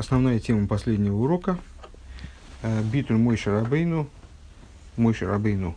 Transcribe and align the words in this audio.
Основная 0.00 0.40
тема 0.40 0.66
последнего 0.66 1.14
урока 1.14 1.58
э,– 2.62 2.82
Битуль 2.90 3.18
Мой 3.18 3.36
Шарабейну. 3.36 4.08
Мой 4.96 5.12
Шарабейну 5.12 5.76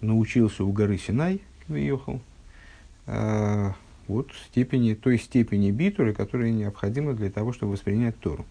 научился 0.00 0.62
у 0.62 0.70
горы 0.70 0.96
Синай, 0.96 1.42
выехал, 1.66 2.20
э, 3.06 3.72
вот 4.06 4.30
степени, 4.46 4.94
той 4.94 5.18
степени 5.18 5.72
битуля, 5.72 6.12
которая 6.12 6.52
необходима 6.52 7.14
для 7.14 7.28
того, 7.28 7.52
чтобы 7.52 7.72
воспринять 7.72 8.16
Тору. 8.20 8.46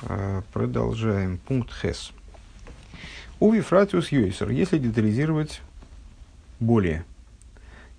Э, 0.00 0.40
продолжаем. 0.54 1.40
Пункт 1.46 1.70
Хес. 1.82 2.14
У 3.38 3.52
Вифратиус 3.52 4.10
Йойсер, 4.12 4.48
если 4.48 4.78
детализировать 4.78 5.60
более– 6.58 7.04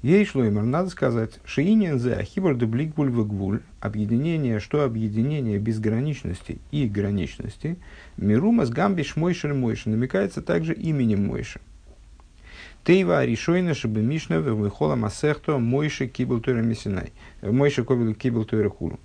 Ей 0.02 0.24
шлоймер, 0.24 0.64
надо 0.64 0.90
сказать, 0.90 1.40
шиинин 1.44 2.00
за 2.00 2.24
хибр 2.24 2.56
де 2.56 2.66
бликбуль 2.66 3.10
гвуль, 3.10 3.60
объединение, 3.82 4.62
что 4.62 4.84
объединение 4.84 5.60
безграничности 5.60 6.60
и 6.72 6.88
граничности, 6.88 7.78
мирума 8.16 8.66
с 8.66 8.70
гамби 8.70 9.04
шмойшер 9.04 9.54
мойши, 9.54 9.90
намекается 9.90 10.42
также 10.42 10.74
именем 10.74 11.28
Мойши. 11.28 11.60
Тейва 12.86 13.26
решойна, 13.26 13.74
чтобы 13.74 14.02
мишна 14.02 14.40
выхола 14.40 14.96
масехто 14.96 15.58
мойши 15.58 16.08
кибл 16.08 16.40
тойра 16.40 16.62
мессинай, 16.62 17.12
мойши 17.42 17.84
кибл 17.84 18.46
тойра 18.46 18.70
хулу. 18.70 19.00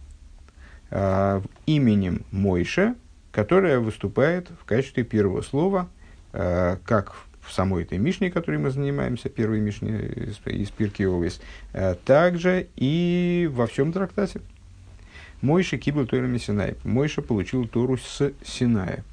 А, 0.90 1.42
именем 1.66 2.24
Мойша, 2.30 2.94
которое 3.32 3.80
выступает 3.80 4.48
в 4.60 4.64
качестве 4.64 5.02
первого 5.02 5.42
слова, 5.42 5.88
а, 6.32 6.78
как 6.84 7.14
в 7.14 7.33
самой 7.52 7.84
этой 7.84 7.98
Мишне, 7.98 8.30
которой 8.30 8.58
мы 8.58 8.70
занимаемся, 8.70 9.28
первой 9.28 9.60
Мишне 9.60 9.98
из, 9.98 10.40
из 10.46 10.70
Пирки 10.70 11.02
Овес, 11.02 11.40
э, 11.72 11.94
также 12.04 12.68
и 12.76 13.48
во 13.52 13.66
всем 13.66 13.92
трактате. 13.92 14.40
Мойша 15.40 15.76
кибл 15.76 16.06
Тойра 16.06 16.38
Синай. 16.38 16.74
Мойша 16.84 17.22
получил 17.22 17.66
Тору 17.68 17.98
с 17.98 18.32
Синая. 18.44 19.04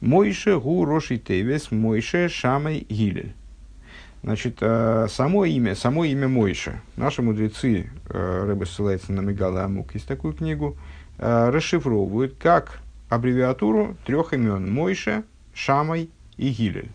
Мойша 0.00 0.58
гу 0.58 0.84
роши 0.84 1.18
тевес 1.18 1.72
Мойша 1.72 2.28
шамай 2.28 2.86
гилель. 2.88 3.34
Значит, 4.22 4.58
э, 4.60 5.06
само 5.08 5.44
имя, 5.44 5.74
само 5.74 6.04
имя 6.04 6.28
Мойша. 6.28 6.80
Наши 6.96 7.22
мудрецы, 7.22 7.90
э, 8.08 8.44
Рэбе 8.46 8.66
ссылается 8.66 9.12
на 9.12 9.20
Мегала 9.20 9.64
Амук, 9.64 9.94
есть 9.94 10.06
такую 10.06 10.34
книгу, 10.34 10.76
расшифровывают 11.18 12.36
как 12.38 12.80
аббревиатуру 13.08 13.96
трех 14.06 14.32
имен 14.34 14.72
Мойша, 14.72 15.24
Шамай 15.52 16.10
и 16.36 16.50
Гилель. 16.50 16.90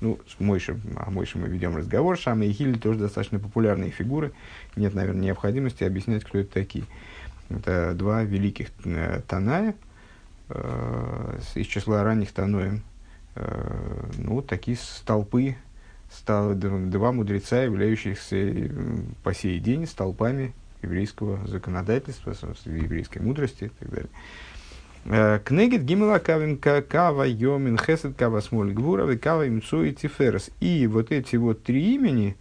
Ну, 0.00 0.18
с 0.26 0.40
Мойшем, 0.40 0.80
о 0.96 1.10
Мойше 1.10 1.38
мы 1.38 1.48
ведем 1.48 1.76
разговор. 1.76 2.18
Шама 2.18 2.44
и 2.44 2.52
Хиль 2.52 2.78
тоже 2.78 2.98
достаточно 2.98 3.38
популярные 3.38 3.90
фигуры. 3.90 4.32
Нет, 4.76 4.94
наверное, 4.94 5.22
необходимости 5.22 5.84
объяснять, 5.84 6.24
кто 6.24 6.38
это 6.38 6.52
такие. 6.52 6.84
Это 7.48 7.94
два 7.94 8.22
великих 8.22 8.68
э, 8.84 9.20
Таная 9.28 9.74
э, 10.48 11.38
из 11.54 11.66
числа 11.66 12.02
ранних 12.02 12.32
Таноем. 12.32 12.82
Э, 13.36 14.06
ну, 14.18 14.42
такие 14.42 14.76
столпы, 14.76 15.56
стал, 16.10 16.54
два 16.54 17.12
мудреца, 17.12 17.62
являющихся 17.62 18.36
э, 18.36 18.68
по 19.22 19.34
сей 19.34 19.58
день 19.58 19.86
столпами 19.86 20.54
еврейского 20.82 21.46
законодательства, 21.46 22.34
еврейской 22.64 23.18
мудрости 23.18 23.64
и 23.64 23.68
так 23.68 23.90
далее. 23.90 24.10
Э, 25.06 25.38
Кнегит 25.44 25.84
гимела 25.84 26.18
кавинка 26.18 26.80
кава 26.80 27.24
йомин 27.24 27.78
хесед 27.78 28.16
кава 28.16 28.40
смоль 28.40 28.72
гвура 28.72 29.10
и 29.12 29.18
кава 29.18 29.46
имцуи 29.46 29.92
тиферес. 29.92 30.50
И 30.60 30.86
вот 30.86 31.12
эти 31.12 31.36
вот 31.36 31.62
три 31.62 31.94
имени, 31.94 32.36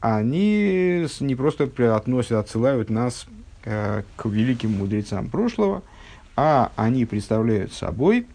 они 0.00 1.06
не 1.20 1.34
просто 1.36 1.70
относят, 1.94 2.32
отсылают 2.32 2.90
нас 2.90 3.26
э, 3.64 4.02
к 4.16 4.26
великим 4.26 4.72
мудрецам 4.72 5.28
прошлого, 5.28 5.82
а 6.34 6.72
они 6.74 7.04
представляют 7.04 7.72
собой 7.72 8.26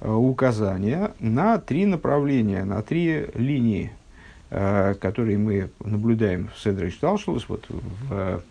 э, 0.00 0.10
указания 0.10 1.12
на 1.20 1.58
три 1.58 1.84
направления, 1.84 2.64
на 2.64 2.82
три 2.82 3.26
линии, 3.34 3.92
которые 4.50 5.38
мы 5.38 5.70
наблюдаем 5.78 6.50
в 6.52 6.60
Седре 6.60 6.90
Шталшулус, 6.90 7.48
вот 7.48 7.66
в 7.68 8.42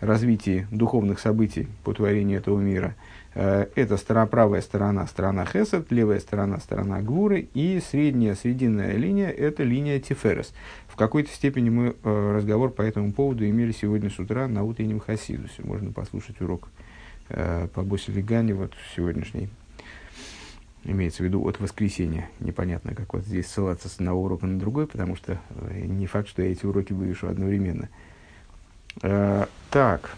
развитии 0.00 0.66
духовных 0.70 1.18
событий 1.18 1.68
по 1.82 1.92
творению 1.92 2.38
этого 2.38 2.58
мира– 2.58 2.94
это 3.34 3.96
сторона, 3.96 4.26
правая 4.26 4.60
сторона, 4.60 5.06
сторона 5.06 5.44
Хесед, 5.44 5.90
левая 5.90 6.20
сторона, 6.20 6.58
сторона 6.60 7.02
Гвуры, 7.02 7.48
и 7.52 7.80
средняя, 7.80 8.34
срединная 8.36 8.92
линия– 8.96 9.28
это 9.30 9.64
линия 9.64 9.98
Тиферес. 9.98 10.52
В 10.86 10.96
какой-то 10.96 11.30
степени 11.30 11.70
мы 11.70 11.96
э, 12.04 12.32
разговор 12.36 12.70
по 12.70 12.82
этому 12.82 13.12
поводу 13.12 13.44
имели 13.44 13.72
сегодня 13.72 14.08
с 14.08 14.18
утра 14.20 14.46
на 14.46 14.62
утреннем 14.62 15.00
Хасидусе. 15.00 15.62
Можно 15.64 15.90
послушать 15.90 16.40
урок 16.40 16.68
э, 17.28 17.66
по 17.74 17.82
Босе 17.82 18.12
Легане, 18.12 18.54
вот 18.54 18.72
сегодняшний. 18.94 19.48
Имеется 20.84 21.24
в 21.24 21.26
виду 21.26 21.42
от 21.44 21.58
воскресенья. 21.58 22.30
Непонятно, 22.38 22.94
как 22.94 23.14
вот 23.14 23.24
здесь 23.24 23.48
ссылаться 23.48 23.88
с 23.88 23.96
одного 23.96 24.22
урока 24.22 24.46
на 24.46 24.60
другой, 24.60 24.86
потому 24.86 25.16
что 25.16 25.40
не 25.72 26.06
факт, 26.06 26.28
что 26.28 26.42
я 26.42 26.52
эти 26.52 26.66
уроки 26.66 26.92
вывешу 26.92 27.26
одновременно. 27.28 27.88
Так. 29.00 30.16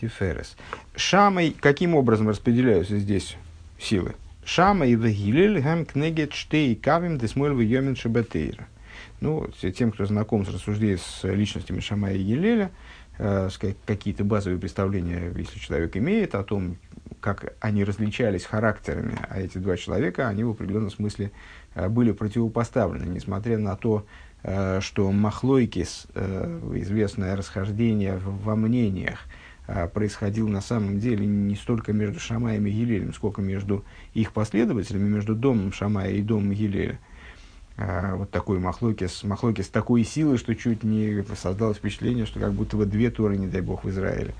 Тиферес. 0.00 0.56
Шамой, 0.96 1.54
каким 1.58 1.94
образом 1.94 2.28
распределяются 2.28 2.98
здесь 2.98 3.36
силы? 3.78 4.14
Шама 4.44 4.86
и 4.86 4.96
Вагилель 4.96 5.60
гэм 5.60 5.84
кнегет 5.84 6.32
штей 6.32 6.74
кавим 6.74 7.18
десмоль 7.18 7.52
в 7.52 7.60
йомин 7.60 7.96
шабатейра. 7.96 8.66
Ну, 9.20 9.48
тем, 9.76 9.92
кто 9.92 10.06
знаком 10.06 10.46
с 10.46 10.48
рассуждением 10.48 10.98
с 10.98 11.24
личностями 11.24 11.80
Шама 11.80 12.12
и 12.12 12.18
Елеля, 12.18 12.70
э, 13.18 13.48
какие-то 13.84 14.24
базовые 14.24 14.60
представления, 14.60 15.32
если 15.36 15.58
человек 15.58 15.96
имеет, 15.96 16.34
о 16.34 16.44
том, 16.44 16.78
как 17.20 17.54
они 17.60 17.84
различались 17.84 18.44
характерами, 18.44 19.18
а 19.28 19.40
эти 19.40 19.58
два 19.58 19.76
человека, 19.76 20.28
они 20.28 20.44
в 20.44 20.50
определенном 20.50 20.90
смысле 20.90 21.32
э, 21.74 21.88
были 21.88 22.12
противопоставлены, 22.12 23.04
несмотря 23.04 23.58
на 23.58 23.76
то, 23.76 24.06
э, 24.44 24.80
что 24.80 25.10
Махлойкис, 25.10 26.06
э, 26.14 26.60
известное 26.76 27.36
расхождение 27.36 28.18
во 28.18 28.54
мнениях, 28.54 29.24
происходил 29.92 30.48
на 30.48 30.62
самом 30.62 30.98
деле 30.98 31.26
не 31.26 31.54
столько 31.54 31.92
между 31.92 32.18
Шамаем 32.18 32.66
и 32.66 32.70
Гилелем, 32.70 33.12
сколько 33.12 33.42
между 33.42 33.84
их 34.14 34.32
последователями, 34.32 35.08
между 35.08 35.34
домом 35.34 35.72
Шамая 35.72 36.12
и 36.12 36.22
домом 36.22 36.52
Гилеля. 36.52 36.98
А, 37.76 38.16
вот 38.16 38.30
такой 38.30 38.58
махлокис, 38.58 39.22
махлокис 39.22 39.68
такой 39.68 40.02
силы, 40.02 40.36
что 40.36 40.54
чуть 40.56 40.82
не 40.82 41.22
создалось 41.36 41.76
впечатление, 41.76 42.26
что 42.26 42.40
как 42.40 42.52
будто 42.52 42.76
бы 42.76 42.86
две 42.86 43.10
туры, 43.10 43.36
не 43.36 43.46
дай 43.46 43.60
бог, 43.60 43.84
в 43.84 43.90
Израиле. 43.90 44.34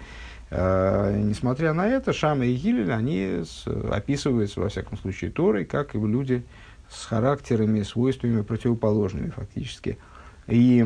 А, 0.50 1.16
несмотря 1.16 1.72
на 1.72 1.86
это, 1.86 2.12
Шама 2.12 2.46
и 2.46 2.56
Гилель, 2.56 2.92
они 2.92 3.44
описываются, 3.90 4.60
во 4.60 4.68
всяком 4.70 4.98
случае, 4.98 5.30
Торой, 5.30 5.66
как 5.66 5.94
люди 5.94 6.42
с 6.90 7.04
характерами, 7.04 7.82
свойствами 7.82 8.40
противоположными 8.40 9.30
фактически. 9.30 9.98
И 10.48 10.84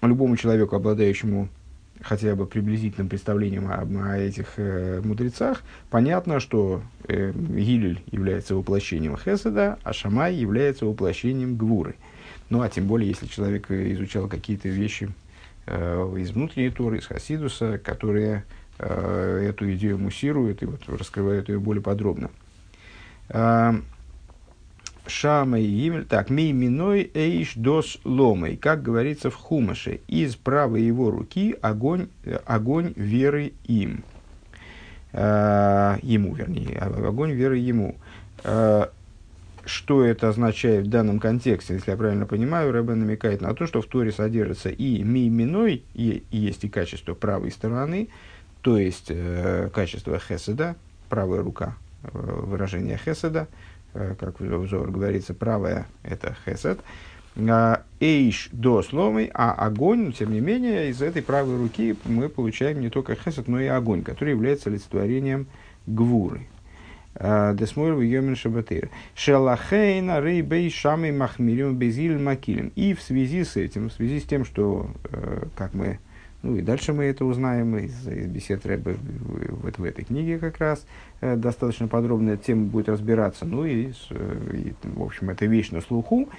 любому 0.00 0.36
человеку, 0.36 0.74
обладающему 0.74 1.50
хотя 2.02 2.34
бы 2.34 2.46
приблизительным 2.46 3.08
представлением 3.08 3.70
об, 3.70 3.96
о 3.96 4.16
этих 4.16 4.54
э, 4.56 5.00
мудрецах, 5.04 5.62
понятно, 5.90 6.40
что 6.40 6.82
э, 7.08 7.32
Гилель 7.32 8.02
является 8.10 8.54
воплощением 8.54 9.16
Хеседа, 9.16 9.78
а 9.82 9.92
Шамай 9.92 10.34
является 10.34 10.86
воплощением 10.86 11.56
Гвуры. 11.56 11.96
Ну, 12.48 12.62
а 12.62 12.68
тем 12.68 12.86
более, 12.86 13.08
если 13.08 13.26
человек 13.26 13.70
изучал 13.70 14.28
какие-то 14.28 14.68
вещи 14.68 15.10
э, 15.66 16.14
из 16.18 16.30
внутренней 16.30 16.70
Торы, 16.70 16.98
из 16.98 17.06
Хасидуса, 17.06 17.78
которые 17.78 18.44
э, 18.78 19.46
эту 19.48 19.72
идею 19.74 19.98
муссируют 19.98 20.62
и 20.62 20.66
вот 20.66 20.80
раскрывают 20.88 21.48
ее 21.48 21.60
более 21.60 21.82
подробно. 21.82 22.30
Э, 23.28 23.74
Шама 25.10 25.60
и 25.60 25.66
Гимель. 25.66 26.04
Так, 26.04 26.30
мей 26.30 26.52
эйш 27.14 27.54
дос 27.54 27.98
ломой. 28.04 28.56
Как 28.56 28.82
говорится 28.82 29.30
в 29.30 29.34
Хумаше, 29.34 30.00
из 30.08 30.36
правой 30.36 30.82
его 30.82 31.10
руки 31.10 31.56
огонь, 31.60 32.08
э, 32.24 32.38
огонь 32.46 32.92
веры 32.96 33.52
им. 33.64 34.04
Э, 35.12 35.96
ему, 36.02 36.34
вернее, 36.34 36.78
огонь 36.78 37.32
веры 37.32 37.58
ему. 37.58 37.96
Э, 38.44 38.86
что 39.64 40.04
это 40.04 40.28
означает 40.28 40.86
в 40.86 40.90
данном 40.90 41.18
контексте, 41.18 41.74
если 41.74 41.90
я 41.90 41.96
правильно 41.96 42.26
понимаю, 42.26 42.72
Рэбе 42.72 42.94
намекает 42.94 43.40
на 43.40 43.54
то, 43.54 43.66
что 43.66 43.82
в 43.82 43.86
Торе 43.86 44.10
содержится 44.10 44.70
и 44.70 45.02
ми 45.02 45.28
и, 45.94 46.24
есть 46.30 46.64
и 46.64 46.68
качество 46.68 47.14
правой 47.14 47.50
стороны, 47.50 48.08
то 48.62 48.78
есть 48.78 49.06
э, 49.08 49.70
качество 49.72 50.18
хеседа, 50.18 50.76
правая 51.08 51.42
рука, 51.42 51.76
э, 52.02 52.08
выражение 52.12 52.98
хеседа, 53.02 53.48
как 53.92 54.40
в 54.40 54.66
Зор 54.68 54.90
говорится, 54.90 55.34
правая– 55.34 55.86
это 56.02 56.36
хесед, 56.44 56.80
а, 57.36 57.82
эйш 58.00 58.48
до 58.52 58.82
сломы, 58.82 59.30
а 59.32 59.52
огонь, 59.52 60.12
тем 60.12 60.32
не 60.32 60.40
менее, 60.40 60.90
из 60.90 61.00
этой 61.00 61.22
правой 61.22 61.56
руки 61.56 61.96
мы 62.04 62.28
получаем 62.28 62.80
не 62.80 62.90
только 62.90 63.14
хесед, 63.14 63.48
но 63.48 63.60
и 63.60 63.66
огонь, 63.66 64.02
который 64.02 64.30
является 64.30 64.68
олицетворением 64.68 65.46
гвуры. 65.86 66.46
А, 67.14 67.54
Десмойр 67.54 67.94
в 67.94 68.00
Йомен 68.00 68.36
Шабатыр. 68.36 68.90
Шелахейна 69.14 70.20
рейбей 70.20 70.70
шамы 70.70 71.12
махмирим 71.12 71.76
безиль 71.76 72.18
макилем. 72.18 72.72
И 72.76 72.94
в 72.94 73.02
связи 73.02 73.44
с 73.44 73.56
этим, 73.56 73.90
в 73.90 73.92
связи 73.92 74.20
с 74.20 74.24
тем, 74.24 74.44
что, 74.44 74.90
э, 75.10 75.46
как 75.56 75.74
мы 75.74 75.98
Ну 76.42 76.56
и 76.56 76.62
дальше 76.62 76.94
мы 76.94 77.04
это 77.04 77.24
узнаем 77.24 77.76
из, 77.76 78.08
из 78.08 78.26
бесед 78.26 78.64
Рэбе 78.64 78.96
вот 79.62 79.78
в 79.78 79.84
этой 79.84 80.04
книге 80.04 80.38
как 80.38 80.58
раз. 80.58 80.86
Э, 81.20 81.36
достаточно 81.36 81.86
подробно 81.86 82.30
эта 82.30 82.44
тема 82.44 82.66
будет 82.66 82.88
разбираться. 82.88 83.44
Ну 83.44 83.66
и, 83.66 83.92
э, 84.10 84.54
и, 84.54 84.74
в 84.82 85.02
общем, 85.02 85.30
это 85.30 85.44
вещь 85.44 85.70
на 85.70 85.82
слуху. 85.82 86.30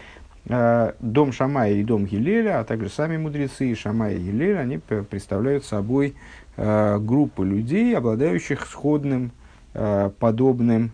Э, 0.46 0.94
дом 1.00 1.32
Шамая 1.32 1.74
и 1.74 1.84
дом 1.84 2.06
Гилеля, 2.06 2.60
а 2.60 2.64
также 2.64 2.90
сами 2.90 3.18
мудрецы 3.18 3.76
Шамая 3.76 4.16
и 4.16 4.20
Гилеля, 4.20 4.60
они 4.60 4.80
представляют 4.80 5.66
собой 5.66 6.16
группу 6.58 7.44
людей, 7.44 7.96
обладающих 7.96 8.66
сходным, 8.68 9.32
подобным 9.74 10.92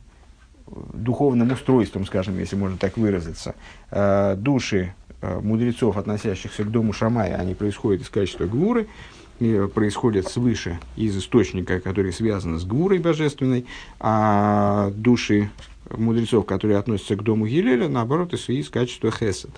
духовным 0.93 1.51
устройством, 1.51 2.05
скажем, 2.05 2.37
если 2.39 2.55
можно 2.55 2.77
так 2.77 2.97
выразиться. 2.97 3.55
Души 4.37 4.93
мудрецов, 5.21 5.97
относящихся 5.97 6.63
к 6.63 6.71
дому 6.71 6.93
Шамая, 6.93 7.35
они 7.35 7.55
происходят 7.55 8.01
из 8.01 8.09
качества 8.09 8.45
гвуры, 8.45 8.87
происходят 9.73 10.27
свыше, 10.27 10.79
из 10.95 11.17
источника, 11.17 11.79
который 11.79 12.11
связан 12.11 12.59
с 12.59 12.65
гвурой 12.65 12.99
божественной, 12.99 13.65
а 13.99 14.91
души 14.91 15.49
мудрецов, 15.89 16.45
которые 16.45 16.77
относятся 16.77 17.15
к 17.15 17.23
дому 17.23 17.47
Гилеля, 17.47 17.87
наоборот, 17.87 18.33
из, 18.33 18.47
из 18.49 18.69
качества 18.69 19.11
хесед. 19.11 19.51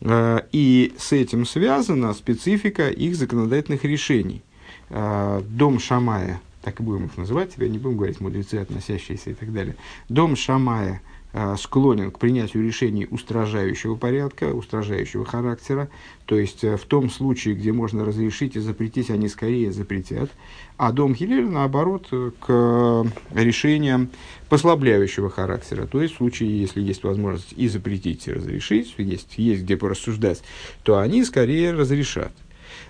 Э, 0.00 0.40
и 0.52 0.94
с 0.98 1.12
этим 1.12 1.46
связана 1.46 2.12
специфика 2.14 2.88
их 2.88 3.16
законодательных 3.16 3.84
решений. 3.84 4.42
Э, 4.90 5.42
дом 5.48 5.78
Шамая, 5.78 6.40
так 6.64 6.80
и 6.80 6.82
будем 6.82 7.06
их 7.06 7.16
называть, 7.16 7.54
тебя 7.54 7.68
не 7.68 7.78
будем 7.78 7.96
говорить 7.96 8.20
мудрецы, 8.20 8.56
относящиеся 8.56 9.30
и 9.30 9.34
так 9.34 9.52
далее. 9.52 9.76
Дом 10.08 10.36
Шамая– 10.36 11.00
Э, 11.36 11.56
склонен 11.58 12.12
к 12.12 12.20
принятию 12.20 12.64
решений 12.64 13.08
устражающего 13.10 13.96
порядка, 13.96 14.54
устражающего 14.54 15.24
характера. 15.24 15.88
То 16.26 16.38
есть, 16.38 16.62
э, 16.62 16.76
в 16.76 16.84
том 16.84 17.10
случае, 17.10 17.56
где 17.56 17.72
можно 17.72 18.04
разрешить 18.04 18.54
и 18.54 18.60
запретить, 18.60 19.10
они 19.10 19.28
скорее 19.28 19.72
запретят. 19.72 20.30
А 20.76 20.92
дом 20.92 21.12
Хилель, 21.12 21.48
наоборот, 21.48 22.06
э, 22.12 22.30
к 22.38 23.06
решениям 23.32 24.10
послабляющего 24.48 25.28
характера. 25.28 25.86
То 25.86 26.00
есть, 26.00 26.14
в 26.14 26.18
случае, 26.18 26.56
если 26.56 26.80
есть 26.80 27.02
возможность 27.02 27.52
и 27.56 27.66
запретить, 27.66 28.28
и 28.28 28.32
разрешить, 28.32 28.94
есть, 28.98 29.36
есть 29.36 29.62
где 29.64 29.76
порассуждать, 29.76 30.40
то 30.84 31.00
они 31.00 31.24
скорее 31.24 31.72
разрешат. 31.72 32.30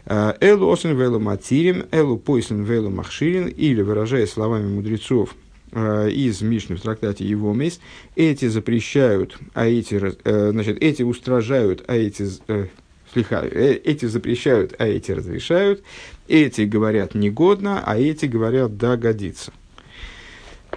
Элу 0.06 0.68
осен 0.68 0.96
велу 0.96 1.18
матирим, 1.18 1.86
элу 1.90 2.18
пойсен 2.18 2.62
велу 2.62 2.90
махширин, 2.90 3.48
или, 3.48 3.80
выражая 3.80 4.26
словами 4.26 4.68
мудрецов, 4.68 5.34
Э, 5.76 6.08
из 6.08 6.40
Мишны 6.40 6.76
в 6.76 6.80
трактате 6.80 7.24
его 7.24 7.52
мейс, 7.52 7.80
эти 8.14 8.46
запрещают, 8.46 9.36
а 9.54 9.66
эти, 9.66 10.00
э, 10.24 10.50
значит, 10.52 10.80
эти 10.80 11.02
устражают, 11.02 11.82
а 11.88 11.96
эти, 11.96 12.28
э, 12.46 12.66
слегка, 13.12 13.42
эти 13.42 14.06
запрещают, 14.06 14.76
а 14.78 14.86
эти 14.86 15.10
разрешают, 15.10 15.82
эти 16.28 16.60
говорят 16.60 17.16
негодно, 17.16 17.82
а 17.84 17.98
эти 17.98 18.26
говорят 18.26 18.76
да, 18.76 18.96
годится. 18.96 19.52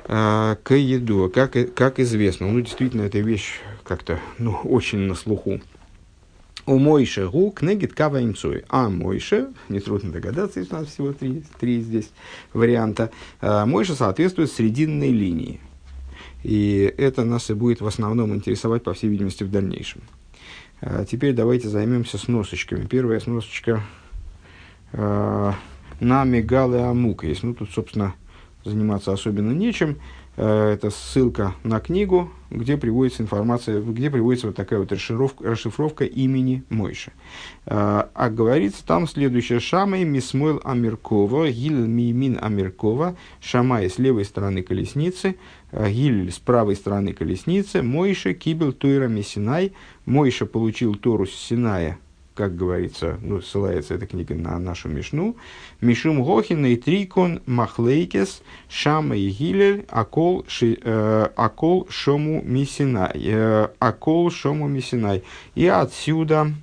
к 0.03 0.67
еду, 0.69 1.29
как, 1.33 1.57
как 1.75 1.99
известно, 1.99 2.47
ну, 2.47 2.61
действительно, 2.61 3.01
эта 3.01 3.19
вещь 3.19 3.59
как-то, 3.83 4.19
ну, 4.37 4.53
очень 4.63 4.99
на 4.99 5.15
слуху. 5.15 5.59
У 6.67 6.79
Мойше 6.79 7.29
гу 7.29 7.49
кнегит 7.51 7.93
кава 7.93 8.21
имцуй. 8.21 8.65
А 8.67 8.89
Мойше, 8.89 9.47
нетрудно 9.69 10.11
догадаться, 10.11 10.59
если 10.59 10.75
у 10.75 10.79
нас 10.79 10.87
всего 10.87 11.13
три, 11.13 11.41
три 11.59 11.79
здесь 11.79 12.09
варианта, 12.51 13.09
а, 13.39 13.65
Мойше 13.65 13.95
соответствует 13.95 14.51
срединной 14.51 15.11
линии. 15.11 15.61
И 16.43 16.93
это 16.97 17.23
нас 17.23 17.49
и 17.49 17.53
будет 17.53 17.79
в 17.79 17.87
основном 17.87 18.35
интересовать, 18.35 18.83
по 18.83 18.93
всей 18.93 19.07
видимости, 19.09 19.45
в 19.45 19.49
дальнейшем. 19.49 20.01
А, 20.81 21.05
теперь 21.05 21.33
давайте 21.33 21.69
займемся 21.69 22.17
сносочками. 22.17 22.85
Первая 22.85 23.21
сносочка 23.21 23.81
э, 24.91 25.51
на 26.01 26.23
Мегалы 26.25 26.81
Амука. 26.81 27.27
Есть, 27.27 27.43
ну, 27.43 27.53
тут, 27.53 27.71
собственно, 27.71 28.13
заниматься 28.65 29.13
особенно 29.13 29.51
нечем. 29.51 29.99
Э, 30.37 30.69
это 30.73 30.91
ссылка 30.91 31.55
на 31.63 31.79
книгу, 31.79 32.29
где 32.51 32.77
приводится 32.77 33.23
информация, 33.23 33.81
где 33.81 34.11
приводится 34.11 34.47
вот 34.47 34.55
такая 34.55 34.79
вот 34.79 34.91
расшифровка, 34.91 35.43
расшифровка 35.43 36.05
имени 36.05 36.63
Мойши. 36.69 37.11
Э, 37.65 38.03
а 38.13 38.29
говорится 38.29 38.85
там 38.85 39.07
следующее. 39.07 39.59
Шамай 39.59 40.03
Мисмойл 40.03 40.61
Амиркова, 40.63 41.49
Гиль 41.49 41.73
Мимин 41.73 42.37
Амиркова, 42.39 43.17
Шамай 43.41 43.89
с 43.89 43.97
левой 43.97 44.25
стороны 44.25 44.61
колесницы, 44.61 45.37
э, 45.71 45.89
Гиль 45.89 46.31
с 46.31 46.37
правой 46.37 46.75
стороны 46.75 47.13
колесницы, 47.13 47.81
Мойша 47.81 48.35
Кибел 48.35 48.73
Туира 48.73 49.07
Мессинай, 49.07 49.73
Мойша 50.05 50.45
получил 50.45 50.93
Тору 50.93 51.25
с 51.25 51.31
Синая 51.31 51.97
как 52.37 52.55
говорится, 52.55 53.17
ну, 53.21 53.41
ссылается 53.41 53.95
эта 53.95 54.05
книга 54.05 54.35
на 54.35 54.59
нашу 54.59 54.89
Мишну, 54.89 55.35
Мишум 55.81 56.23
Гохин 56.23 56.65
и 56.67 56.75
Трикон 56.75 57.41
Махлейкес 57.47 58.43
Шама 58.69 59.17
и 59.17 59.29
Гилель 59.29 59.85
Акол, 59.89 60.45
ши, 60.47 60.77
э, 60.79 61.29
акол 61.35 61.87
Шому 61.89 62.43
Мисинай. 62.43 63.11
Э, 63.15 63.69
акол 63.79 64.29
Шому 64.29 64.67
Мисинай. 64.67 65.23
И 65.55 65.65
отсюда 65.65 66.53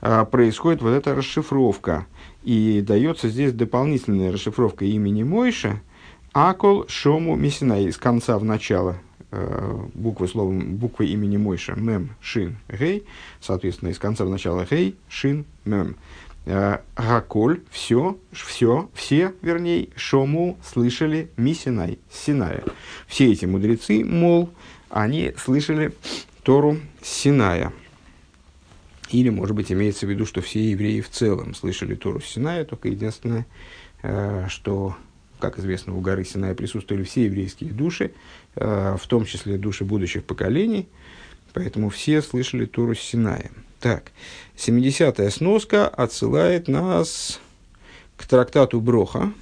э, 0.00 0.24
происходит 0.30 0.80
вот 0.80 0.90
эта 0.92 1.14
расшифровка. 1.14 2.06
И 2.42 2.80
дается 2.80 3.28
здесь 3.28 3.52
дополнительная 3.52 4.32
расшифровка 4.32 4.86
имени 4.86 5.24
Мойша 5.24 5.82
Акол 6.32 6.86
Шому 6.88 7.36
Мисинай. 7.36 7.84
Из 7.84 7.98
конца 7.98 8.38
в 8.38 8.44
начало 8.44 8.96
буквы, 9.94 10.28
словом, 10.28 10.76
буквы 10.76 11.06
имени 11.06 11.36
Мойша, 11.36 11.74
мем, 11.74 12.10
шин, 12.20 12.56
гей, 12.68 13.04
соответственно, 13.40 13.90
из 13.90 13.98
конца 13.98 14.24
в 14.24 14.30
начало 14.30 14.66
гей, 14.70 14.96
шин, 15.08 15.46
мем. 15.64 15.96
Э, 16.44 16.78
Гаколь, 16.96 17.62
все, 17.70 18.18
все, 18.32 18.90
все, 18.94 19.32
вернее, 19.42 19.90
Шому 19.94 20.58
слышали 20.64 21.30
Мисинай, 21.36 21.98
Синая. 22.10 22.64
Все 23.06 23.30
эти 23.30 23.44
мудрецы, 23.44 24.04
мол, 24.04 24.50
они 24.90 25.34
слышали 25.38 25.92
Тору 26.42 26.78
Синая. 27.00 27.72
Или, 29.10 29.28
может 29.28 29.54
быть, 29.54 29.70
имеется 29.70 30.06
в 30.06 30.10
виду, 30.10 30.26
что 30.26 30.40
все 30.40 30.70
евреи 30.70 31.00
в 31.00 31.10
целом 31.10 31.54
слышали 31.54 31.94
Тору 31.94 32.20
Синая, 32.20 32.64
только 32.64 32.88
единственное, 32.88 33.46
э, 34.02 34.46
что 34.48 34.96
как 35.38 35.58
известно, 35.58 35.96
у 35.96 36.00
горы 36.00 36.24
Синая 36.24 36.54
присутствовали 36.54 37.02
все 37.02 37.24
еврейские 37.24 37.72
души, 37.72 38.04
э, 38.04 38.12
в 38.54 39.00
том 39.08 39.24
числе 39.24 39.56
души 39.56 39.84
будущих 39.84 40.24
поколений, 40.24 40.88
поэтому 41.52 41.88
все 41.88 42.20
слышали 42.20 42.66
Туру 42.66 42.94
Синая. 42.94 43.50
Так, 43.82 44.12
70-я 44.56 45.28
сноска 45.30 45.88
отсылает 45.88 46.68
нас 46.68 47.40
к 48.16 48.26
трактату 48.28 48.80
Броха, 48.80 49.32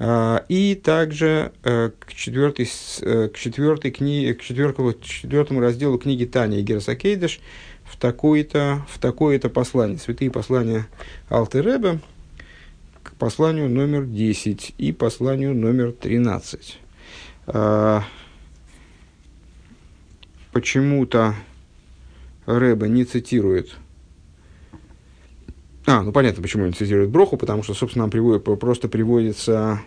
э, 0.00 0.40
и 0.48 0.74
также 0.74 1.52
э, 1.62 1.92
к, 1.96 2.12
четвертой, 2.12 2.66
к, 2.66 3.38
четвертой 3.38 3.92
книге, 3.92 4.34
к 4.34 4.42
четвертому, 4.42 4.92
четвертому 4.94 5.60
разделу 5.60 5.98
книги 5.98 6.24
Таня 6.24 6.58
и 6.58 6.62
Герасакейдеш 6.62 7.38
в 7.84 7.96
такое-то, 7.96 8.84
в 8.88 8.98
такое-то 8.98 9.48
послание. 9.50 9.98
Святые 9.98 10.32
послания 10.32 10.88
Алтереба, 11.28 12.00
посланию 13.18 13.70
номер 13.70 14.04
10 14.04 14.74
и 14.76 14.90
посланию 14.90 15.54
номер 15.54 15.92
13. 15.92 16.80
А, 17.46 18.02
почему-то 20.52 21.34
Рэба 22.46 22.88
не 22.88 23.04
цитирует 23.04 23.76
а, 25.88 26.02
ну 26.02 26.10
понятно, 26.10 26.42
почему 26.42 26.66
не 26.66 26.72
цитирует 26.72 27.10
Броху, 27.10 27.36
потому 27.36 27.62
что, 27.62 27.72
собственно, 27.72 28.04
нам 28.04 28.10
приводит, 28.10 28.42
просто 28.42 28.88
приводится, 28.88 29.80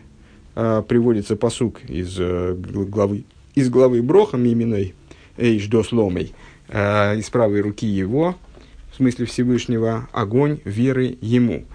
э, 0.55 0.81
приводится 0.87 1.35
посук 1.35 1.83
из 1.83 2.15
э, 2.17 2.55
главы, 2.55 3.25
из 3.53 3.69
главы 3.69 4.01
Броха 4.01 4.37
Миминой, 4.37 4.95
Эйш 5.35 5.67
Досломой, 5.67 6.31
э, 6.69 7.17
из 7.17 7.29
правой 7.29 7.59
руки 7.59 7.85
его, 7.85 8.37
в 8.93 8.95
смысле 8.95 9.25
Всевышнего, 9.25 10.07
огонь 10.13 10.59
веры 10.63 11.17
ему. 11.19 11.65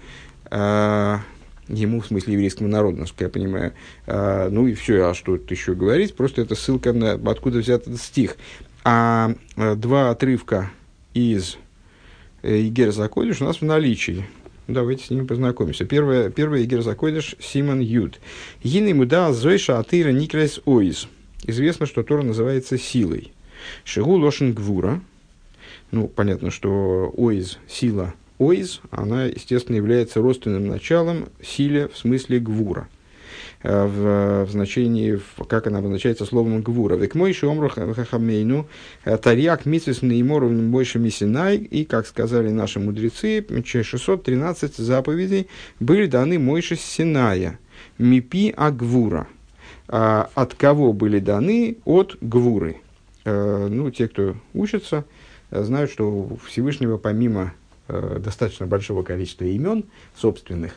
Э, 1.67 1.73
ему, 1.73 2.01
в 2.01 2.07
смысле 2.07 2.33
еврейскому 2.33 2.69
народу, 2.69 2.97
насколько 2.97 3.25
я 3.25 3.29
понимаю. 3.29 3.73
А, 4.07 4.49
ну 4.49 4.67
и 4.67 4.73
все, 4.73 5.09
а 5.09 5.13
что 5.13 5.37
тут 5.37 5.49
еще 5.51 5.73
говорить? 5.73 6.15
Просто 6.15 6.41
это 6.41 6.55
ссылка 6.55 6.93
на 6.93 7.13
откуда 7.13 7.59
взят 7.59 7.87
этот 7.87 8.01
стих. 8.01 8.37
А, 8.83 9.33
а 9.55 9.75
два 9.75 10.11
отрывка 10.11 10.71
из 11.13 11.57
Игер 12.43 12.91
Закодиш 12.91 13.41
у 13.41 13.45
нас 13.45 13.57
в 13.57 13.65
наличии. 13.65 14.25
Давайте 14.67 15.05
с 15.05 15.09
ними 15.09 15.25
познакомимся. 15.25 15.85
Первое, 15.85 16.29
первое 16.29 16.63
Игер 16.63 16.81
Закодиш 16.81 17.35
Симон 17.39 17.79
Юд. 17.79 18.19
Гины 18.63 18.93
муда 18.93 19.31
зойша 19.31 19.79
атыра 19.79 20.09
никрес 20.09 20.59
оиз. 20.65 21.07
Известно, 21.43 21.85
что 21.85 22.03
Тора 22.03 22.23
называется 22.23 22.77
силой. 22.77 23.31
Шигу 23.83 24.15
лошен 24.17 24.53
гвура. 24.53 25.01
Ну, 25.91 26.07
понятно, 26.07 26.49
что 26.49 27.13
оиз– 27.15 27.59
сила 27.67 28.13
Ойз, 28.37 28.81
она, 28.91 29.25
естественно, 29.25 29.77
является 29.77 30.21
родственным 30.21 30.67
началом 30.67 31.29
силе 31.41 31.87
в 31.87 31.97
смысле 31.97 32.39
гвура. 32.39 32.87
в, 33.63 34.45
в 34.45 34.51
значении, 34.51 35.19
как 35.47 35.67
она 35.67 35.79
обозначается 35.79 36.25
словом 36.25 36.61
гвура. 36.61 36.95
Век 36.95 37.15
мой 37.15 37.33
шомру 37.33 37.69
хахамейну 37.69 38.67
тарьяк 39.03 39.65
митсвис 39.65 40.01
наимору 40.01 40.49
больше 40.49 40.99
мисинай, 40.99 41.57
и, 41.57 41.83
как 41.85 42.05
сказали 42.05 42.49
наши 42.49 42.79
мудрецы, 42.79 43.45
613 43.65 44.75
заповедей 44.75 45.47
были 45.79 46.05
даны 46.05 46.37
Мойше 46.37 46.75
Синая, 46.75 47.57
мипи 47.97 48.53
агвура. 48.55 49.27
А 49.87 50.29
от 50.35 50.55
кого 50.55 50.93
были 50.93 51.19
даны? 51.19 51.77
От 51.85 52.17
гвуры. 52.21 52.77
Ну, 53.23 53.89
те, 53.91 54.07
кто 54.07 54.35
учится, 54.53 55.05
знают, 55.49 55.91
что 55.91 56.11
у 56.11 56.37
Всевышнего 56.37 56.97
помимо 56.97 57.53
э, 57.87 58.19
достаточно 58.23 58.67
большого 58.67 59.03
количества 59.03 59.45
имен 59.45 59.85
собственных, 60.15 60.75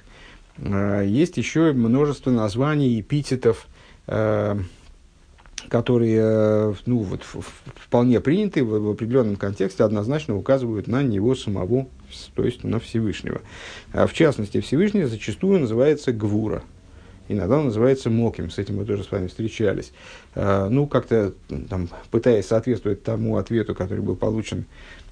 э, 0.58 1.04
есть 1.06 1.36
еще 1.36 1.72
множество 1.72 2.30
названий, 2.30 3.00
эпитетов, 3.00 3.66
э, 4.06 4.58
которые 5.68 6.20
э, 6.22 6.74
ну, 6.86 6.98
вот, 7.00 7.22
вполне 7.22 8.20
приняты 8.20 8.64
в, 8.64 8.80
в 8.80 8.90
определенном 8.90 9.36
контексте, 9.36 9.84
однозначно 9.84 10.36
указывают 10.36 10.86
на 10.86 11.02
него 11.02 11.34
самого, 11.34 11.88
то 12.34 12.44
есть 12.44 12.64
на 12.64 12.80
Всевышнего. 12.80 13.40
А 13.92 14.06
в 14.06 14.12
частности, 14.12 14.60
Всевышний 14.60 15.04
зачастую 15.04 15.60
называется 15.60 16.12
Гвура– 16.12 16.62
иногда 17.28 17.58
он 17.58 17.66
называется 17.66 18.10
Моким, 18.10 18.50
с 18.50 18.58
этим 18.58 18.76
мы 18.76 18.84
тоже 18.84 19.04
с 19.04 19.10
вами 19.10 19.28
встречались. 19.28 19.92
А, 20.34 20.68
ну, 20.68 20.86
как-то 20.86 21.34
там, 21.68 21.88
пытаясь 22.10 22.46
соответствовать 22.46 23.02
тому 23.02 23.36
ответу, 23.36 23.74
который 23.74 24.00
был 24.00 24.16
получен 24.16 24.60
э, 24.60 24.64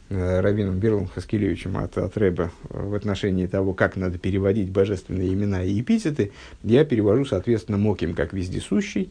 Равином 0.08 0.78
Берлом 0.78 1.08
Хаскелевичем 1.08 1.76
от, 1.78 1.98
от 1.98 2.16
Рэба 2.16 2.52
в 2.68 2.94
отношении 2.94 3.46
того, 3.46 3.74
как 3.74 3.96
надо 3.96 4.18
переводить 4.18 4.70
божественные 4.70 5.32
имена 5.32 5.64
и 5.64 5.80
эпитеты, 5.80 6.32
я 6.62 6.84
перевожу, 6.84 7.24
соответственно, 7.24 7.78
Моким 7.78 8.14
как 8.14 8.32
вездесущий, 8.32 9.10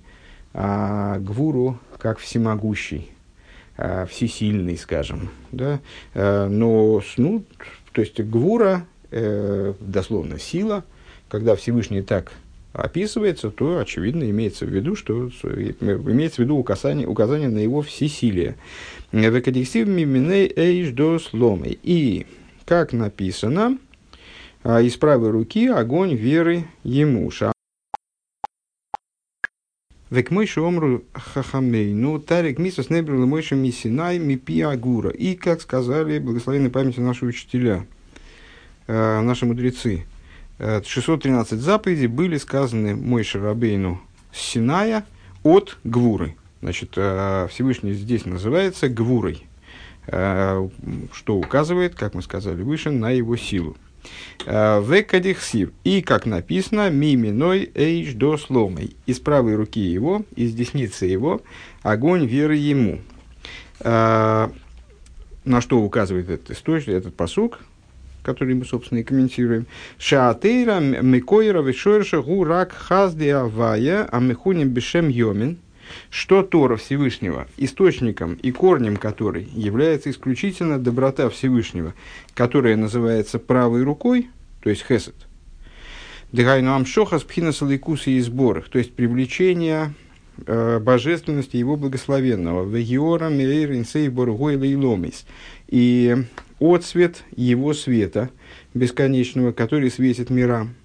а 0.54 1.20
Гвуру 1.20 1.80
как 1.98 2.18
всемогущий, 2.20 3.12
а, 3.78 4.06
всесильный, 4.06 4.78
скажем. 4.78 5.30
Да? 5.52 5.82
А, 6.14 6.48
но, 6.48 7.02
ну, 7.18 7.44
то 7.92 8.02
есть 8.02 8.20
Гвура, 8.22 8.86
э, 9.12 9.74
дословно 9.80 10.40
сила, 10.40 10.84
когда 11.30 11.56
Всевышний 11.56 12.02
так 12.02 12.32
описывается, 12.76 13.50
то, 13.50 13.80
очевидно, 13.80 14.30
имеется 14.30 14.66
в 14.66 14.70
виду, 14.70 14.96
что 14.96 15.30
имеется 15.30 16.38
в 16.38 16.46
виду 16.46 16.58
указание, 16.58 17.08
указание 17.08 17.50
на 17.50 17.60
его 17.60 17.82
всесилие. 17.82 18.56
И, 21.84 22.26
как 22.66 22.94
написано, 22.94 23.78
а, 24.64 24.82
из 24.82 24.98
правой 24.98 25.32
руки 25.32 25.68
огонь 25.68 26.16
веры 26.16 26.66
ему. 26.84 27.32
Век 30.10 30.32
мой 30.32 30.48
омру 30.56 31.04
хахамей, 31.14 31.94
ну 31.94 32.20
тарик 32.20 32.60
мисас 32.60 32.90
небрил 32.90 33.26
мой 33.26 33.44
мисинай 33.52 34.20
мипи 34.20 34.62
агура. 34.62 35.10
И, 35.10 35.36
как 35.36 35.62
сказали 35.62 36.20
благословенной 36.20 36.70
памяти 36.70 37.00
наши 37.00 37.26
учителя, 37.26 37.86
э, 38.88 39.22
наши 39.22 39.46
мудрецы, 39.46 40.06
613 40.60 41.54
э, 41.54 41.56
заповедей 41.58 42.08
были 42.08 42.38
сказаны 42.38 42.96
Мой 42.96 43.24
Шарабейну 43.24 44.02
Синая 44.34 45.06
от 45.44 45.78
Гвуры. 45.84 46.36
Значит, 46.62 46.94
э, 46.96 47.48
Всевышний 47.50 47.94
здесь 47.94 48.26
называется 48.26 48.90
Гвурой, 48.90 49.46
э, 50.08 50.70
что 51.12 51.36
указывает, 51.36 51.96
как 51.96 52.14
мы 52.14 52.22
сказали 52.22 52.62
выше, 52.62 52.92
на 52.92 53.12
его 53.12 53.36
силу. 53.36 53.76
Векадихсив. 54.46 55.72
И, 55.84 56.04
как 56.04 56.28
написано, 56.28 56.92
миминой 56.92 57.72
эйш 57.74 58.14
до 58.14 58.38
сломой. 58.38 58.96
Из 59.08 59.20
правой 59.20 59.56
руки 59.56 59.80
его, 59.80 60.24
из 60.36 60.54
десницы 60.54 61.08
его, 61.08 61.42
огонь 61.82 62.28
веры 62.28 62.56
ему. 62.56 63.00
На 63.84 64.52
что 65.60 65.80
указывает 65.80 66.30
этот 66.30 66.52
источник, 66.52 66.94
этот 66.94 67.16
посук, 67.16 67.62
который 68.26 68.56
мы, 68.56 68.66
собственно, 68.66 69.00
и 69.00 69.04
комментируем. 69.04 69.68
Шаатейра 70.00 70.80
микойра 70.80 71.62
вишойрша 71.62 72.22
гурак 72.22 72.74
хазди 72.74 73.30
авая 73.30 74.06
амихуним 74.06 74.70
бешем 74.70 75.08
йомин. 75.08 75.60
Что 76.10 76.42
Тора 76.42 76.78
Всевышнего, 76.78 77.48
источником 77.58 78.34
и 78.42 78.52
корнем 78.52 78.98
которой 78.98 79.48
является 79.54 80.10
исключительно 80.10 80.80
доброта 80.80 81.30
Всевышнего, 81.30 81.94
которая 82.34 82.76
называется 82.76 83.38
правой 83.38 83.84
рукой, 83.84 84.30
то 84.62 84.72
есть 84.72 84.84
хесед. 84.84 85.14
Дыхайну 86.32 86.74
амшохас 86.74 87.22
пхинас 87.24 87.62
и 87.62 88.20
сборах, 88.20 88.68
то 88.70 88.80
есть 88.80 88.94
привлечение 88.94 89.94
э, 90.48 90.80
божественности 90.80 91.58
его 91.58 91.78
благословенного. 91.78 92.68
Вегиора 92.68 93.30
мейр 93.30 93.74
инсей 93.74 94.10
боргой 94.10 94.58
И 95.68 96.16
отцвет 96.60 97.24
его 97.36 97.74
света 97.74 98.30
бесконечного, 98.74 99.52
который 99.52 99.92
светит 99.92 100.30
мирам. 100.30 100.76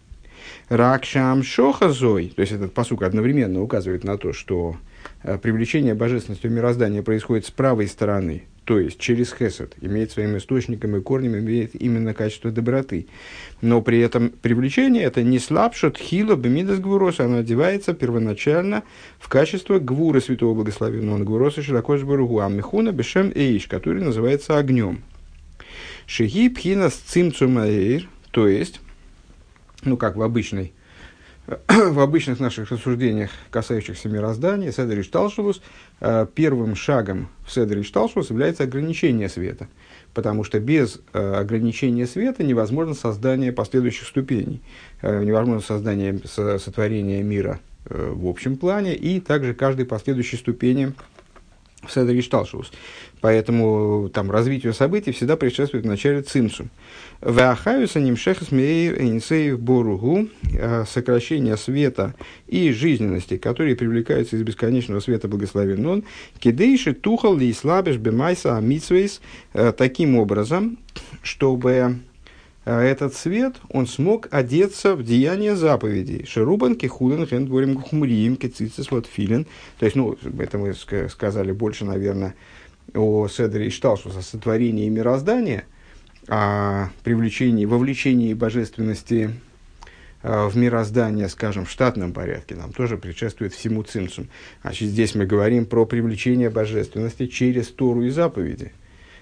Ракшам 0.69 1.43
шохазой, 1.43 2.33
то 2.35 2.41
есть 2.41 2.53
этот 2.53 2.73
посук 2.73 3.03
одновременно 3.03 3.62
указывает 3.62 4.05
на 4.05 4.17
то, 4.17 4.33
что 4.33 4.77
э, 5.23 5.39
привлечение 5.39 5.95
божественности 5.95 6.47
в 6.47 6.53
мироздание 6.53 7.03
происходит 7.03 7.47
с 7.47 7.50
правой 7.50 7.89
стороны, 7.89 8.45
то 8.65 8.79
есть 8.79 8.99
через 8.99 9.33
хесед, 9.33 9.75
имеет 9.81 10.12
своим 10.12 10.37
источником 10.37 10.97
и 10.97 11.00
корнем, 11.00 11.37
имеет 11.37 11.75
именно 11.75 12.15
качество 12.15 12.50
доброты. 12.50 13.09
Но 13.61 13.83
при 13.83 13.99
этом 13.99 14.31
привлечение 14.31 15.03
это 15.03 15.23
не 15.25 15.41
слабшот 15.41 15.99
хило 15.99 16.37
бемидас 16.37 16.79
гвурос, 16.79 17.21
оно 17.21 17.39
одевается 17.39 17.95
первоначально 17.95 18.85
в 19.19 19.29
качество 19.29 19.81
гвура 19.81 20.21
святого 20.21 20.55
благословенного 20.55 21.25
гвуроса 21.25 21.62
широко 21.62 21.97
жбаругу, 21.97 22.41
а 22.41 22.49
михуна 22.49 22.93
бешем 22.93 23.33
эйш, 23.35 23.67
который 23.67 24.03
называется 24.03 24.57
огнем. 24.57 25.03
Шиги 26.11 26.49
пхинас 26.49 26.95
цимцумаэйр, 26.95 28.09
то 28.33 28.49
есть, 28.49 28.81
ну 29.85 29.97
как 29.97 30.17
в 30.17 30.23
обычной 30.23 30.73
в 31.69 32.00
обычных 32.00 32.40
наших 32.40 32.73
рассуждениях, 32.73 33.31
касающихся 33.52 34.09
мироздания, 34.09 34.73
Седрич 34.73 35.09
Талшулус, 35.09 35.62
э, 36.00 36.26
первым 36.35 36.75
шагом 36.75 37.29
в 37.47 37.52
Седрич 37.52 37.93
Талшулус 37.93 38.31
является 38.31 38.64
ограничение 38.64 39.29
света. 39.29 39.69
Потому 40.12 40.43
что 40.43 40.59
без 40.59 41.00
э, 41.12 41.35
ограничения 41.35 42.09
света 42.09 42.43
невозможно 42.43 42.95
создание 42.95 43.52
последующих 43.52 44.09
ступеней. 44.09 44.62
Э, 45.02 45.23
невозможно 45.23 45.64
создание 45.64 46.19
сотворения 46.25 47.23
мира 47.23 47.61
в 47.85 48.29
общем 48.29 48.57
плане 48.57 48.97
и 48.97 49.21
также 49.21 49.55
каждой 49.55 49.87
последующей 49.87 50.37
ступени 50.38 50.93
в 51.83 51.93
Седрич 51.93 52.29
Талшулус. 52.29 52.71
Поэтому 53.21 54.09
там 54.09 54.31
развитию 54.31 54.73
событий 54.73 55.13
всегда 55.13 55.37
предшествует 55.37 55.85
вначале 55.85 56.23
цимсум. 56.23 56.71
Веахаюса 57.21 58.01
нимшехас 58.01 58.51
инсеев 58.51 59.61
боругу, 59.61 60.29
э, 60.53 60.85
сокращение 60.89 61.57
света 61.57 62.15
и 62.47 62.73
жизненности, 62.73 63.37
которые 63.37 63.77
привлекаются 63.77 64.37
из 64.37 64.43
бесконечного 64.43 65.01
света 65.01 65.29
благословен 65.29 65.85
он, 65.87 66.05
кидейши 66.39 66.95
тухал 66.95 67.37
ли 67.37 67.53
слабеш 67.53 67.97
бемайса 67.97 68.57
амитсвейс, 68.57 69.21
э, 69.53 69.73
таким 69.77 70.17
образом, 70.17 70.79
чтобы 71.23 71.71
э, 71.71 71.95
этот 72.73 73.15
свет, 73.15 73.57
он 73.71 73.87
смог 73.87 74.29
одеться 74.31 74.95
в 74.95 75.03
деяние 75.03 75.57
заповедей. 75.57 76.27
Шерубан, 76.27 76.77
кихулен, 76.77 77.27
хендворим, 77.27 77.75
гухмурием, 77.75 78.37
кицицис, 78.37 78.91
вот 78.91 79.07
филин. 79.07 79.47
То 79.79 79.87
есть, 79.87 79.97
ну, 79.97 80.17
это 80.39 80.59
мы 80.59 80.75
сказали 81.09 81.53
больше, 81.53 81.85
наверное, 81.85 82.35
о 82.95 83.29
Седре 83.29 83.69
и 83.69 83.71
Шталшус, 83.71 84.17
о 84.17 84.23
сотворении 84.23 84.89
мироздания, 84.89 85.65
о 86.29 86.89
привлечении, 87.03 87.65
вовлечении 87.65 88.35
божественности 88.35 89.31
э, 90.23 90.47
в 90.47 90.57
мироздание, 90.57 91.29
скажем, 91.29 91.65
в 91.65 91.71
штатном 91.71 92.12
порядке, 92.12 92.57
нам 92.57 92.73
тоже 92.73 92.99
предшествует 92.99 93.55
всему 93.55 93.83
цинцум. 93.85 94.29
Значит, 94.62 94.89
здесь 94.91 95.15
мы 95.15 95.25
говорим 95.25 95.67
про 95.67 95.87
привлечение 95.87 96.50
божественности 96.50 97.27
через 97.27 97.69
Тору 97.69 98.03
и 98.03 98.11
заповеди. 98.11 98.73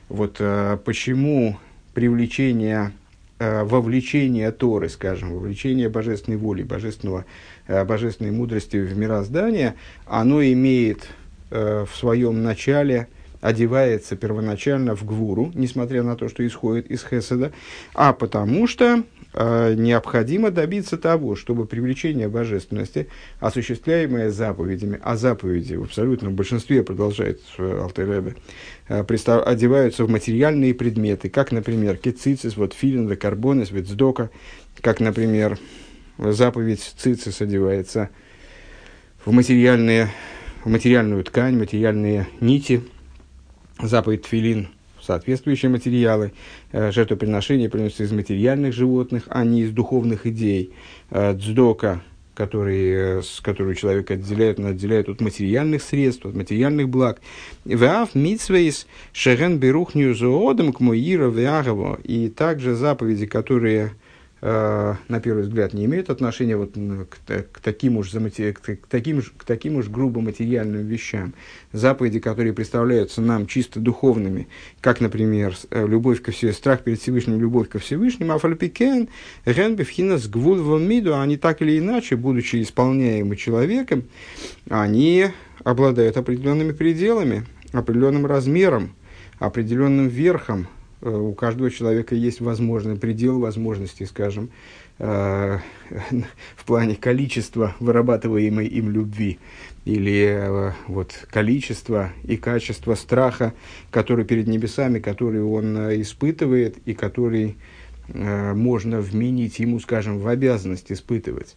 Вот 0.09 0.37
э, 0.41 0.79
почему 0.85 1.59
привлечение, 1.95 2.93
вовлечение 3.39 4.51
Торы, 4.51 4.89
скажем, 4.89 5.33
вовлечение 5.33 5.89
божественной 5.89 6.39
воли, 6.39 6.63
божественного, 6.63 7.25
божественной 7.69 8.33
мудрости 8.33 8.77
в 8.77 8.97
мироздание, 8.97 9.75
оно 10.07 10.43
имеет 10.43 11.09
в 11.51 11.89
своем 11.95 12.43
начале– 12.43 13.09
одевается 13.41 14.17
первоначально 14.17 14.95
в 14.97 15.05
гвуру, 15.05 15.51
несмотря 15.55 16.03
на 16.03 16.17
то, 16.17 16.29
что 16.29 16.47
исходит 16.47 16.91
из 16.91 17.05
Хеседа, 17.05 17.53
а 17.95 18.13
потому 18.13 18.67
что 18.67 18.85
э, 18.85 19.03
необходимо 19.39 20.51
добиться 20.51 20.99
того, 20.99 21.37
чтобы 21.37 21.67
привлечение 21.67 22.29
божественности, 22.29 23.09
осуществляемое 23.39 24.31
заповедями, 24.31 24.99
а 25.03 25.17
заповеди 25.17 25.75
в 25.75 25.85
абсолютном 25.85 26.35
большинстве, 26.35 26.83
продолжает 26.83 27.41
Алтеребе, 27.59 28.35
э, 28.89 29.01
одеваются 29.01 30.05
в 30.05 30.11
материальные 30.11 30.75
предметы, 30.75 31.29
как, 31.29 31.53
например, 31.53 31.97
кецицис, 31.97 32.57
вот 32.57 32.75
филин, 32.75 33.17
карбонис, 33.17 33.71
ветсдока, 33.71 34.31
как, 34.81 34.99
например, 34.99 35.59
заповедь 36.19 36.95
цицис 36.97 37.41
одевается 37.41 38.11
в, 39.25 39.31
материальные, 39.31 40.09
в 40.65 40.69
материальную 40.69 41.23
ткань, 41.23 41.57
материальные 41.57 42.27
нити, 42.41 42.83
заповедь 43.81 44.23
Тфилин, 44.23 44.69
соответствующие 45.09 45.71
материалы, 45.71 46.33
э, 46.73 46.93
жертвоприношения 46.93 47.71
приносятся 47.71 48.05
из 48.05 48.13
материальных 48.13 48.75
животных, 48.75 49.23
а 49.29 49.43
не 49.45 49.63
из 49.63 49.71
духовных 49.71 50.27
идей. 50.27 50.73
Э, 51.11 51.33
дздока 51.35 52.03
который, 52.35 53.21
с 53.21 53.41
которую 53.41 53.75
человек 53.75 54.13
отделяет, 54.13 54.61
он 54.61 54.67
отделяет 54.67 55.09
от 55.09 55.21
материальных 55.21 55.83
средств, 55.83 56.25
от 56.25 56.37
материальных 56.37 56.89
благ. 56.89 57.21
Ваав 57.65 58.15
митсвейс 58.15 58.87
шерен 59.13 59.59
берухню 59.59 60.15
зоодом 60.15 60.73
к 60.73 60.79
моира 60.79 61.33
И 62.05 62.29
также 62.29 62.77
заповеди, 62.77 63.27
которые 63.27 63.91
Э, 64.41 64.95
на 65.09 65.21
первый 65.21 65.43
взгляд, 65.43 65.75
не 65.75 65.87
имеют 65.87 66.11
отношения 66.11 66.57
вот 66.57 66.75
к, 66.75 67.43
к, 67.53 67.61
таким 67.61 67.97
уж 67.97 68.11
к, 68.11 68.87
таким, 68.89 69.21
к 69.21 69.45
таким 69.45 69.77
уж 69.77 69.89
грубо 69.89 70.21
материальным 70.21 70.87
вещам. 70.87 71.35
Заповеди, 71.73 72.21
которые 72.21 72.53
представляются 72.53 73.21
нам 73.21 73.49
чисто 73.49 73.81
духовными, 73.81 74.47
как, 74.81 75.01
например, 75.01 75.57
э, 75.71 75.85
любовь 75.85 76.23
ко 76.23 76.31
Всевышнему, 76.31 76.57
страх 76.57 76.85
перед 76.85 77.01
Всевышним, 77.01 77.41
любовь 77.41 77.69
ко 77.69 77.81
Всевышнему, 77.81 78.33
афальпикен, 78.33 79.09
ренбефхинас 79.45 80.29
гвул 80.29 80.79
миду, 80.79 81.19
они 81.19 81.37
так 81.37 81.61
или 81.61 81.77
иначе, 81.79 82.15
будучи 82.15 82.63
исполняемы 82.63 83.35
человеком, 83.35 84.05
они 84.71 85.27
обладают 85.65 86.17
определенными 86.17 86.71
пределами, 86.71 87.45
определенным 87.73 88.25
размером, 88.25 88.95
определенным 89.41 90.07
верхом, 90.07 90.69
у 91.01 91.33
каждого 91.33 91.71
человека 91.71 92.15
есть 92.15 92.41
возможный 92.41 92.97
предел 92.97 93.39
возможностей, 93.39 94.05
скажем, 94.05 94.51
э, 94.99 95.59
в 96.57 96.65
плане 96.65 96.97
количества 96.97 97.75
вырабатываемой 97.79 98.67
им 98.67 98.91
любви 98.91 99.39
или 99.85 100.27
э, 100.27 100.73
вот, 100.89 101.27
количества 101.31 102.13
и 102.25 102.37
качества 102.37 102.95
страха, 102.95 103.55
который 103.91 104.25
перед 104.25 104.49
небесами, 104.49 104.99
который 104.99 105.43
он 105.43 105.77
испытывает 106.01 106.79
и 106.85 106.95
который 106.95 107.57
можно 108.11 109.03
вменить 109.03 109.59
ему, 109.59 109.79
скажем, 109.81 110.19
в 110.19 110.29
обязанность 110.29 110.91
испытывать, 110.91 111.57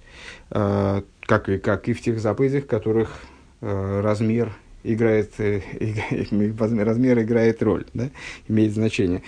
как 0.49 1.47
и, 1.47 1.57
как 1.57 1.87
и 1.87 1.93
в 1.93 2.01
тех 2.01 2.19
заповедях, 2.19 2.67
которых 2.67 3.21
размер 3.61 4.51
играет, 4.83 5.33
э, 5.39 5.61
размер 6.83 7.19
играет 7.21 7.61
роль, 7.63 7.85
да, 7.93 8.09
имеет 8.47 8.73
значение. 8.73 9.23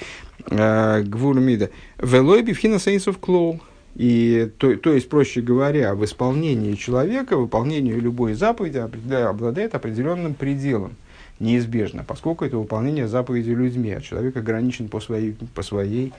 А, 0.48 1.02
Гвур. 1.02 1.38
Велой 1.38 2.42
бифхина 2.42 2.80
сейнсов 2.80 3.18
клоу. 3.20 3.60
И, 3.96 4.52
то, 4.58 4.76
то 4.76 4.92
есть, 4.92 5.08
проще 5.08 5.42
говоря, 5.42 5.94
в 5.94 6.04
исполнении 6.04 6.74
человека, 6.74 7.38
выполнению 7.38 8.02
любой 8.02 8.34
заповеди 8.34 8.78
обладает 8.78 9.76
определенным 9.76 10.34
пределом, 10.34 10.96
неизбежно, 11.40 12.04
поскольку 12.04 12.44
это 12.44 12.58
выполнение 12.58 13.08
заповеди 13.08 13.52
людьми, 13.52 13.92
а 13.92 14.02
человек 14.02 14.36
ограничен 14.36 14.88
по 14.90 15.00
своей, 15.00 15.36
по 15.54 15.62
своей 15.62 16.12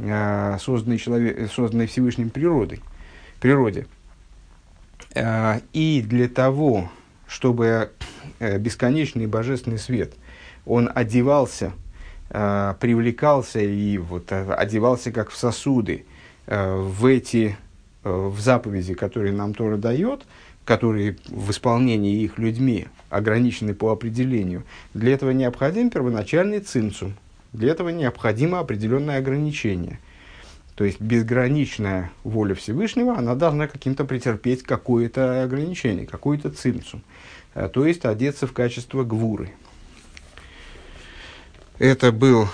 а, 0.00 0.58
созданной, 0.58 0.98
человек, 0.98 1.50
созданной 1.52 1.86
Всевышним 1.86 2.30
природой, 2.30 2.80
природе. 3.40 3.86
А, 5.14 5.60
и 5.72 6.02
для 6.02 6.28
того, 6.28 6.90
чтобы 7.28 7.66
э, 7.66 7.88
бесконечный 8.58 9.26
божественный 9.26 9.78
свет, 9.78 10.12
он 10.66 10.90
одевался, 10.94 11.72
э, 12.30 12.74
привлекался 12.80 13.60
и 13.60 13.98
вот 13.98 14.32
э, 14.32 14.52
одевался 14.52 15.12
как 15.12 15.30
в 15.30 15.36
сосуды 15.36 16.04
в 16.44 17.06
эти, 17.06 17.56
в 18.02 18.40
заповеди, 18.40 18.94
которые 18.94 19.32
нам 19.32 19.54
Тора 19.54 19.76
дает, 19.76 20.22
которые 20.64 21.16
в 21.28 21.52
исполнении 21.52 22.20
их 22.22 22.36
людьми 22.36 22.88
ограничены 23.10 23.74
по 23.74 23.92
определению, 23.92 24.64
для 24.92 25.14
этого 25.14 25.30
необходим 25.30 25.88
первоначальный 25.88 26.58
цинцум, 26.58 27.14
для 27.52 27.70
этого 27.70 27.90
необходимо 27.90 28.58
определенное 28.58 29.18
ограничение– 29.18 30.00
то 30.74 30.84
есть 30.84 31.00
безграничная 31.00 32.10
воля 32.24 32.54
Всевышнего, 32.54 33.16
она 33.16 33.34
должна 33.34 33.68
каким-то 33.68 34.04
претерпеть 34.04 34.62
какое-то 34.62 35.42
ограничение, 35.42 36.06
какую-то 36.06 36.50
цинцу. 36.50 37.00
Э, 37.54 37.68
то 37.72 37.86
есть 37.86 38.04
одеться 38.04 38.46
в 38.46 38.52
качество 38.52 39.04
гвуры. 39.04 39.52
Это 41.78 42.12
был 42.12 42.48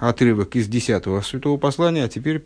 отрывок 0.00 0.56
из 0.56 0.68
10 0.68 1.24
святого 1.24 1.56
послания, 1.56 2.04
а 2.04 2.08
теперь 2.08 2.42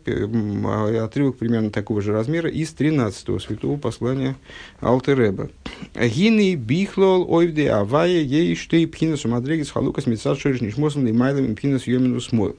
а, 0.65 1.03
отрывок 1.03 1.37
примерно 1.37 1.69
такого 1.69 2.01
же 2.01 2.13
размера 2.13 2.49
из 2.49 2.71
13 2.71 3.41
святого 3.41 3.77
послания 3.77 4.35
Алтереба. 4.79 5.49
Гины 5.95 6.55
бихлол 6.55 7.29
ойвде 7.31 7.71
авая 7.71 8.21
ей 8.21 8.55
штей 8.55 8.87
пхинас 8.87 9.25
умадрегис 9.25 9.71
халукас 9.71 10.07
митсад 10.07 10.39
шориш 10.39 10.77
мосом 10.77 11.05
и 11.07 11.11
майлом 11.11 11.55
пхинас 11.55 11.87
йоминус 11.87 12.31
мой. 12.31 12.55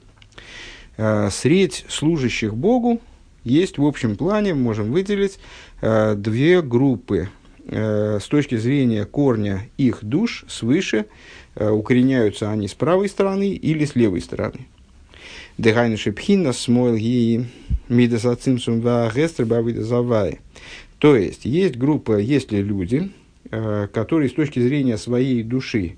Э, 0.97 1.29
средь 1.31 1.85
служащих 1.89 2.53
Богу 2.55 3.01
есть 3.43 3.77
в 3.77 3.85
общем 3.85 4.15
плане, 4.15 4.53
можем 4.53 4.91
выделить, 4.91 5.39
э, 5.81 6.15
две 6.15 6.61
группы. 6.61 7.29
Э, 7.65 8.19
с 8.21 8.27
точки 8.27 8.55
зрения 8.55 9.05
корня 9.05 9.67
их 9.77 9.99
душ 10.01 10.45
свыше, 10.47 11.05
укореняются 11.55 12.49
они 12.49 12.67
с 12.67 12.73
правой 12.73 13.07
стороны 13.07 13.49
или 13.49 13.85
с 13.85 13.95
левой 13.95 14.21
стороны. 14.21 14.65
Дыхайныши 15.59 16.11
пхина 16.11 16.51
смойл 16.51 16.95
гии 16.95 17.45
мидасацимсум 17.89 18.81
ва 18.81 19.11
завай. 19.13 20.39
То 20.97 21.15
есть, 21.15 21.45
есть 21.45 21.75
группа, 21.75 22.17
есть 22.17 22.51
ли 22.51 22.63
люди, 22.63 23.11
которые 23.51 24.29
с 24.29 24.33
точки 24.33 24.59
зрения 24.59 24.97
своей 24.97 25.43
души 25.43 25.97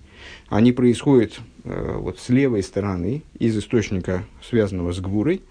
они 0.49 0.71
происходят 0.71 1.39
э, 1.63 1.97
вот 1.97 2.19
с 2.19 2.30
левой 2.30 2.63
стороны, 2.63 3.23
из 3.39 3.58
источника, 3.58 4.25
связанного 4.47 4.91
с 4.91 4.99
гвурой, 4.99 5.41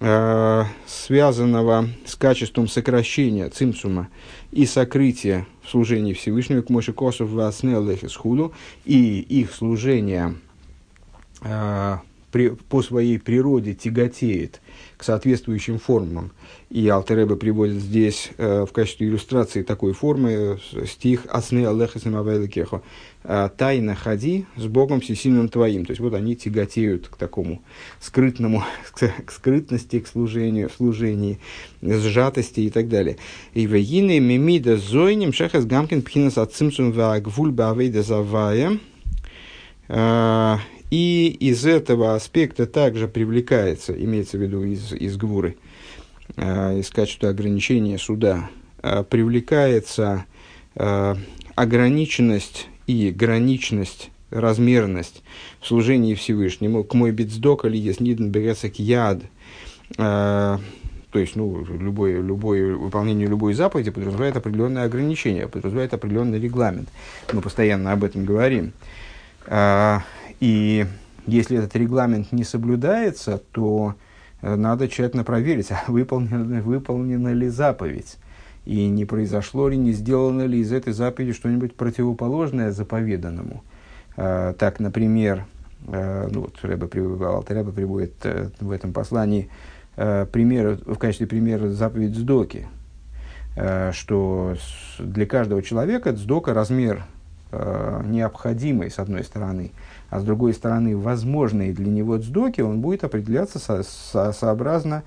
э, 0.00 0.64
связанного 0.86 1.88
с 2.04 2.14
качеством 2.16 2.68
сокращения 2.68 3.48
цимсума 3.48 4.08
и 4.50 4.66
сокрытия 4.66 5.46
в 5.62 5.70
служении 5.70 6.12
Всевышнего, 6.12 6.62
к 6.62 6.70
Моше 6.70 6.92
Косов 6.92 7.30
Васнеллехис 7.30 8.16
Худу, 8.16 8.52
и 8.84 9.20
их 9.20 9.52
служение 9.52 10.36
э, 11.42 11.98
при, 12.32 12.50
по 12.50 12.82
своей 12.82 13.18
природе 13.18 13.74
тяготеет 13.74 14.60
к 14.98 15.04
соответствующим 15.04 15.78
формам. 15.78 16.32
И 16.70 16.86
Алтереба 16.88 17.36
приводит 17.36 17.76
здесь 17.76 18.30
э, 18.36 18.66
в 18.68 18.72
качестве 18.72 19.06
иллюстрации 19.06 19.62
такой 19.62 19.92
формы 19.92 20.58
э, 20.72 20.86
стих 20.86 21.24
«Асны 21.30 21.64
Аллеха 21.64 22.00
Самавайликехо» 22.00 22.82
э, 23.22 23.48
«Тайно 23.56 23.94
ходи 23.94 24.44
с 24.56 24.66
Богом 24.66 25.00
всесильным 25.00 25.48
твоим». 25.48 25.86
То 25.86 25.92
есть 25.92 26.00
вот 26.00 26.14
они 26.14 26.34
тяготеют 26.34 27.06
к 27.06 27.16
такому 27.16 27.62
скрытному, 28.00 28.64
к 29.24 29.30
скрытности, 29.30 30.00
к 30.00 30.08
служению, 30.08 30.68
в 30.68 30.72
служении, 30.72 31.38
сжатости 31.80 32.60
и 32.60 32.70
так 32.70 32.88
далее. 32.88 33.18
И 33.54 33.66
«Вегины 33.66 34.18
мимида 34.18 34.78
зойним 34.78 35.32
шехас 35.32 35.64
гамкин 35.64 36.02
пхинас 36.02 36.38
ацимсум 36.38 36.90
ва 36.90 37.20
гвуль 37.20 37.52
бавейда 37.52 38.02
завая» 38.02 38.80
э, 39.86 40.56
и 40.90 41.28
из 41.40 41.66
этого 41.66 42.14
аспекта 42.14 42.66
также 42.66 43.08
привлекается, 43.08 43.92
имеется 43.92 44.38
в 44.38 44.42
виду 44.42 44.62
из, 44.64 44.92
из 44.92 45.16
Гвуры, 45.16 45.56
э, 46.36 46.78
из 46.78 46.88
качества 46.90 47.28
ограничения 47.28 47.98
суда, 47.98 48.48
э, 48.82 49.04
привлекается 49.04 50.24
э, 50.74 51.14
ограниченность 51.54 52.68
и 52.86 53.10
граничность, 53.10 54.10
размерность 54.30 55.22
в 55.60 55.66
служении 55.66 56.14
Всевышнему. 56.14 56.84
К 56.84 56.94
мой 56.94 57.12
битсдок 57.12 57.64
или 57.64 57.76
есть 57.76 58.00
ниден 58.00 58.32
яд. 58.76 59.22
Э, 59.98 60.58
то 61.10 61.18
есть, 61.18 61.36
ну, 61.36 61.64
любое, 61.64 62.20
любое, 62.20 62.74
выполнение 62.76 63.26
любой 63.26 63.54
заповеди 63.54 63.90
подразумевает 63.90 64.36
определенное 64.36 64.84
ограничение, 64.84 65.48
подразумевает 65.48 65.94
определенный 65.94 66.38
регламент. 66.38 66.88
Мы 67.32 67.40
постоянно 67.40 67.92
об 67.92 68.04
этом 68.04 68.24
говорим. 68.24 68.72
Э, 70.40 70.44
и 70.44 70.86
если 71.26 71.58
этот 71.58 71.76
регламент 71.76 72.32
не 72.32 72.44
соблюдается, 72.44 73.40
то 73.52 73.94
э, 74.40 74.54
надо 74.54 74.88
тщательно 74.88 75.24
проверить, 75.24 75.68
а 75.70 75.82
выполнена, 75.88 76.62
выполнена 76.62 77.32
ли 77.32 77.48
заповедь. 77.48 78.16
И 78.64 78.86
не 78.88 79.04
произошло 79.04 79.68
ли, 79.68 79.78
не 79.78 79.92
сделано 79.92 80.42
ли 80.42 80.60
из 80.60 80.72
этой 80.72 80.92
заповеди 80.92 81.32
что-нибудь 81.32 81.74
противоположное 81.74 82.70
заповеданному. 82.70 83.62
А, 84.16 84.52
так, 84.54 84.78
например, 84.80 85.46
а, 85.86 86.28
ну, 86.30 86.42
вот 86.42 86.58
Рэба, 86.62 86.88
Рэба 87.48 87.72
приводит 87.72 88.14
а, 88.24 88.50
в 88.60 88.70
этом 88.70 88.92
послании 88.92 89.48
пример, 89.96 90.78
в 90.86 90.96
качестве 90.96 91.26
примера 91.26 91.70
заповедь 91.70 92.14
Сдоки, 92.14 92.68
что 93.90 94.54
для 95.00 95.26
каждого 95.26 95.60
человека 95.60 96.14
Сдока 96.14 96.54
размер 96.54 97.04
необходимый, 97.50 98.92
с 98.92 99.00
одной 99.00 99.24
стороны, 99.24 99.72
а 100.10 100.20
с 100.20 100.24
другой 100.24 100.54
стороны, 100.54 100.96
возможные 100.96 101.72
для 101.72 101.90
него 101.90 102.18
цдоки, 102.18 102.60
он 102.60 102.80
будет 102.80 103.04
определяться 103.04 103.58
со, 103.58 103.82
со, 103.82 104.32
сообразно 104.32 105.02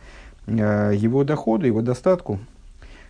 э, 0.47 0.93
его 0.95 1.23
доходу, 1.23 1.65
его 1.65 1.81
достатку. 1.81 2.39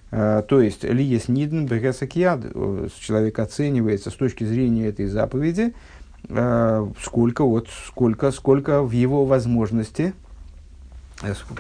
То 0.10 0.60
есть, 0.62 0.84
лиес 0.84 1.30
ниден 1.30 1.68
бегесакьяд, 1.68 2.42
человек 3.00 3.40
оценивается 3.40 4.10
с 4.10 4.14
точки 4.14 4.44
зрения 4.44 4.88
этой 4.88 5.06
заповеди, 5.06 5.74
сколько, 7.02 7.46
вот, 7.46 7.70
сколько, 7.88 8.32
сколько 8.32 8.84
в 8.84 8.92
его 8.92 9.24
возможности, 9.24 10.14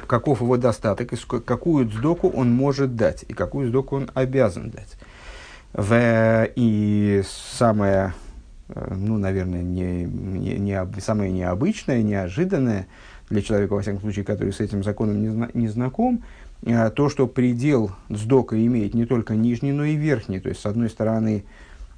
каков 0.05 0.41
его 0.41 0.57
достаток, 0.57 1.13
и 1.13 1.15
какую 1.15 1.89
сдоку 1.89 2.27
он 2.27 2.51
может 2.51 2.97
дать, 2.97 3.23
и 3.25 3.33
какую 3.33 3.69
сдоку 3.69 3.95
он 3.95 4.11
обязан 4.13 4.69
дать. 4.69 4.97
В, 5.71 6.49
и 6.53 7.23
самое, 7.25 8.13
ну, 8.75 9.17
наверное, 9.17 9.61
не, 9.61 10.03
не, 10.03 10.57
не, 10.57 11.01
самое 11.01 11.31
необычное, 11.31 12.01
неожиданное 12.01 12.87
для 13.29 13.41
человека, 13.41 13.73
во 13.73 13.81
всяком 13.81 14.01
случае, 14.01 14.25
который 14.25 14.53
с 14.53 14.59
этим 14.59 14.83
законом 14.83 15.21
не, 15.21 15.49
не 15.53 15.67
знаком, 15.67 16.21
а, 16.65 16.89
то, 16.89 17.09
что 17.09 17.27
предел 17.27 17.91
сдока 18.09 18.63
имеет 18.63 18.93
не 18.93 19.05
только 19.05 19.35
нижний, 19.35 19.71
но 19.71 19.83
и 19.83 19.95
верхний. 19.95 20.39
То 20.39 20.49
есть, 20.49 20.61
с 20.61 20.65
одной 20.65 20.89
стороны, 20.89 21.43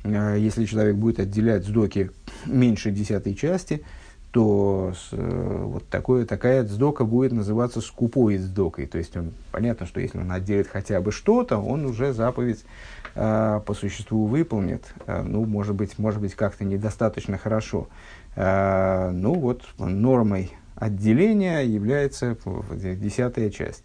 а, 0.04 0.36
если 0.36 0.66
человек 0.66 0.96
будет 0.96 1.20
отделять 1.20 1.66
сдоки 1.66 2.12
меньше 2.46 2.92
десятой 2.92 3.36
части, 3.36 3.84
то 4.32 4.94
э, 5.12 5.64
вот 5.66 5.88
такое, 5.90 6.26
такая 6.26 6.66
сдока 6.66 7.06
будет 7.06 7.34
называться 7.34 7.82
скупой 7.82 8.38
сдокой. 8.38 8.88
То 8.88 8.98
есть, 8.98 9.16
он, 9.16 9.32
понятно, 9.52 9.86
что 9.86 10.00
если 10.00 10.18
он 10.18 10.32
отделит 10.32 10.68
хотя 10.68 11.00
бы 11.02 11.12
что-то, 11.12 11.60
он 11.60 11.86
уже 11.86 12.14
заповедь 12.14 12.62
э, 12.62 12.68
по 13.14 13.74
существу 13.74 14.26
выполнит. 14.26 14.94
Э, 15.06 15.22
ну, 15.22 15.46
может 15.46 15.76
быть, 15.76 16.00
может 16.00 16.20
быть 16.20 16.36
как-то 16.36 16.66
недостаточно 16.66 17.38
хорошо. 17.38 17.88
Э, 18.36 19.12
ну, 19.12 19.36
вот 19.36 19.64
нормой 19.78 20.52
отделения 20.76 21.62
является 21.62 22.38
десятая 22.74 23.50
часть. 23.50 23.84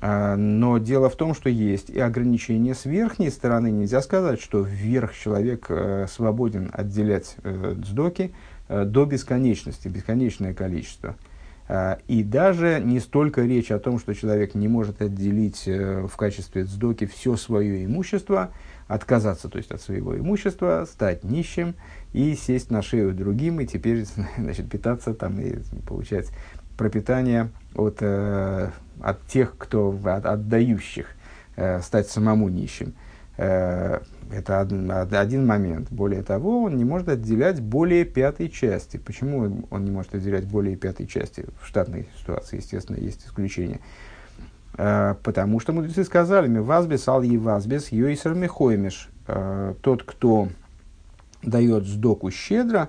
А, 0.00 0.36
но 0.36 0.78
дело 0.78 1.08
в 1.08 1.16
том, 1.16 1.34
что 1.34 1.48
есть 1.48 1.90
и 1.90 2.00
ограничения 2.00 2.74
с 2.74 2.84
верхней 2.84 3.30
стороны. 3.30 3.70
Нельзя 3.70 4.02
сказать, 4.02 4.40
что 4.40 4.60
вверх 4.60 5.14
человек 5.14 5.70
свободен 6.10 6.70
отделять 6.72 7.36
э, 7.44 7.74
дздоки 7.76 8.34
э, 8.68 8.84
до 8.84 9.04
бесконечности, 9.04 9.88
бесконечное 9.88 10.54
количество. 10.54 11.14
А, 11.68 11.98
и 12.08 12.22
даже 12.22 12.80
не 12.84 13.00
столько 13.00 13.42
речь 13.42 13.70
о 13.70 13.78
том, 13.78 13.98
что 13.98 14.14
человек 14.14 14.54
не 14.54 14.68
может 14.68 15.00
отделить 15.02 15.64
в 15.66 16.16
качестве 16.16 16.64
дздоки 16.64 17.06
все 17.06 17.36
свое 17.36 17.84
имущество, 17.84 18.50
отказаться 18.88 19.48
то 19.48 19.58
есть, 19.58 19.70
от 19.70 19.80
своего 19.80 20.16
имущества, 20.16 20.86
стать 20.90 21.24
нищим 21.24 21.74
и 22.12 22.34
сесть 22.34 22.70
на 22.70 22.82
шею 22.82 23.14
другим, 23.14 23.60
и 23.60 23.66
теперь 23.66 24.04
значит, 24.36 24.70
питаться 24.70 25.14
там 25.14 25.40
и 25.40 25.58
получать 25.86 26.30
пропитание 26.76 27.50
от, 27.74 27.98
э, 28.00 28.70
от 29.00 29.26
тех, 29.26 29.56
кто 29.56 29.98
от, 30.04 30.26
отдающих, 30.26 31.06
э, 31.56 31.80
стать 31.80 32.08
самому 32.08 32.48
нищим. 32.48 32.94
Э, 33.36 34.00
это 34.30 34.60
один, 34.60 35.46
момент. 35.46 35.88
Более 35.90 36.22
того, 36.22 36.62
он 36.62 36.76
не 36.76 36.84
может 36.84 37.08
отделять 37.08 37.60
более 37.60 38.04
пятой 38.04 38.48
части. 38.48 38.96
Почему 38.96 39.66
он 39.70 39.84
не 39.84 39.90
может 39.90 40.14
отделять 40.14 40.46
более 40.46 40.76
пятой 40.76 41.06
части? 41.06 41.46
В 41.60 41.66
штатной 41.66 42.08
ситуации, 42.18 42.56
естественно, 42.56 42.96
есть 42.96 43.26
исключение. 43.26 43.80
Э, 44.76 45.14
потому 45.22 45.60
что 45.60 45.72
мудрецы 45.72 46.04
сказали, 46.04 46.48
ми 46.48 46.60
вазбес 46.60 47.08
ал 47.08 47.22
вазбес 47.22 47.88
йойсер 47.88 48.34
михоймиш. 48.34 49.08
Э, 49.26 49.74
тот, 49.80 50.02
кто 50.02 50.48
дает 51.42 51.86
сдоку 51.86 52.30
щедро, 52.30 52.88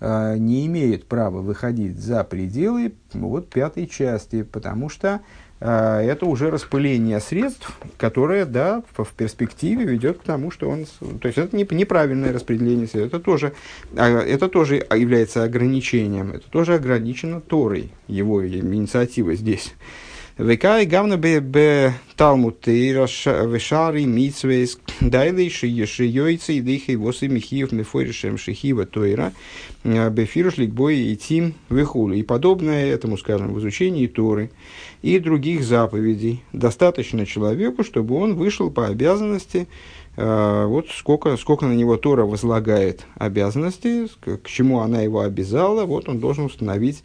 не 0.00 0.66
имеет 0.66 1.06
права 1.06 1.42
выходить 1.42 2.00
за 2.00 2.24
пределы 2.24 2.94
вот, 3.12 3.50
пятой 3.50 3.86
части, 3.86 4.42
потому 4.42 4.88
что 4.88 5.20
это 5.60 6.24
уже 6.24 6.50
распыление 6.50 7.20
средств, 7.20 7.70
которое, 7.98 8.46
да, 8.46 8.82
в 8.96 9.12
перспективе 9.12 9.84
ведет 9.84 10.18
к 10.18 10.22
тому, 10.22 10.50
что 10.50 10.70
он... 10.70 10.86
То 11.20 11.26
есть, 11.28 11.36
это 11.36 11.54
не, 11.54 11.66
неправильное 11.70 12.32
распределение 12.32 12.86
средств. 12.86 13.14
Это 13.14 13.22
тоже, 13.22 13.52
а, 13.94 14.20
это 14.22 14.48
тоже 14.48 14.76
является 14.76 15.44
ограничением. 15.44 16.32
Это 16.32 16.50
тоже 16.50 16.74
ограничено 16.74 17.42
Торой, 17.42 17.90
его 18.08 18.46
инициатива 18.46 19.34
здесь. 19.34 19.74
Векай 20.40 20.86
гавна 20.86 21.18
бе 21.18 21.92
Талмуд 22.16 22.66
вешари 22.66 24.06
митсвейс 24.06 24.78
дайли 25.02 25.50
шиёйцы 25.50 26.54
и 26.54 26.60
дыхай 26.62 26.96
восы 26.96 27.28
михиев 27.28 27.72
мефоришем 27.72 28.38
шихива 28.38 28.86
тойра 28.86 29.34
бефируш 29.84 30.56
ликбой 30.56 30.96
и 30.96 31.16
тим 31.16 31.52
вихулю. 31.68 32.14
И 32.14 32.22
подобное 32.22 32.86
этому, 32.86 33.18
скажем, 33.18 33.52
в 33.52 33.58
изучении 33.58 34.06
Торы 34.06 34.50
и 35.02 35.18
других 35.18 35.62
заповедей 35.62 36.42
достаточно 36.54 37.26
человеку, 37.26 37.84
чтобы 37.84 38.14
он 38.14 38.34
вышел 38.34 38.70
по 38.70 38.86
обязанности 38.86 39.68
вот 40.16 40.88
сколько, 40.88 41.36
сколько 41.36 41.66
на 41.66 41.74
него 41.74 41.98
Тора 41.98 42.24
возлагает 42.24 43.04
обязанности, 43.16 44.08
к 44.22 44.48
чему 44.48 44.80
она 44.80 45.02
его 45.02 45.20
обязала, 45.20 45.84
вот 45.84 46.08
он 46.08 46.18
должен 46.18 46.46
установить 46.46 47.04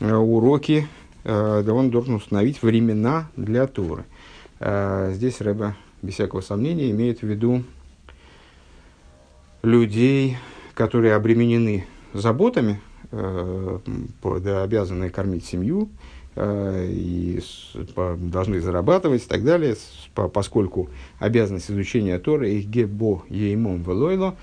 уроки 0.00 0.88
да 1.24 1.72
он 1.72 1.90
должен 1.90 2.14
установить 2.14 2.62
времена 2.62 3.30
для 3.36 3.66
Туры. 3.66 4.04
Э, 4.60 5.12
здесь 5.14 5.40
Рэба, 5.40 5.76
без 6.02 6.14
всякого 6.14 6.40
сомнения, 6.40 6.90
имеет 6.90 7.20
в 7.20 7.26
виду 7.26 7.64
людей, 9.62 10.36
которые 10.74 11.14
обременены 11.14 11.86
заботами, 12.12 12.80
э, 13.10 13.78
обязаны 14.22 15.10
кормить 15.10 15.46
семью, 15.46 15.88
и 16.36 17.40
должны 18.18 18.60
зарабатывать 18.60 19.24
и 19.24 19.28
так 19.28 19.44
далее, 19.44 19.76
поскольку 20.14 20.90
обязанность 21.20 21.70
изучения 21.70 22.18
Торы 22.18 22.50
их 22.50 22.66
гебо 22.66 23.22
еймом 23.28 23.84
велойло, 23.84 24.36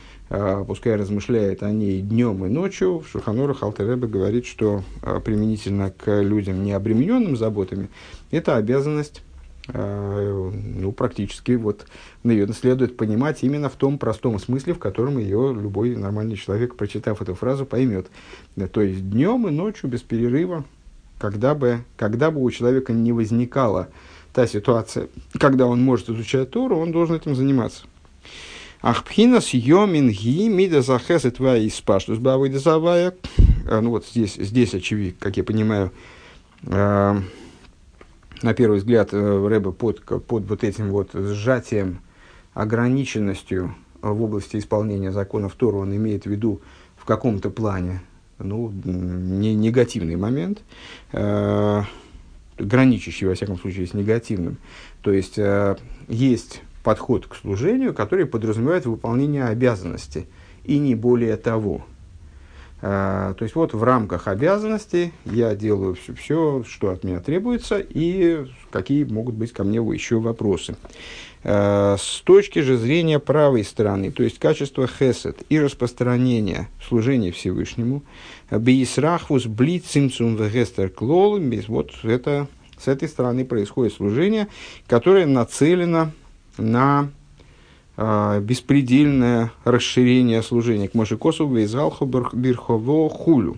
пускай 0.68 0.96
размышляет 0.96 1.62
о 1.62 1.72
ней 1.72 2.02
днем 2.02 2.46
и 2.46 2.50
ночью, 2.50 3.00
в 3.00 3.08
Шуханорах 3.10 3.64
Алтереба 3.64 4.08
говорит, 4.08 4.46
что 4.46 4.84
применительно 5.26 5.92
к 5.92 6.22
людям, 6.22 6.64
не 6.64 6.72
обремененным 6.72 7.36
заботами, 7.36 7.90
это 8.32 8.56
обязанность 8.56 9.24
ну, 9.68 10.92
практически 10.92 11.52
вот 11.52 11.86
ее 12.24 12.48
следует 12.54 12.98
понимать 12.98 13.44
именно 13.44 13.70
в 13.70 13.76
том 13.76 13.98
простом 13.98 14.40
смысле, 14.40 14.74
в 14.74 14.80
котором 14.80 15.18
ее 15.18 15.54
любой 15.54 15.96
нормальный 15.96 16.36
человек, 16.36 16.76
прочитав 16.76 17.22
эту 17.22 17.36
фразу, 17.36 17.66
поймет. 17.66 18.08
То 18.72 18.82
есть 18.82 19.10
днем 19.10 19.48
и 19.48 19.52
ночью 19.52 19.90
без 19.90 20.02
перерыва 20.02 20.66
когда 21.22 21.54
бы, 21.54 21.84
когда 21.98 22.32
бы 22.32 22.42
у 22.42 22.50
человека 22.50 22.94
не 22.94 23.12
возникала 23.12 23.90
та 24.34 24.48
ситуация, 24.48 25.08
когда 25.40 25.68
он 25.68 25.82
может 25.82 26.10
изучать 26.10 26.50
Тору, 26.50 26.78
он 26.78 26.92
должен 26.92 27.16
этим 27.16 27.36
заниматься. 27.36 27.84
Ахпхинас 28.82 29.54
йомин 29.54 30.10
ги 30.10 30.50
мида 30.50 30.82
захес 30.82 31.26
и 31.26 31.30
твоя 31.30 31.68
испаштус 31.68 32.18
бавы 32.18 32.50
дезавая. 32.50 33.14
А, 33.70 33.80
ну 33.82 33.92
вот 33.92 34.06
здесь, 34.08 34.36
здесь 34.36 34.74
очевидно, 34.74 35.18
как 35.20 35.38
я 35.38 35.44
понимаю, 35.44 35.92
э, 36.64 37.22
на 38.42 38.54
первый 38.56 38.80
взгляд 38.80 39.10
э, 39.14 39.48
Рэба 39.48 39.72
под, 39.72 40.04
под 40.04 40.48
вот 40.48 40.64
этим 40.64 40.90
вот 40.90 41.12
сжатием, 41.14 42.00
ограниченностью 42.56 43.76
в 44.02 44.24
области 44.24 44.58
исполнения 44.58 45.12
законов 45.12 45.54
Тору 45.54 45.80
он 45.80 45.96
имеет 45.96 46.24
в 46.24 46.30
виду 46.30 46.62
в 46.98 47.06
каком-то 47.06 47.52
плане 47.52 48.02
ну, 48.40 48.72
не, 48.84 49.54
негативный 49.54 50.16
момент, 50.16 50.64
э, 51.12 51.84
граничащий, 52.58 53.28
во 53.28 53.36
всяком 53.36 53.60
случае, 53.60 53.86
с 53.86 53.94
негативным. 53.94 54.58
То 55.02 55.12
есть, 55.12 55.38
э, 55.38 55.76
есть 56.08 56.62
подход 56.84 57.28
к 57.28 57.36
служению, 57.36 57.94
который 57.94 58.26
подразумевает 58.26 58.86
выполнение 58.86 59.46
обязанности, 59.46 60.28
и 60.64 60.78
не 60.78 60.96
более 60.96 61.38
того. 61.38 61.84
Э, 62.82 63.34
то 63.38 63.44
есть, 63.44 63.56
вот 63.56 63.74
в 63.74 63.84
рамках 63.84 64.28
обязанностей 64.28 65.14
я 65.26 65.56
делаю 65.56 65.96
все, 65.96 66.14
все, 66.14 66.64
что 66.68 66.90
от 66.90 67.04
меня 67.04 67.20
требуется, 67.20 67.80
и 67.80 68.46
какие 68.72 69.04
могут 69.04 69.36
быть 69.36 69.54
ко 69.54 69.64
мне 69.64 69.78
еще 69.78 70.20
вопросы. 70.20 70.76
Э, 71.44 71.96
с 72.00 72.22
точки 72.22 72.60
же 72.60 72.78
зрения 72.78 73.20
правой 73.20 73.64
стороны, 73.64 74.12
то 74.12 74.24
есть 74.24 74.40
качество 74.40 74.88
хесед 74.88 75.38
и 75.50 75.60
распространения 75.60 76.70
служения 76.88 77.32
Всевышнему, 77.32 78.04
бейсрахвус 78.50 79.46
блицимцум 79.46 80.36
вегестер 80.36 80.90
клол, 80.90 81.40
вот 81.68 81.92
это, 82.04 82.48
с 82.80 82.88
этой 82.88 83.08
стороны 83.08 83.46
происходит 83.46 83.94
служение, 83.94 84.48
которое 84.88 85.28
нацелено 85.28 86.12
на 86.62 87.10
э, 87.98 88.40
беспредельное 88.42 89.52
расширение 89.64 90.42
служения 90.44 90.88
к 90.88 90.94
Мошекосу 90.94 91.48
Вейзалху 91.48 92.06
Бирхово 92.06 93.10
Хулю 93.10 93.58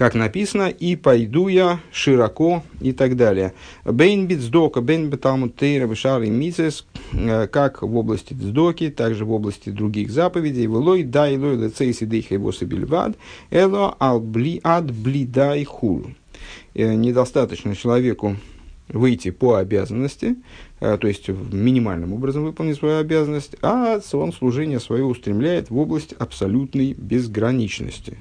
как 0.00 0.14
написано, 0.14 0.70
и 0.70 0.96
пойду 0.96 1.48
я 1.48 1.78
широко 1.92 2.62
и 2.80 2.92
так 2.92 3.16
далее. 3.16 3.52
Бейн 3.84 4.26
битздока, 4.26 4.80
бейн 4.80 5.10
беталмут 5.10 5.56
тейра, 5.56 5.86
бешар 5.86 6.22
и 6.22 6.30
мицес, 6.30 6.86
э, 7.12 7.46
как 7.48 7.82
в 7.82 7.94
области 7.94 8.32
дздоки, 8.32 8.88
также 8.88 9.26
в 9.26 9.32
области 9.32 9.68
других 9.68 10.10
заповедей. 10.10 10.62
Велой 10.62 11.02
дай 11.02 11.36
лой 11.36 11.58
лецейси 11.58 12.06
дейха 12.06 12.32
его 12.32 12.50
сабильвад, 12.50 13.18
эло 13.50 13.94
ал 14.00 14.20
бли 14.20 14.58
ад 14.64 14.90
бли 14.90 15.26
дай 15.26 15.64
хул. 15.64 16.06
Э, 16.72 16.94
недостаточно 16.94 17.76
человеку 17.76 18.36
выйти 18.88 19.30
по 19.30 19.56
обязанности, 19.56 20.36
то 20.80 21.06
есть 21.06 21.28
минимальным 21.28 22.12
образом 22.12 22.44
выполнить 22.44 22.78
свою 22.78 22.98
обязанность, 22.98 23.56
а 23.62 24.00
он 24.12 24.32
служение 24.32 24.80
свое 24.80 25.04
устремляет 25.04 25.70
в 25.70 25.78
область 25.78 26.14
абсолютной 26.14 26.94
безграничности. 26.94 28.18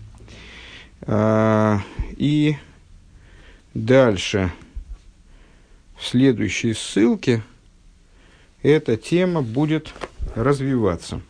И 1.07 2.57
дальше, 3.73 4.51
в 5.97 6.05
следующей 6.05 6.73
ссылке, 6.73 7.41
эта 8.61 8.97
тема 8.97 9.41
будет 9.41 9.93
развиваться. 10.35 11.21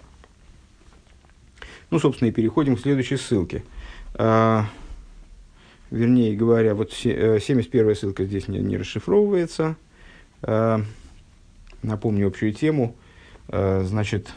Ну, 1.92 2.00
собственно, 2.00 2.30
и 2.30 2.32
переходим 2.32 2.76
к 2.76 2.82
следующей 2.82 3.18
ссылке. 3.18 3.63
А, 4.13 4.65
вернее 5.89 6.36
говоря, 6.36 6.76
вот 6.76 6.94
71 6.94 7.89
э, 7.89 7.96
ссылка 7.96 8.26
здесь 8.26 8.48
не, 8.48 8.60
не 8.60 8.78
расшифровывается. 8.78 9.76
А, 10.42 10.82
напомню 11.84 12.28
общую 12.28 12.54
тему. 12.54 12.96
А, 13.48 13.84
значит, 13.86 14.30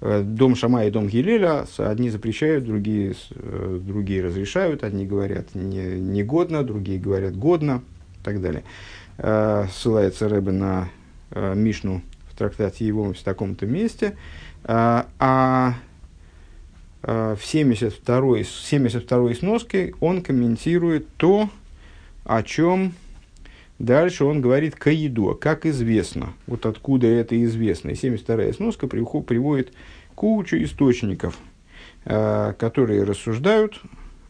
э, 0.00 0.22
дом 0.22 0.56
Шама 0.56 0.84
и 0.84 0.90
дом 0.90 1.08
Гилеля, 1.08 1.66
одни 1.78 2.10
запрещают, 2.10 2.64
другие, 2.64 3.14
э, 3.30 3.80
другие 3.82 4.24
разрешают, 4.24 4.84
одни 4.84 5.06
говорят 5.06 5.54
не, 5.54 5.98
негодно, 6.00 6.62
другие 6.62 6.98
говорят 6.98 7.36
годно 7.36 7.82
и 8.20 8.24
так 8.24 8.40
далее. 8.40 8.64
Ссылается 9.70 10.28
Рэбе 10.28 10.52
на 10.52 10.88
Мишну 11.54 12.00
в 12.30 12.36
трактате 12.36 12.86
его 12.86 13.12
в 13.12 13.22
таком-то 13.22 13.66
месте. 13.66 14.16
А 14.64 15.74
Э, 17.02 17.34
в 17.38 17.42
72-й 17.42 18.44
72 18.44 19.34
сноске 19.34 19.94
он 20.00 20.22
комментирует 20.22 21.08
то, 21.16 21.50
о 22.24 22.42
чем 22.42 22.94
дальше 23.82 24.24
он 24.24 24.40
говорит 24.40 24.76
«каиду», 24.76 25.36
как 25.40 25.66
известно. 25.66 26.32
Вот 26.46 26.66
откуда 26.66 27.06
это 27.06 27.42
известно. 27.44 27.90
И 27.90 27.94
72-я 27.94 28.52
сноска 28.52 28.86
приводит 28.86 29.72
кучу 30.14 30.56
источников, 30.62 31.38
э, 32.04 32.54
которые 32.58 33.02
рассуждают, 33.04 33.80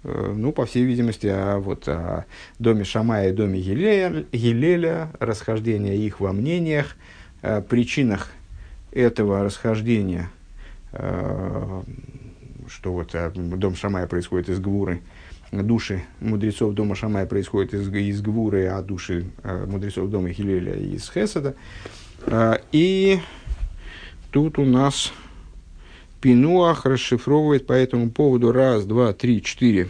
э, 0.05 0.35
ну, 0.37 0.53
по 0.53 0.67
всей 0.67 0.85
видимости, 0.85 1.27
о, 1.27 1.59
вот, 1.59 1.87
о 1.87 2.25
доме 2.59 2.85
Шамая 2.85 3.29
и 3.31 3.33
доме 3.33 3.61
Гилеля, 3.61 4.25
Гилеля, 4.33 5.11
расхождение 5.21 5.97
их 5.97 6.21
во 6.21 6.33
мнениях, 6.33 6.97
причинах 7.69 8.31
этого 8.93 9.43
расхождения 9.43 10.31
что 12.69 12.93
вот 12.93 13.15
дом 13.35 13.75
Шамая 13.75 14.07
происходит 14.07 14.49
из 14.49 14.61
Гвуры, 14.61 15.03
души 15.53 16.05
мудрецов 16.21 16.75
дома 16.75 16.95
Шамая 16.95 17.27
происходят 17.27 17.75
из, 17.75 17.88
из 17.93 18.23
Гвуры, 18.23 18.67
а 18.69 18.83
души 18.83 19.27
а, 19.43 19.67
мудрецов 19.67 20.09
дома 20.11 20.33
Хилеля 20.33 20.75
из 20.75 21.11
Хесада. 21.11 21.55
А, 22.27 22.61
и 22.73 23.21
тут 24.31 24.59
у 24.59 24.65
нас 24.65 25.12
Пинуах 26.23 26.87
расшифровывает 26.87 27.67
по 27.67 27.73
этому 27.75 28.11
поводу 28.11 28.53
раз, 28.53 28.87
два, 28.87 29.12
три, 29.12 29.43
четыре, 29.43 29.88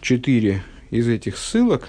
четыре 0.00 0.62
из 0.90 1.08
этих 1.08 1.36
ссылок. 1.36 1.88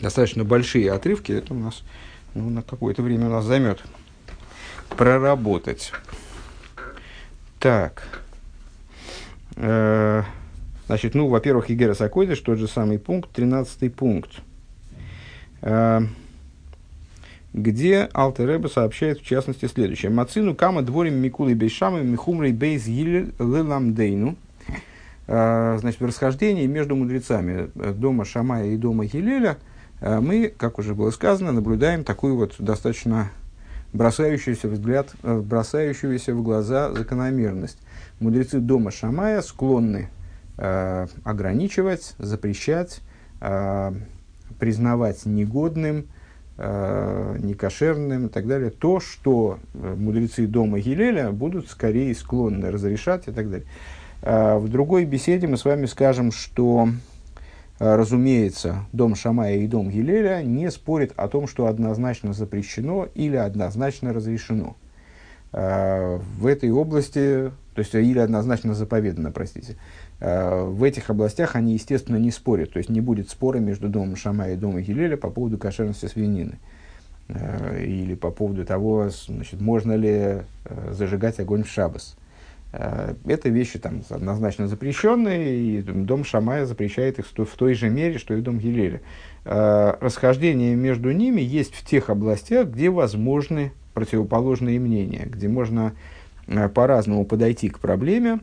Достаточно 0.00 0.44
большие 0.44 0.90
отрывки, 0.90 1.32
это 1.32 1.54
у 1.54 1.58
нас 1.58 1.82
ну, 2.34 2.50
на 2.50 2.62
какое-то 2.62 3.02
время 3.02 3.26
у 3.26 3.30
нас 3.30 3.44
займет 3.44 3.82
проработать. 4.96 5.92
Так. 7.58 8.23
Э, 9.56 10.22
значит, 10.86 11.14
ну, 11.14 11.28
во-первых, 11.28 11.70
Игера 11.70 11.94
Сакойдыш, 11.94 12.40
тот 12.40 12.58
же 12.58 12.68
самый 12.68 12.98
пункт, 12.98 13.30
13 13.30 13.94
пункт. 13.94 14.30
Э, 15.62 16.00
где 17.52 18.08
Алтереба 18.12 18.66
сообщает, 18.66 19.20
в 19.20 19.24
частности, 19.24 19.66
следующее. 19.66 20.10
Мацину 20.10 20.54
кама 20.54 20.82
дворим 20.82 21.14
микулы 21.14 21.54
бейшамы 21.54 22.02
михумрей 22.02 22.52
бейз 22.52 22.86
лиламдейну. 22.86 24.36
Э, 25.26 25.76
значит, 25.78 26.00
в 26.00 26.06
расхождении 26.06 26.66
между 26.66 26.96
мудрецами 26.96 27.70
дома 27.74 28.24
Шамая 28.24 28.66
и 28.66 28.76
дома 28.76 29.06
Хилеля 29.06 29.58
мы, 30.00 30.52
как 30.54 30.78
уже 30.78 30.94
было 30.94 31.10
сказано, 31.12 31.52
наблюдаем 31.52 32.04
такую 32.04 32.36
вот 32.36 32.56
достаточно 32.58 33.30
бросающуюся, 33.94 34.68
взгляд, 34.68 35.14
бросающуюся 35.22 36.34
в 36.34 36.42
глаза 36.42 36.92
закономерность. 36.92 37.78
Мудрецы 38.24 38.58
дома 38.58 38.90
Шамая 38.90 39.42
склонны 39.42 40.08
э, 40.56 41.06
ограничивать, 41.24 42.14
запрещать, 42.16 43.00
э, 43.42 43.92
признавать 44.58 45.26
негодным, 45.26 46.06
э, 46.56 47.36
некошерным 47.38 48.26
и 48.26 48.28
так 48.30 48.46
далее, 48.46 48.70
то, 48.70 48.98
что 48.98 49.58
э, 49.74 49.94
мудрецы 49.98 50.46
дома 50.46 50.80
Гилеля 50.80 51.32
будут 51.32 51.68
скорее 51.68 52.14
склонны 52.14 52.70
разрешать 52.70 53.28
и 53.28 53.30
так 53.30 53.50
далее. 53.50 53.66
Э, 54.22 54.56
в 54.56 54.70
другой 54.70 55.04
беседе 55.04 55.46
мы 55.46 55.58
с 55.58 55.66
вами 55.66 55.84
скажем, 55.84 56.32
что 56.32 56.88
Э, 57.80 57.96
разумеется, 57.96 58.86
дом 58.92 59.16
Шамая 59.16 59.56
и 59.56 59.66
дом 59.66 59.90
Гилеля 59.90 60.42
не 60.42 60.70
спорят 60.70 61.12
о 61.16 61.28
том, 61.28 61.48
что 61.48 61.66
однозначно 61.66 62.32
запрещено 62.32 63.08
или 63.14 63.36
однозначно 63.36 64.12
разрешено. 64.12 64.76
Э, 65.56 66.18
в 66.36 66.46
этой 66.48 66.72
области, 66.72 67.52
то 67.74 67.78
есть 67.78 67.94
или 67.94 68.18
однозначно 68.18 68.74
заповедано, 68.74 69.30
простите, 69.30 69.76
э, 70.18 70.64
в 70.64 70.82
этих 70.82 71.10
областях 71.10 71.54
они, 71.54 71.74
естественно, 71.74 72.16
не 72.16 72.32
спорят. 72.32 72.72
То 72.72 72.78
есть 72.78 72.90
не 72.90 73.00
будет 73.00 73.30
спора 73.30 73.58
между 73.58 73.88
домом 73.88 74.16
Шамая 74.16 74.54
и 74.54 74.56
домом 74.56 74.82
Гилеля 74.82 75.16
по 75.16 75.30
поводу 75.30 75.56
кошерности 75.56 76.06
свинины. 76.06 76.58
Или 77.78 78.16
по 78.16 78.30
поводу 78.30 78.66
того, 78.66 79.08
значит, 79.08 79.58
можно 79.58 79.92
ли 79.92 80.42
зажигать 80.90 81.40
огонь 81.40 81.62
в 81.62 81.70
шабас. 81.70 82.16
Это 82.70 83.48
вещи 83.48 83.78
там 83.78 84.02
однозначно 84.10 84.68
запрещенные, 84.68 85.56
и 85.56 85.80
дом 85.80 86.24
Шамая 86.24 86.66
запрещает 86.66 87.18
их 87.18 87.26
в 87.26 87.56
той 87.56 87.72
же 87.72 87.88
мере, 87.88 88.18
что 88.18 88.34
и 88.34 88.42
дом 88.42 88.58
Гилеля. 88.58 89.00
Расхождение 89.46 90.74
между 90.74 91.12
ними 91.12 91.40
есть 91.40 91.74
в 91.74 91.86
тех 91.86 92.10
областях, 92.10 92.68
где 92.68 92.90
возможны 92.90 93.72
противоположные 93.94 94.78
мнения, 94.78 95.26
где 95.26 95.48
можно 95.48 95.94
э, 96.46 96.68
по-разному 96.68 97.24
подойти 97.24 97.68
к 97.68 97.78
проблеме, 97.78 98.40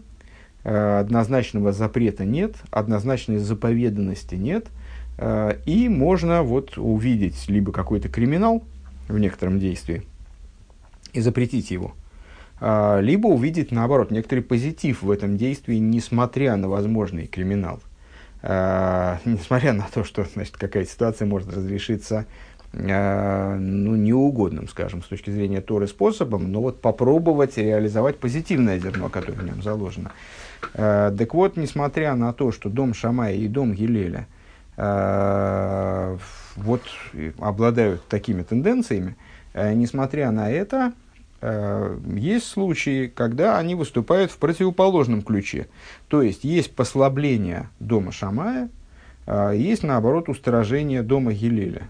однозначного 0.64 1.72
запрета 1.72 2.24
нет, 2.24 2.56
однозначной 2.70 3.40
заповеданности 3.40 4.36
нет, 4.36 4.68
и 5.66 5.90
можно 5.90 6.44
вот 6.44 6.78
увидеть 6.78 7.50
либо 7.50 7.72
какой-то 7.72 8.10
криминал 8.10 8.64
в 9.08 9.18
некотором 9.18 9.58
действии 9.58 10.04
и 11.14 11.22
запретить 11.22 11.72
его– 11.72 11.96
либо 12.62 13.26
увидеть, 13.26 13.72
наоборот, 13.72 14.12
некоторый 14.12 14.42
позитив 14.42 15.02
в 15.02 15.10
этом 15.10 15.36
действии, 15.36 15.78
несмотря 15.78 16.56
на 16.58 16.70
возможный 16.70 17.26
криминал. 17.26 17.82
Несмотря 18.44 19.74
на 19.74 19.88
то, 19.92 20.04
что 20.04 20.26
значит, 20.32 20.58
какая-то 20.58 20.90
ситуация 20.92 21.26
может 21.26 21.50
разрешиться 21.50 22.28
ну, 22.74 23.96
неугодным, 23.96 24.70
скажем, 24.70 25.04
с 25.04 25.08
точки 25.08 25.30
зрения 25.30 25.60
Торы 25.60 25.88
способом, 25.88 26.52
но 26.52 26.62
вот 26.62 26.80
попробовать 26.80 27.58
реализовать 27.58 28.18
позитивное 28.18 28.80
зерно, 28.80 29.10
которое 29.10 29.40
в 29.40 29.44
нем 29.44 29.62
заложено. 29.62 30.14
Так 30.74 31.34
вот, 31.34 31.58
несмотря 31.58 32.16
на 32.16 32.32
то, 32.32 32.54
что 32.54 32.70
дом 32.70 32.94
Шамая 32.94 33.36
и 33.36 33.50
дом 33.50 33.74
Гилеля 33.74 34.26
вот 34.78 36.82
обладают 37.40 38.08
такими 38.08 38.44
тенденциями, 38.44 39.18
несмотря 39.54 40.32
на 40.32 40.50
это, 40.50 40.94
Э, 41.42 41.98
есть 42.16 42.48
случаи, 42.48 43.08
когда 43.08 43.58
они 43.58 43.76
выступают 43.76 44.32
в 44.32 44.38
противоположном 44.38 45.24
ключе. 45.24 45.68
То 46.08 46.22
есть, 46.22 46.44
есть 46.44 46.76
послабление 46.76 47.70
дома 47.80 48.12
Шамая, 48.12 48.70
есть, 49.54 49.84
наоборот, 49.84 50.30
устражение 50.30 51.04
дома 51.04 51.32
Гилеля. 51.32 51.84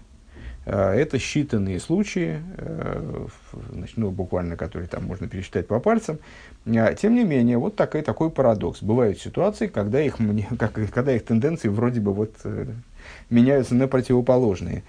Э, 0.64 0.92
это 0.92 1.16
считанные 1.16 1.78
случаи, 1.80 2.42
э, 2.56 3.26
значит, 3.72 3.96
ну, 3.96 4.10
буквально, 4.10 4.56
которые 4.56 4.88
там 4.88 5.04
можно 5.04 5.28
пересчитать 5.28 5.66
по 5.66 5.80
пальцам. 5.80 6.18
Тем 6.64 7.14
не 7.14 7.24
менее, 7.24 7.58
вот 7.58 7.76
такой, 7.76 8.02
такой 8.02 8.30
парадокс. 8.30 8.82
Бывают 8.82 9.18
ситуации, 9.18 9.66
когда 9.66 10.00
их, 10.00 10.18
когда 10.92 11.14
их 11.14 11.24
тенденции 11.24 11.68
вроде 11.68 12.00
бы 12.00 12.12
вот 12.12 12.34
меняются 13.30 13.74
на 13.74 13.88
противоположные. 13.88 14.82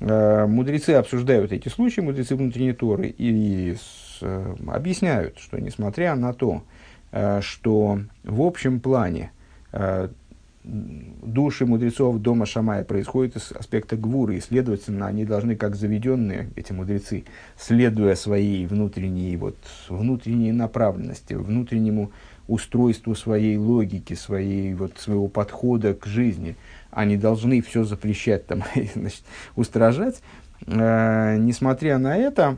Э, 0.00 0.46
мудрецы 0.46 0.90
обсуждают 0.90 1.52
эти 1.52 1.68
случаи, 1.68 2.00
мудрецы 2.00 2.36
внутренней 2.36 2.72
Торы, 2.72 3.08
и 3.08 3.76
э, 4.20 4.54
объясняют, 4.66 5.38
что 5.38 5.58
несмотря 5.58 6.14
на 6.14 6.32
то, 6.32 6.62
э, 7.12 7.40
что 7.42 8.00
в 8.24 8.42
общем 8.42 8.80
плане 8.80 9.30
души 10.66 11.64
мудрецов 11.64 12.18
дома 12.18 12.44
Шамая 12.44 12.84
происходят 12.84 13.36
из 13.36 13.52
аспекта 13.52 13.96
гвуры, 13.96 14.36
и, 14.36 14.40
следовательно, 14.40 15.06
они 15.06 15.24
должны, 15.24 15.54
как 15.54 15.76
заведенные, 15.76 16.50
эти 16.56 16.72
мудрецы, 16.72 17.24
следуя 17.56 18.16
своей 18.16 18.66
внутренней, 18.66 19.36
вот, 19.36 19.56
внутренней 19.88 20.52
направленности, 20.52 21.34
внутреннему 21.34 22.10
устройству 22.48 23.14
своей 23.14 23.56
логики, 23.56 24.14
своей, 24.14 24.74
вот, 24.74 24.98
своего 24.98 25.28
подхода 25.28 25.94
к 25.94 26.06
жизни. 26.06 26.56
Они 26.90 27.16
должны 27.16 27.60
все 27.60 27.84
запрещать, 27.84 28.46
там, 28.46 28.64
значит, 28.94 29.22
устражать. 29.54 30.20
Э, 30.66 31.36
несмотря 31.38 31.98
на 31.98 32.16
это, 32.16 32.56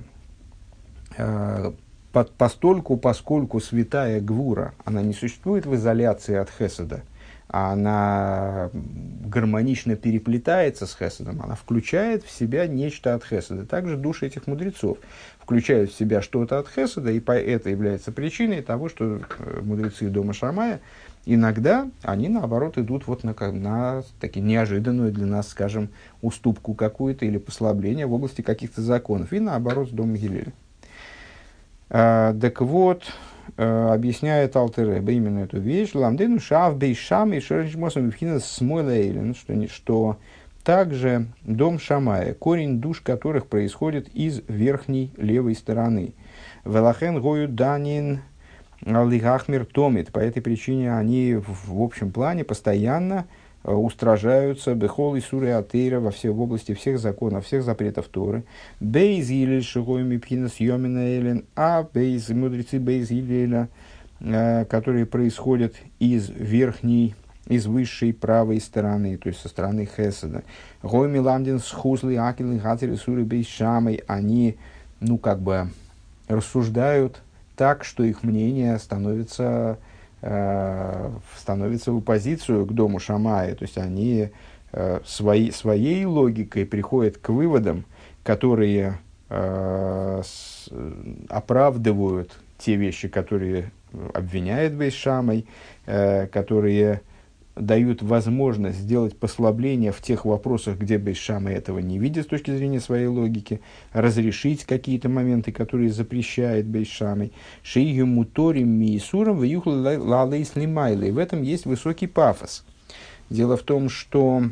э, 1.17 1.73
под, 2.13 2.33
постольку, 2.33 2.97
поскольку 2.97 3.61
святая 3.61 4.21
Гвура, 4.21 4.73
она 4.85 5.03
не 5.03 5.13
существует 5.13 5.67
в 5.67 5.75
изоляции 5.75 6.37
от 6.37 6.51
Хеседа, 6.51 6.97
а 6.97 7.18
она 7.49 8.71
гармонично 8.73 9.97
переплетается 9.97 10.87
с 10.87 10.95
Хеседом, 10.95 11.41
она 11.43 11.55
включает 11.55 12.23
в 12.25 12.31
себя 12.31 12.67
нечто 12.67 13.15
от 13.15 13.25
Хеседа. 13.25 13.65
Также 13.65 13.97
души 13.97 14.27
этих 14.27 14.47
мудрецов 14.47 14.99
включают 15.41 15.91
в 15.91 15.95
себя 15.97 16.21
что-то 16.21 16.59
от 16.59 16.69
Хеседа, 16.69 17.11
и 17.11 17.21
это 17.21 17.71
является 17.71 18.13
причиной 18.13 18.63
того, 18.63 18.89
что 18.89 19.21
э, 19.39 19.61
мудрецы 19.63 20.09
дома 20.09 20.35
Шамая 20.35 20.81
иногда, 21.25 21.89
они 22.03 22.29
наоборот 22.29 22.79
идут 22.79 23.07
вот 23.07 23.23
на, 23.23 23.35
на 23.53 24.03
таки 24.21 24.41
неожиданную 24.41 25.13
для 25.13 25.27
нас, 25.27 25.49
скажем, 25.49 25.91
уступку 26.23 26.75
какую-то 26.75 27.27
или 27.27 27.39
послабление 27.39 28.07
в 28.07 28.15
области 28.15 28.41
каких-то 28.41 28.83
законов, 28.83 29.33
и 29.33 29.41
наоборот 29.41 29.89
с 29.89 29.93
домом 29.93 30.17
Гилеля. 30.17 30.53
А, 31.91 32.35
так 32.39 32.61
вот, 32.61 33.05
объясняет 33.59 34.57
Алтереба 34.57 35.11
именно 35.13 35.41
эту 35.41 35.59
вещь. 35.59 35.91
Ламдену 35.95 36.39
шав 36.39 36.77
бейшам 36.77 37.33
и 37.33 37.41
шерчмосом 37.41 38.11
вхина 38.11 38.41
смойлейлен, 38.41 39.35
что, 39.35 39.69
что 39.69 40.17
также 40.63 41.27
дом 41.43 41.79
Шамая, 41.79 42.35
корень 42.35 42.81
душ 42.81 43.01
которых 43.01 43.47
происходит 43.47 44.09
из 44.15 44.43
верхней 44.47 45.13
левой 45.17 45.55
стороны. 45.55 46.15
Велахен 46.65 47.21
гою 47.21 47.49
данин 47.49 48.21
алигахмир 48.85 49.65
томит. 49.65 50.13
По 50.13 50.21
этой 50.21 50.41
причине 50.41 50.95
они 50.95 51.35
в, 51.35 51.83
общем 51.83 52.13
плане 52.13 52.45
постоянно 52.45 53.27
Э, 53.27 53.48
устражаются 53.75 54.75
бехол 54.75 55.17
и 55.17 55.21
суры 55.21 55.51
атеира 55.51 56.01
во 56.01 56.11
все 56.11 56.31
в 56.31 56.41
области 56.41 56.75
всех 56.75 56.99
законов, 56.99 57.47
всех 57.47 57.63
запретов 57.63 58.09
Торы. 58.09 58.45
Бейз 58.81 59.31
или 59.31 59.61
шигойми 59.61 60.17
пхинас 60.17 60.57
йомина 60.59 61.19
элен, 61.19 61.45
а 61.55 61.87
бейз, 61.93 62.29
мудрецы 62.31 62.79
бейз 62.79 63.11
или 63.11 63.69
э, 64.21 64.65
которые 64.65 65.07
происходят 65.07 65.75
из 65.99 66.29
верхней, 66.31 67.15
из 67.47 67.67
высшей 67.67 68.13
правой 68.13 68.61
стороны, 68.61 69.17
то 69.17 69.29
есть 69.29 69.41
со 69.41 69.49
стороны 69.49 69.87
Хеседа. 69.87 70.45
Гойми 70.83 71.19
ламдин 71.19 71.59
схузли 71.59 72.15
акилы 72.15 72.59
хатери 72.61 72.95
суры 72.95 73.25
бейз 73.25 73.47
шамой, 73.47 74.03
они, 74.07 74.57
ну, 75.01 75.19
как 75.19 75.41
бы 75.41 75.69
рассуждают 76.29 77.23
так, 77.57 77.85
что 77.85 78.05
их 78.05 78.23
мнение 78.23 78.79
становится 78.79 79.79
Э, 80.21 81.13
становится 81.37 81.93
в 81.93 81.99
оппозицию 81.99 82.67
к 82.67 82.73
дому 82.73 82.99
Шамая, 82.99 83.55
то 83.55 83.63
есть 83.63 83.79
они 83.79 84.31
э, 84.73 85.01
свои, 85.07 85.53
своей 85.53 86.05
логикой 86.07 86.67
приходят 86.67 87.19
к 87.19 87.29
выводам, 87.29 87.85
которые 88.25 88.99
э, 89.29 90.23
оправдывают 91.29 92.33
те 92.59 92.75
вещи, 92.75 93.07
которые 93.07 93.71
обвиняет 94.13 94.75
Бейшамой, 94.75 95.47
которые 95.87 97.01
дают 97.61 98.03
возможность 98.03 98.79
сделать 98.79 99.17
послабление 99.17 99.93
в 99.93 100.01
тех 100.01 100.25
вопросах, 100.25 100.79
где 100.79 100.99
Бейшама 100.99 101.51
этого 101.51 101.79
не 101.79 101.99
видит 101.99 102.25
с 102.25 102.29
точки 102.29 102.51
зрения 102.51 102.81
своей 102.81 103.07
логики, 103.07 103.61
разрешить 103.93 104.65
какие-то 104.65 105.09
моменты, 105.09 105.53
которые 105.53 105.91
запрещает 105.91 106.67
Бейшамой. 106.67 107.33
Шию 107.63 108.07
муторим 108.07 108.69
миисуром 108.69 109.39
в 109.39 109.99
лалейс 109.99 110.57
лимайлой. 110.57 111.11
В 111.11 111.19
этом 111.19 111.43
есть 111.43 111.67
высокий 111.67 112.07
пафос. 112.07 112.65
Дело 113.31 113.57
в 113.57 113.63
том, 113.63 113.89
что 113.89 114.45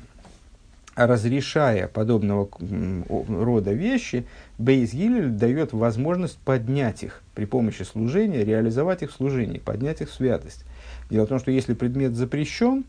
разрешая 0.95 1.89
подобного 1.89 2.49
рода 3.29 3.73
вещи, 3.73 4.27
Бейс 4.59 4.95
Гилель 4.95 5.29
дает 5.29 5.73
возможность 5.73 6.39
поднять 6.39 7.03
их 7.03 7.23
при 7.35 7.45
помощи 7.45 7.83
служения, 7.83 8.45
реализовать 8.45 9.03
их 9.03 9.11
в 9.11 9.15
служении, 9.15 9.59
поднять 9.59 10.01
их 10.01 10.11
в 10.11 10.15
святость. 10.15 10.65
Дело 11.11 11.27
в 11.27 11.29
том, 11.29 11.39
что 11.39 11.51
если 11.51 11.75
предмет 11.75 12.15
запрещен, 12.15 12.85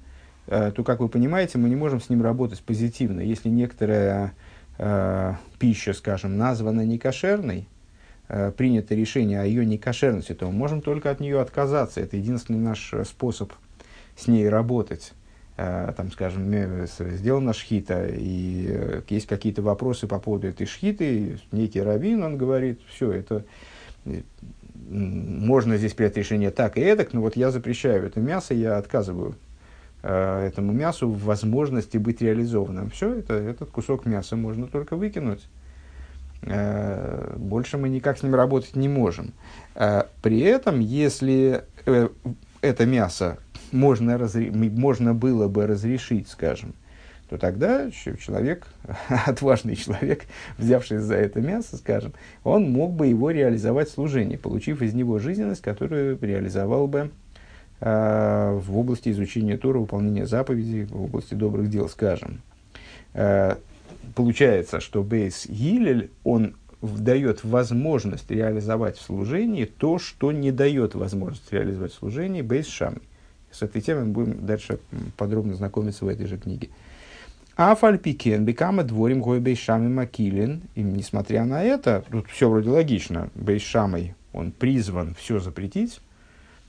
то, 0.47 0.83
как 0.85 1.01
вы 1.01 1.09
понимаете, 1.09 1.57
мы 1.57 1.67
не 1.67 1.75
можем 1.75 1.99
с 1.99 2.09
ним 2.09 2.23
работать 2.23 2.61
позитивно. 2.61 3.19
Если 3.19 3.49
некоторая 3.49 4.33
э, 4.77 5.33
пища, 5.59 5.93
скажем, 5.93 6.37
названа 6.37 6.85
некошерной, 6.85 7.67
э, 8.29 8.51
принято 8.51 8.95
решение 8.95 9.41
о 9.41 9.45
ее 9.45 9.65
некошерности, 9.65 10.33
то 10.33 10.45
мы 10.45 10.53
можем 10.53 10.81
только 10.81 11.11
от 11.11 11.19
нее 11.19 11.41
отказаться. 11.41 11.99
Это 11.99 12.17
единственный 12.17 12.59
наш 12.59 12.93
способ 13.05 13.51
с 14.15 14.27
ней 14.27 14.47
работать. 14.47 15.13
Э, 15.57 15.91
там, 15.97 16.11
скажем, 16.11 16.53
сделана 16.87 17.53
шхита, 17.53 18.07
и 18.07 18.67
э, 18.69 19.01
есть 19.09 19.27
какие-то 19.27 19.61
вопросы 19.61 20.07
по 20.07 20.19
поводу 20.19 20.47
этой 20.47 20.67
шхиты, 20.67 21.39
некий 21.51 21.81
раввин, 21.81 22.23
он 22.23 22.37
говорит, 22.37 22.79
все, 22.87 23.11
это 23.11 23.43
э, 24.05 24.21
можно 24.87 25.77
здесь 25.77 25.93
принять 25.93 26.15
решение 26.15 26.51
так 26.51 26.77
и 26.77 26.81
эдак, 26.81 27.11
но 27.13 27.21
вот 27.21 27.35
я 27.35 27.49
запрещаю 27.49 28.05
это 28.05 28.19
мясо, 28.19 28.53
я 28.53 28.77
отказываю 28.77 29.35
Э, 29.35 29.46
этому 30.09 30.71
мясу 30.71 31.09
возможности 31.09 31.97
быть 31.97 32.21
реализованным. 32.21 32.89
Все, 32.89 33.15
это, 33.15 33.33
этот 33.33 33.71
кусок 33.71 34.05
мяса 34.05 34.35
можно 34.35 34.67
только 34.67 34.95
выкинуть. 34.95 35.47
Э, 36.43 37.35
больше 37.37 37.77
мы 37.77 37.89
никак 37.89 38.17
с 38.17 38.23
ним 38.23 38.35
работать 38.35 38.75
не 38.75 38.87
можем. 38.87 39.33
Э, 39.75 40.03
при 40.21 40.39
этом, 40.39 40.79
если 40.79 41.63
это 42.61 42.85
мясо 42.85 43.37
можно, 43.71 44.17
разре... 44.17 44.51
можно 44.51 45.13
было 45.13 45.47
бы 45.47 45.67
разрешить, 45.67 46.29
скажем, 46.29 46.73
то 47.29 47.37
тогда 47.37 47.91
человек, 47.91 48.67
отважный 49.25 49.75
человек, 49.75 50.23
взявший 50.57 50.99
за 50.99 51.15
это 51.15 51.41
мясо, 51.41 51.75
скажем, 51.77 52.13
он 52.43 52.71
мог 52.71 52.93
бы 52.93 53.07
его 53.07 53.31
реализовать 53.31 53.89
в 53.89 53.93
служении, 53.93 54.37
получив 54.37 54.81
из 54.81 54.93
него 54.93 55.19
жизненность, 55.19 55.61
которую 55.61 56.17
реализовал 56.21 56.87
бы 56.87 57.11
Э, 57.26 57.26
в 57.79 58.77
области 58.77 59.09
изучения 59.09 59.57
Тора, 59.57 59.79
выполнения 59.79 60.25
заповедей, 60.25 60.85
в 60.85 61.03
области 61.03 61.35
добрых 61.35 61.69
дел, 61.69 61.87
скажем. 61.89 62.41
Э, 63.13 63.55
получается, 64.15 64.79
что 64.79 65.03
Бейс 65.03 65.45
Гилель, 65.47 66.11
он 66.23 66.55
дает 66.81 67.43
возможность 67.43 68.29
реализовать 68.29 68.97
в 68.97 69.01
служении 69.01 69.65
то, 69.65 69.99
что 69.99 70.31
не 70.31 70.51
дает 70.51 70.95
возможность 70.95 71.51
реализовать 71.51 71.91
в 71.91 71.95
служении 71.95 72.41
Бейс 72.41 72.67
Шами. 72.67 73.01
С 73.51 73.63
этой 73.63 73.81
темой 73.81 74.05
мы 74.05 74.11
будем 74.11 74.45
дальше 74.45 74.79
подробно 75.17 75.55
знакомиться 75.55 76.05
в 76.05 76.07
этой 76.07 76.27
же 76.27 76.37
книге. 76.37 76.69
А 77.55 77.73
фальпикен 77.73 78.45
бекама 78.45 78.83
дворим 78.83 79.19
гой 79.19 79.39
бейшами 79.39 79.87
макилин. 79.87 80.61
И 80.75 80.83
несмотря 80.83 81.43
на 81.43 81.63
это, 81.63 82.03
тут 82.11 82.27
все 82.27 82.47
вроде 82.49 82.69
логично, 82.69 83.29
бейшамой 83.33 84.13
он 84.31 84.51
призван 84.51 85.15
все 85.15 85.39
запретить, 85.39 85.99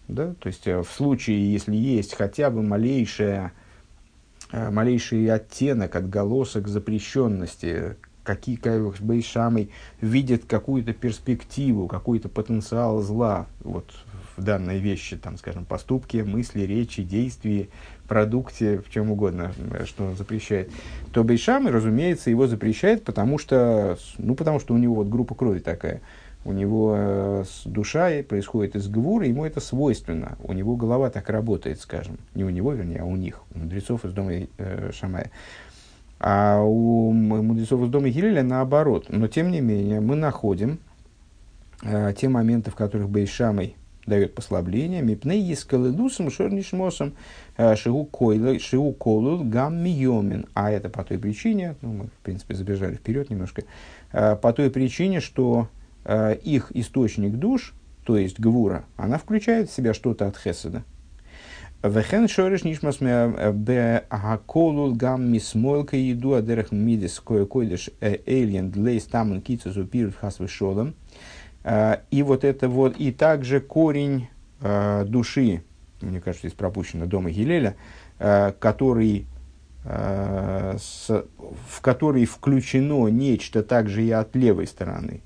да? 0.09 0.35
То 0.41 0.49
есть 0.49 0.67
э, 0.67 0.83
в 0.83 0.91
случае, 0.91 1.53
если 1.53 1.77
есть 1.77 2.15
хотя 2.15 2.51
бы 2.51 2.63
малейшая, 2.63 3.53
э, 4.51 4.71
малейший 4.71 5.31
оттенок, 5.31 5.95
отголосок 5.95 6.67
запрещенности, 6.67 7.97
какие 8.25 8.57
как 8.57 8.97
Бейшамой 9.01 9.71
видят 10.01 10.45
какую-то 10.45 10.93
перспективу, 10.93 11.87
какой-то 11.87 12.29
потенциал 12.29 13.01
зла 13.01 13.47
вот, 13.61 13.91
в 14.37 14.43
данной 14.43 14.79
вещи, 14.79 15.17
там, 15.17 15.39
скажем, 15.39 15.65
поступке, 15.65 16.25
мысли, 16.25 16.63
речи, 16.63 17.03
действии, 17.03 17.71
продукте, 18.07 18.79
в 18.79 18.91
чем 18.91 19.11
угодно, 19.11 19.53
э, 19.73 19.85
что 19.85 20.05
он 20.05 20.17
запрещает, 20.17 20.71
то 21.13 21.23
Бейшамы, 21.23 21.71
разумеется, 21.71 22.31
его 22.31 22.47
запрещает, 22.47 23.05
потому 23.05 23.39
что, 23.39 23.99
ну, 24.17 24.35
потому 24.35 24.59
что 24.59 24.75
у 24.75 24.79
него 24.79 24.97
вот 24.97 25.09
группа 25.09 25.35
крови 25.35 25.61
такая– 25.61 26.01
у 26.45 26.53
него 26.53 26.95
э, 26.97 27.45
душа 27.65 28.11
происходит 28.23 28.77
из 28.77 28.89
гвура, 28.89 29.27
ему 29.27 29.45
это 29.45 29.61
свойственно. 29.61 30.39
У 30.43 30.53
него 30.53 30.77
голова 30.77 31.11
так 31.11 31.29
работает, 31.31 31.81
скажем. 31.81 32.19
Не 32.35 32.45
у 32.45 32.51
него, 32.51 32.73
вернее, 32.73 33.01
а 33.01 33.05
у 33.05 33.17
них, 33.17 33.43
у 33.55 33.59
мудрецов 33.59 34.05
из 34.05 34.13
дома 34.13 34.33
э, 34.33 34.91
Шамая. 34.93 35.31
А 36.21 36.63
у 36.63 37.13
мудрецов 37.13 37.83
из 37.83 37.91
дома 37.91 38.09
Гилеля 38.09 38.43
наоборот. 38.43 39.07
Но, 39.09 39.29
тем 39.29 39.51
не 39.51 39.61
менее, 39.61 40.01
мы 40.01 40.17
находим 40.17 40.79
э, 41.83 42.15
те 42.17 42.29
моменты, 42.29 42.71
в 42.71 42.75
которых 42.75 43.09
Бейшамой 43.11 43.77
дает 44.09 44.35
послабление. 44.35 45.03
Мипней 45.03 45.53
ескаледусом 45.53 46.31
шорнишмосом 46.31 47.15
э, 47.57 47.77
шиу 47.77 48.05
колул 48.05 49.45
гам 49.45 49.77
миомин. 49.77 50.47
А 50.55 50.71
это 50.71 50.89
по 50.89 51.05
той 51.05 51.19
причине, 51.19 51.77
ну, 51.83 51.93
мы, 51.93 52.05
в 52.07 52.25
принципе, 52.25 52.55
забежали 52.55 52.95
вперед 52.95 53.31
немножко, 53.31 53.65
э, 54.13 54.35
по 54.37 54.53
той 54.53 54.71
причине, 54.71 55.21
что 55.21 55.69
их 56.09 56.73
источник 56.75 57.35
душ, 57.35 57.75
то 58.05 58.17
есть 58.17 58.41
гвура, 58.41 58.85
она 58.97 59.19
включает 59.19 59.69
в 59.69 59.75
себя 59.75 59.93
что-то 59.93 60.27
от 60.27 60.39
хеседа. 60.39 60.85
Вехен 61.83 62.27
шореш 62.27 62.65
нишмас 62.65 62.97
э, 63.01 63.53
бе 63.53 64.05
агаколул 64.09 64.95
гам 64.95 65.31
мисмойлка 65.31 65.97
еду 65.97 66.35
адерах 66.35 66.73
мидис 66.73 67.21
кое 67.21 67.47
койдеш 67.47 67.91
э, 68.01 68.17
эйлен 68.27 68.71
длейс 68.71 69.05
таман 69.05 69.43
кицу 69.43 69.85
пирут 69.85 70.17
хас 70.17 70.41
вишолом. 70.41 70.95
И 72.11 72.23
вот 72.23 72.45
это 72.45 72.69
вот, 72.69 72.97
и 72.99 73.13
также 73.13 73.61
корень 73.61 74.29
души 74.61 75.63
мне 76.01 76.21
кажется, 76.21 76.49
здесь 76.49 76.57
пропущено 76.57 77.07
дома 77.07 77.31
Гилеля, 77.31 77.77
э, 78.19 78.53
который, 78.59 79.27
э, 79.85 80.77
в 80.79 81.81
который 81.81 82.25
включено 82.25 83.09
нечто 83.09 83.63
также 83.63 84.05
и 84.05 84.11
от 84.11 84.35
левой 84.37 84.67
стороны. 84.67 85.23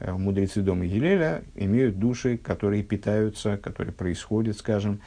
Э, 0.00 0.12
мудрецы 0.12 0.62
дома 0.62 0.86
Гилеля 0.86 1.42
имеют 1.54 1.98
души, 1.98 2.38
которые 2.38 2.82
питаются, 2.82 3.56
которые 3.56 3.92
происходят, 3.92 4.56
скажем, 4.56 5.00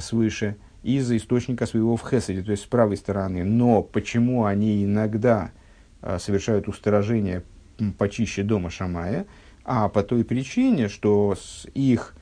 свыше, 0.00 0.56
из 0.82 1.10
источника 1.12 1.66
своего 1.66 1.96
в 1.96 2.02
Хеседе, 2.02 2.42
то 2.42 2.50
есть 2.50 2.64
с 2.64 2.66
правой 2.66 2.96
стороны. 2.96 3.44
Но 3.44 3.82
почему 3.82 4.44
они 4.44 4.84
иногда 4.84 5.50
э, 6.02 6.18
совершают 6.18 6.68
устражение 6.68 7.42
почище 7.98 8.42
дома 8.42 8.70
Шамая, 8.70 9.26
а 9.64 9.88
по 9.88 10.02
той 10.02 10.24
причине, 10.24 10.88
что 10.88 11.36
с 11.36 11.66
их 11.74 12.14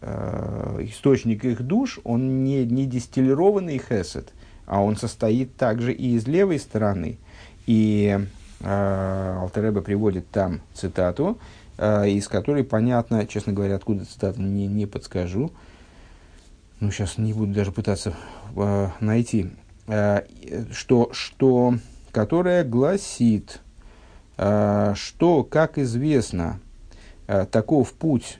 э, 0.00 0.78
источник 0.82 1.44
их 1.44 1.62
душ, 1.62 1.98
он 2.04 2.44
не, 2.44 2.64
не 2.64 2.86
дистиллированный 2.86 3.78
хесед, 3.78 4.32
а 4.66 4.82
он 4.82 4.96
состоит 4.96 5.56
также 5.56 5.92
и 5.92 6.14
из 6.14 6.26
левой 6.26 6.58
стороны. 6.58 7.18
И 7.66 8.18
Алтереба 8.60 9.82
приводит 9.82 10.30
там 10.30 10.60
цитату, 10.72 11.38
э, 11.78 12.08
из 12.10 12.28
которой 12.28 12.64
понятно, 12.64 13.26
честно 13.26 13.52
говоря, 13.52 13.76
откуда 13.76 14.04
цитата 14.04 14.40
не, 14.40 14.66
не 14.66 14.86
подскажу. 14.86 15.52
Ну, 16.80 16.90
сейчас 16.90 17.18
не 17.18 17.32
буду 17.32 17.52
даже 17.52 17.72
пытаться 17.72 18.14
э, 18.54 18.88
найти. 19.00 19.50
Э, 19.86 20.22
что, 20.72 21.10
что, 21.12 21.74
которая 22.12 22.64
гласит, 22.64 23.60
э, 24.36 24.94
что, 24.94 25.44
как 25.44 25.78
известно, 25.78 26.60
э, 27.26 27.46
таков 27.46 27.92
путь 27.92 28.38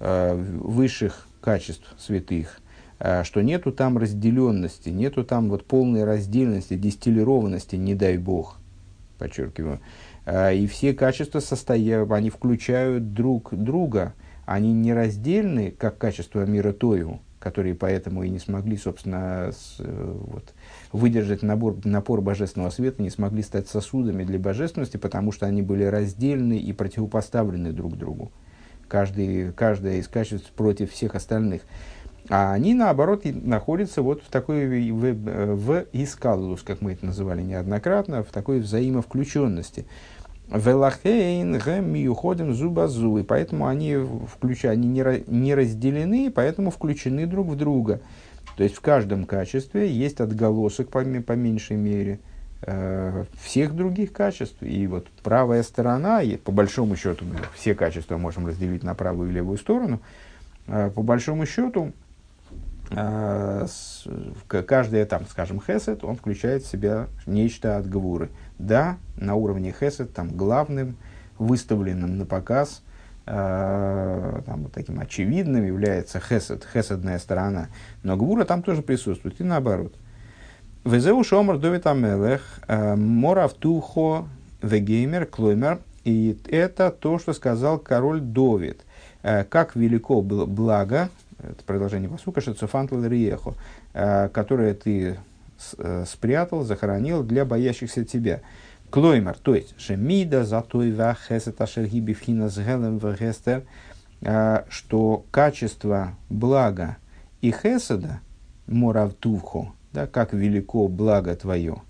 э, 0.00 0.34
высших 0.34 1.26
качеств 1.40 1.94
святых, 1.98 2.60
э, 3.00 3.24
что 3.24 3.42
нету 3.42 3.72
там 3.72 3.98
разделенности, 3.98 4.88
нету 4.88 5.24
там 5.24 5.50
вот 5.50 5.66
полной 5.66 6.04
раздельности, 6.04 6.74
дистиллированности, 6.74 7.76
не 7.76 7.94
дай 7.94 8.16
бог, 8.16 8.58
подчеркиваю. 9.18 9.80
Э, 10.26 10.54
и 10.54 10.66
все 10.66 10.94
качества 10.94 11.40
состоят, 11.40 12.10
они 12.10 12.30
включают 12.30 13.14
друг 13.14 13.54
друга, 13.54 14.14
они 14.46 14.72
нераздельны, 14.72 15.70
как 15.70 15.98
качество 15.98 16.44
мира 16.44 16.72
Тою, 16.72 17.20
которые 17.38 17.74
поэтому 17.74 18.22
и 18.22 18.30
не 18.30 18.38
смогли, 18.38 18.76
собственно, 18.76 19.50
с, 19.52 19.76
э, 19.78 20.18
вот, 20.26 20.54
выдержать 20.92 21.42
набор, 21.42 21.76
напор 21.84 22.20
божественного 22.20 22.70
света, 22.70 23.02
не 23.02 23.10
смогли 23.10 23.42
стать 23.42 23.68
сосудами 23.68 24.24
для 24.24 24.38
божественности, 24.38 24.96
потому 24.96 25.30
что 25.30 25.46
они 25.46 25.62
были 25.62 25.84
раздельны 25.84 26.58
и 26.58 26.72
противопоставлены 26.72 27.72
друг 27.72 27.96
другу. 27.96 28.32
Каждый, 28.88 29.52
каждая 29.52 29.96
из 29.96 30.08
качеств 30.08 30.50
против 30.52 30.92
всех 30.92 31.14
остальных. 31.14 31.62
А 32.30 32.52
они, 32.52 32.74
наоборот, 32.74 33.22
находятся 33.24 34.02
вот 34.02 34.22
в 34.22 34.30
такой 34.30 34.90
в, 34.90 35.12
в 35.12 35.84
искалус, 35.92 36.62
как 36.62 36.80
мы 36.80 36.92
это 36.92 37.06
называли 37.06 37.42
неоднократно, 37.42 38.22
в 38.22 38.28
такой 38.28 38.60
взаимовключенности. 38.60 39.84
Велахейн 40.48 41.58
гэм 41.58 42.08
уходим 42.10 42.54
зубазу. 42.54 43.18
И 43.18 43.22
поэтому 43.22 43.66
они, 43.66 43.96
включ... 43.96 44.64
они 44.64 44.88
не 44.88 45.54
разделены, 45.54 46.30
поэтому 46.30 46.70
включены 46.70 47.26
друг 47.26 47.48
в 47.48 47.56
друга. 47.56 48.00
То 48.56 48.62
есть 48.62 48.76
в 48.76 48.80
каждом 48.80 49.24
качестве 49.24 49.90
есть 49.90 50.20
отголосок 50.20 50.88
по, 50.88 51.02
по 51.02 51.32
меньшей 51.32 51.76
мере 51.76 52.20
э, 52.62 53.24
всех 53.42 53.74
других 53.74 54.12
качеств. 54.12 54.62
И 54.62 54.86
вот 54.86 55.08
правая 55.22 55.62
сторона, 55.62 56.22
по 56.44 56.52
большому 56.52 56.96
счету 56.96 57.24
мы 57.24 57.36
все 57.54 57.74
качества 57.74 58.16
можем 58.16 58.46
разделить 58.46 58.82
на 58.82 58.94
правую 58.94 59.30
и 59.30 59.32
левую 59.32 59.58
сторону, 59.58 60.00
э, 60.68 60.90
по 60.94 61.02
большому 61.02 61.46
счету 61.46 61.86
э, 61.86 62.03
каждый 64.48 65.02
этап, 65.02 65.22
скажем, 65.28 65.60
хесед, 65.60 66.04
он 66.04 66.16
включает 66.16 66.62
в 66.62 66.70
себя 66.70 67.06
нечто 67.26 67.76
от 67.76 67.88
гвуры– 67.88 68.30
да, 68.58 68.98
на 69.16 69.34
уровне 69.34 69.74
хесед, 69.78 70.12
там, 70.12 70.28
главным, 70.28 70.96
выставленным 71.38 72.18
на 72.18 72.26
показ, 72.26 72.82
э, 73.26 74.42
там, 74.46 74.62
вот 74.62 74.72
таким 74.72 75.00
очевидным 75.00 75.64
является 75.64 76.20
хесед, 76.20 76.66
хеседная 76.72 77.18
сторона. 77.18 77.68
Но 78.02 78.16
гвура 78.16 78.44
там 78.44 78.62
тоже 78.62 78.82
присутствует, 78.82 79.40
и 79.40 79.44
наоборот. 79.44 79.94
Везеу 80.84 81.24
шомар 81.24 81.58
довит 81.58 81.86
амелех, 81.86 82.42
э, 82.68 82.94
морав 82.94 83.54
тухо 83.54 84.26
вегеймер 84.62 85.26
клоймер. 85.26 85.80
И 86.04 86.38
это 86.48 86.90
то, 86.90 87.18
что 87.18 87.32
сказал 87.32 87.78
король 87.78 88.20
Довид. 88.20 88.84
Как 89.22 89.74
велико 89.74 90.20
было 90.20 90.44
благо, 90.44 91.08
это 91.50 91.64
продолжение 91.64 92.08
посука, 92.08 92.40
шацуфантл 92.40 93.04
риехо, 93.04 93.54
э, 93.92 94.28
которое 94.28 94.74
ты 94.74 95.18
Э, 95.78 96.04
спрятал, 96.06 96.64
захоронил 96.64 97.22
для 97.22 97.44
боящихся 97.44 98.04
тебя. 98.04 98.40
Клоймар, 98.90 99.36
то 99.38 99.54
есть, 99.54 99.78
шемида 99.80 100.44
затой 100.44 100.92
вахесет 100.92 101.60
ашергиби 101.60 102.12
фхина 102.12 102.48
с 102.48 102.58
гелем 102.58 102.98
вегестер, 102.98 103.64
э, 104.20 104.64
что 104.68 105.24
качество 105.30 106.16
блага 106.28 106.96
и 107.40 107.52
хеседа, 107.52 108.20
моравтувхо, 108.66 109.72
да, 109.92 110.06
как 110.06 110.32
велико 110.32 110.88
благо 110.88 111.34
твое, 111.36 111.82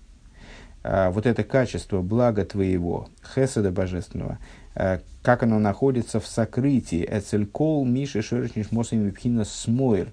вот 0.83 1.25
это 1.25 1.43
качество 1.43 2.01
блага 2.01 2.45
твоего, 2.45 3.07
хеседа 3.33 3.71
божественного, 3.71 4.37
как 4.75 5.43
оно 5.43 5.59
находится 5.59 6.19
в 6.19 6.27
сокрытии, 6.27 7.07
эцелькол 7.09 7.85
миши 7.85 8.21
шершниш 8.21 8.71
мосами 8.71 9.09
пхина 9.09 9.45
смойль, 9.45 10.09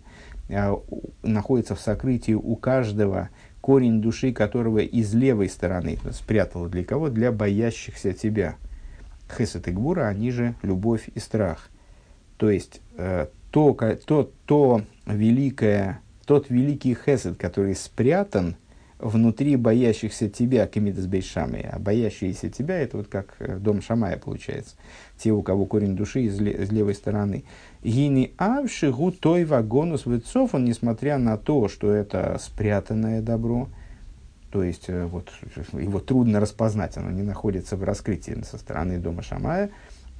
находится 1.23 1.75
в 1.75 1.81
сокрытии 1.81 2.33
у 2.33 2.57
каждого 2.57 3.31
корень 3.63 4.03
души 4.03 4.33
которого 4.33 4.79
из 4.79 5.15
левой 5.15 5.49
стороны 5.49 5.99
спрятал 6.11 6.69
для 6.69 6.85
кого? 6.85 7.09
Для 7.09 7.33
боящихся 7.33 8.13
тебя. 8.13 8.57
Хесед 9.35 9.69
и 9.69 9.71
Гбура, 9.71 10.09
они 10.09 10.31
же 10.31 10.55
любовь 10.63 11.09
и 11.15 11.19
страх. 11.19 11.71
То 12.37 12.51
есть, 12.51 12.83
э, 12.99 13.29
то, 13.51 13.73
то, 14.05 14.31
то 14.47 14.83
великое, 15.07 16.01
тот 16.27 16.51
великий 16.51 16.95
хесед, 16.95 17.39
который 17.39 17.75
спрятан 17.75 18.57
внутри 19.03 19.57
боящихся 19.57 20.29
тебя, 20.31 20.67
Кемидас 20.67 21.07
Бейшамы, 21.07 21.69
а 21.71 21.79
боящиеся 21.79 22.49
тебя, 22.49 22.79
это 22.79 22.99
вот 22.99 23.09
как 23.09 23.35
э, 23.41 23.59
дом 23.59 23.83
Шамая 23.83 24.17
получается, 24.17 24.77
те, 25.19 25.33
у 25.33 25.43
кого 25.43 25.67
корень 25.67 25.97
души 25.97 26.23
из, 26.23 26.41
из 26.41 26.71
левой 26.71 26.95
стороны. 26.95 27.45
Гини 27.83 28.33
авшигу 28.39 29.11
той 29.13 29.45
вагонус 29.45 30.07
вецов, 30.07 30.55
он, 30.55 30.65
несмотря 30.65 31.19
на 31.19 31.37
то, 31.37 31.69
что 31.69 31.93
это 31.93 32.39
спрятанное 32.41 33.21
добро, 33.21 33.69
то 34.51 34.63
есть 34.63 34.85
э, 34.89 35.05
вот, 35.07 35.31
его 35.73 35.99
трудно 35.99 36.39
распознать, 36.39 36.97
оно 36.97 37.11
не 37.11 37.23
находится 37.23 37.77
в 37.77 37.83
раскрытии 37.83 38.41
со 38.43 38.57
стороны 38.57 38.99
дома 38.99 39.23
Шамая, 39.23 39.71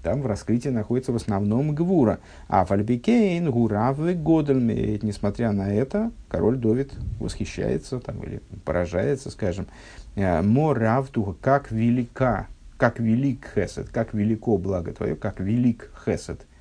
там 0.03 0.23
в 0.23 0.27
раскрытии 0.27 0.69
находится 0.69 1.13
в 1.13 1.17
основном 1.17 1.75
Гвура. 1.75 2.19
А 2.49 2.65
Фальбикейн, 2.65 3.51
Гуравы, 3.51 4.15
Годельме, 4.15 4.99
несмотря 5.03 5.53
на 5.53 5.73
это, 5.73 6.11
король 6.29 6.57
Довид 6.57 6.93
восхищается 7.21 8.01
там, 8.01 8.23
или 8.23 8.41
поражается, 8.65 9.31
скажем, 9.31 9.67
«Э, 10.15 10.43
Моравтуха, 10.43 11.35
как 11.41 11.71
велика, 11.71 12.47
как 12.77 12.99
велик 12.99 13.47
Хесед, 13.55 13.89
как 13.91 14.13
велико 14.15 14.59
благо 14.59 14.93
твое, 14.93 15.15
как 15.17 15.41
велик 15.41 15.91
Хесед– 16.05 16.41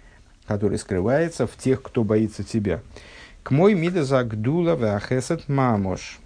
который 0.52 0.78
скрывается 0.78 1.48
в 1.48 1.56
тех, 1.56 1.82
кто 1.82 2.04
боится 2.04 2.44
тебя. 2.44 2.82
К 3.44 3.52
мой 3.52 3.74
мида 3.74 4.04
загдула 4.04 4.76
вахесет 4.76 5.48
мамош. 5.48 6.20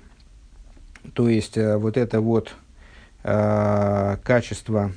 То 1.13 1.30
есть, 1.30 1.57
э, 1.57 1.78
вот 1.78 1.95
это 1.95 2.22
вот 2.22 2.55
э, 3.24 4.18
качество 4.24 4.91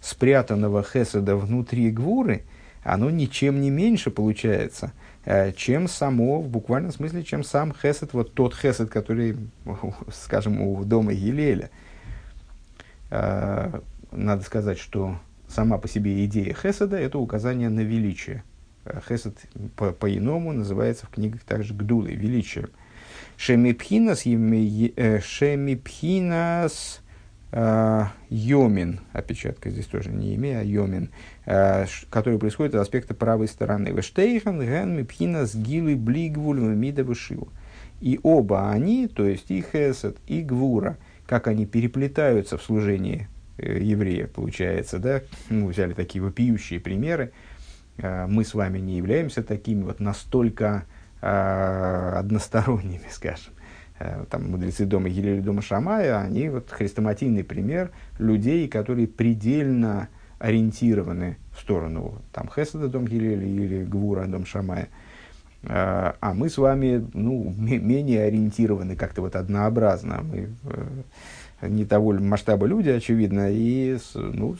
спрятанного 0.00 0.82
хеседа 0.82 1.36
внутри 1.36 1.90
гвуры, 1.90 2.44
оно 2.82 3.10
ничем 3.10 3.60
не 3.60 3.70
меньше 3.70 4.10
получается, 4.10 4.92
э, 5.24 5.52
чем 5.52 5.88
само, 5.88 6.40
в 6.40 6.48
буквальном 6.48 6.92
смысле, 6.92 7.22
чем 7.24 7.44
сам 7.44 7.74
хесед, 7.74 8.12
вот 8.12 8.34
тот 8.34 8.54
хесед, 8.54 8.88
который, 8.90 9.36
скажем, 10.12 10.60
у 10.60 10.84
дома 10.84 11.12
Елеля. 11.12 11.70
Э, 13.10 13.80
надо 14.12 14.42
сказать, 14.42 14.78
что 14.78 15.18
сама 15.48 15.78
по 15.78 15.88
себе 15.88 16.24
идея 16.24 16.54
хеседа– 16.54 16.96
это 16.98 17.18
указание 17.18 17.68
на 17.68 17.80
величие. 17.80 18.44
Хесед 19.06 19.36
по- 19.76 19.92
по-иному 19.92 20.52
называется 20.52 21.06
в 21.06 21.10
книгах 21.10 21.42
также 21.42 21.74
Гдулой, 21.74 22.14
величие. 22.14 22.68
Шемипхинас, 23.36 24.24
э, 24.24 25.20
шемипхинас 25.20 27.00
э, 27.00 27.07
йомин, 27.50 29.00
опечатка 29.12 29.70
здесь 29.70 29.86
тоже 29.86 30.10
не 30.10 30.34
имея, 30.34 30.60
а 30.60 30.64
йомин, 30.64 31.10
э, 31.46 31.86
который 32.10 32.38
происходит 32.38 32.74
от 32.74 32.82
аспекта 32.82 33.14
правой 33.14 33.48
стороны. 33.48 33.88
Вештейхан, 33.88 34.60
ген, 34.60 34.96
мипхинас, 34.96 35.54
гилы, 35.54 35.96
блигвуль, 35.96 36.60
мида, 36.60 37.04
вышиву. 37.04 37.48
И 38.00 38.20
оба 38.22 38.70
они, 38.70 39.08
то 39.08 39.26
есть 39.26 39.50
и 39.50 39.62
Хесед, 39.62 40.18
и 40.26 40.42
Гвура, 40.42 40.98
как 41.26 41.46
они 41.46 41.64
переплетаются 41.66 42.58
в 42.58 42.62
служении 42.62 43.28
еврея, 43.56 44.26
получается, 44.26 44.98
да, 44.98 45.22
мы 45.48 45.68
взяли 45.68 45.94
такие 45.94 46.22
вопиющие 46.22 46.78
примеры, 46.78 47.32
Э, 47.98 48.26
мы 48.26 48.44
с 48.44 48.54
вами 48.54 48.78
не 48.78 48.96
являемся 48.96 49.42
такими 49.42 49.82
вот 49.82 50.00
настолько 50.00 50.84
э, 51.20 52.12
односторонними, 52.16 53.06
скажем. 53.10 53.52
Э, 53.98 54.24
там 54.30 54.50
мудрецы 54.50 54.86
дома 54.86 55.08
Гилеля 55.08 55.42
дома 55.42 55.62
Шамая, 55.62 56.20
они 56.20 56.48
вот 56.48 56.70
хрестоматийный 56.70 57.44
пример 57.44 57.90
людей, 58.18 58.68
которые 58.68 59.08
предельно 59.08 60.08
ориентированы 60.38 61.36
в 61.52 61.60
сторону 61.60 62.22
там 62.32 62.48
Хесада 62.48 62.88
дом 62.88 63.06
Гилеля 63.06 63.44
или 63.44 63.84
Гвура 63.84 64.26
дом 64.26 64.46
Шамая. 64.46 64.88
Э, 65.64 66.12
а 66.20 66.34
мы 66.34 66.48
с 66.48 66.58
вами 66.58 67.04
ну, 67.12 67.52
менее 67.58 68.22
ориентированы 68.22 68.94
как-то 68.94 69.22
вот 69.22 69.34
однообразно. 69.34 70.22
Мы 70.22 70.48
э, 71.60 71.68
не 71.68 71.84
того 71.84 72.12
масштаба 72.12 72.66
люди, 72.66 72.90
очевидно, 72.90 73.50
и 73.50 73.98
ну, 74.14 74.56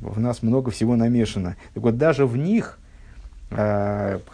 в 0.00 0.18
нас 0.18 0.42
много 0.42 0.72
всего 0.72 0.96
намешано. 0.96 1.56
Так 1.74 1.84
вот, 1.84 1.96
даже 1.98 2.26
в 2.26 2.36
них 2.36 2.80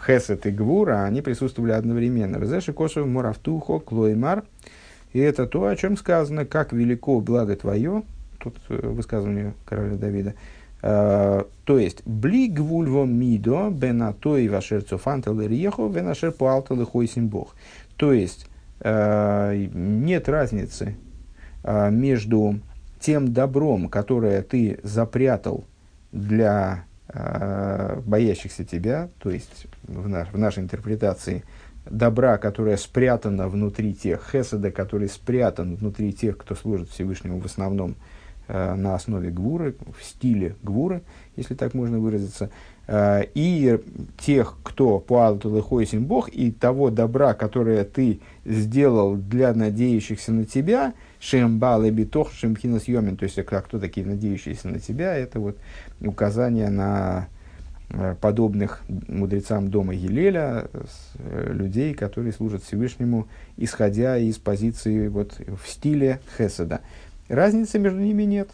Хесет 0.05 0.45
и 0.45 0.51
Гвура, 0.51 1.03
они 1.03 1.21
присутствовали 1.21 1.71
одновременно. 1.71 2.37
Резеши 2.37 2.73
Косов 2.73 3.07
Муравтухо 3.07 3.79
Клоймар. 3.79 4.43
И 5.13 5.19
это 5.19 5.47
то, 5.47 5.65
о 5.65 5.75
чем 5.75 5.97
сказано, 5.97 6.45
как 6.45 6.71
велико 6.71 7.19
благо 7.19 7.55
твое, 7.55 8.03
тут 8.37 8.55
э, 8.69 8.87
высказывание 8.87 9.53
короля 9.65 9.95
Давида, 9.95 10.35
э, 10.81 11.43
то 11.65 11.79
есть, 11.79 12.05
бли 12.05 12.47
гвульво 12.47 13.05
мидо 13.05 13.69
бенатой 13.69 14.47
вашер 14.47 14.83
цофантел 14.83 15.41
риехо 15.41 15.87
венашер 15.87 16.31
пуалтел 16.31 16.85
хойсим 16.85 17.27
бог. 17.27 17.55
То 17.97 18.13
есть, 18.13 18.47
э, 18.81 19.67
нет 19.73 20.29
разницы 20.29 20.95
э, 21.63 21.89
между 21.89 22.59
тем 22.99 23.33
добром, 23.33 23.89
которое 23.89 24.43
ты 24.43 24.79
запрятал 24.83 25.63
для 26.11 26.83
э, 26.83 26.88
боящихся 27.11 28.63
тебя, 28.63 29.09
то 29.19 29.31
есть 29.31 29.65
в, 29.83 30.07
наш, 30.07 30.27
в 30.29 30.37
нашей 30.37 30.61
интерпретации 30.63 31.43
добра, 31.89 32.37
которое 32.37 32.77
спрятано 32.77 33.47
внутри 33.47 33.93
тех, 33.93 34.27
хеседа, 34.31 34.71
который 34.71 35.09
спрятан 35.09 35.75
внутри 35.75 36.13
тех, 36.13 36.37
кто 36.37 36.55
служит 36.55 36.89
Всевышнему 36.89 37.39
в 37.39 37.45
основном 37.45 37.95
э, 38.47 38.75
на 38.75 38.95
основе 38.95 39.29
гвуры, 39.29 39.75
в 39.97 40.03
стиле 40.03 40.55
гвуры, 40.61 41.01
если 41.35 41.55
так 41.55 41.73
можно 41.73 41.99
выразиться, 41.99 42.49
э, 42.87 43.23
и 43.33 43.79
тех, 44.19 44.57
кто 44.63 44.99
по 44.99 45.27
Алтулыхойсим 45.27 46.05
Бог, 46.05 46.29
и 46.29 46.51
того 46.51 46.89
добра, 46.89 47.33
которое 47.33 47.83
ты 47.83 48.19
сделал 48.45 49.15
для 49.15 49.53
надеющихся 49.53 50.31
на 50.31 50.45
тебя– 50.45 50.93
Шембал 51.19 51.83
и 51.83 51.91
битох 51.91 52.31
шемхинас 52.31 52.87
йомин. 52.87 53.17
То 53.17 53.23
есть, 53.23 53.37
а 53.37 53.43
кто 53.43 53.77
такие 53.77 54.07
надеющиеся 54.07 54.69
на 54.69 54.79
тебя, 54.79 55.15
это 55.15 55.39
вот 55.41 55.57
указание 55.99 56.69
на 56.69 57.27
э, 57.89 58.15
подобных 58.21 58.81
мудрецам 58.87 59.69
дома 59.69 59.93
Елеля, 59.93 60.69
э, 61.15 61.51
людей, 61.51 61.93
которые 61.93 62.31
служат 62.31 62.63
Всевышнему, 62.63 63.27
исходя 63.57 64.17
из 64.17 64.37
позиции 64.37 65.09
вот, 65.09 65.37
в 65.39 65.67
стиле 65.67 66.21
Хеседа. 66.37 66.79
Разницы 67.27 67.79
между 67.79 67.99
ними 67.99 68.23
нет. 68.23 68.49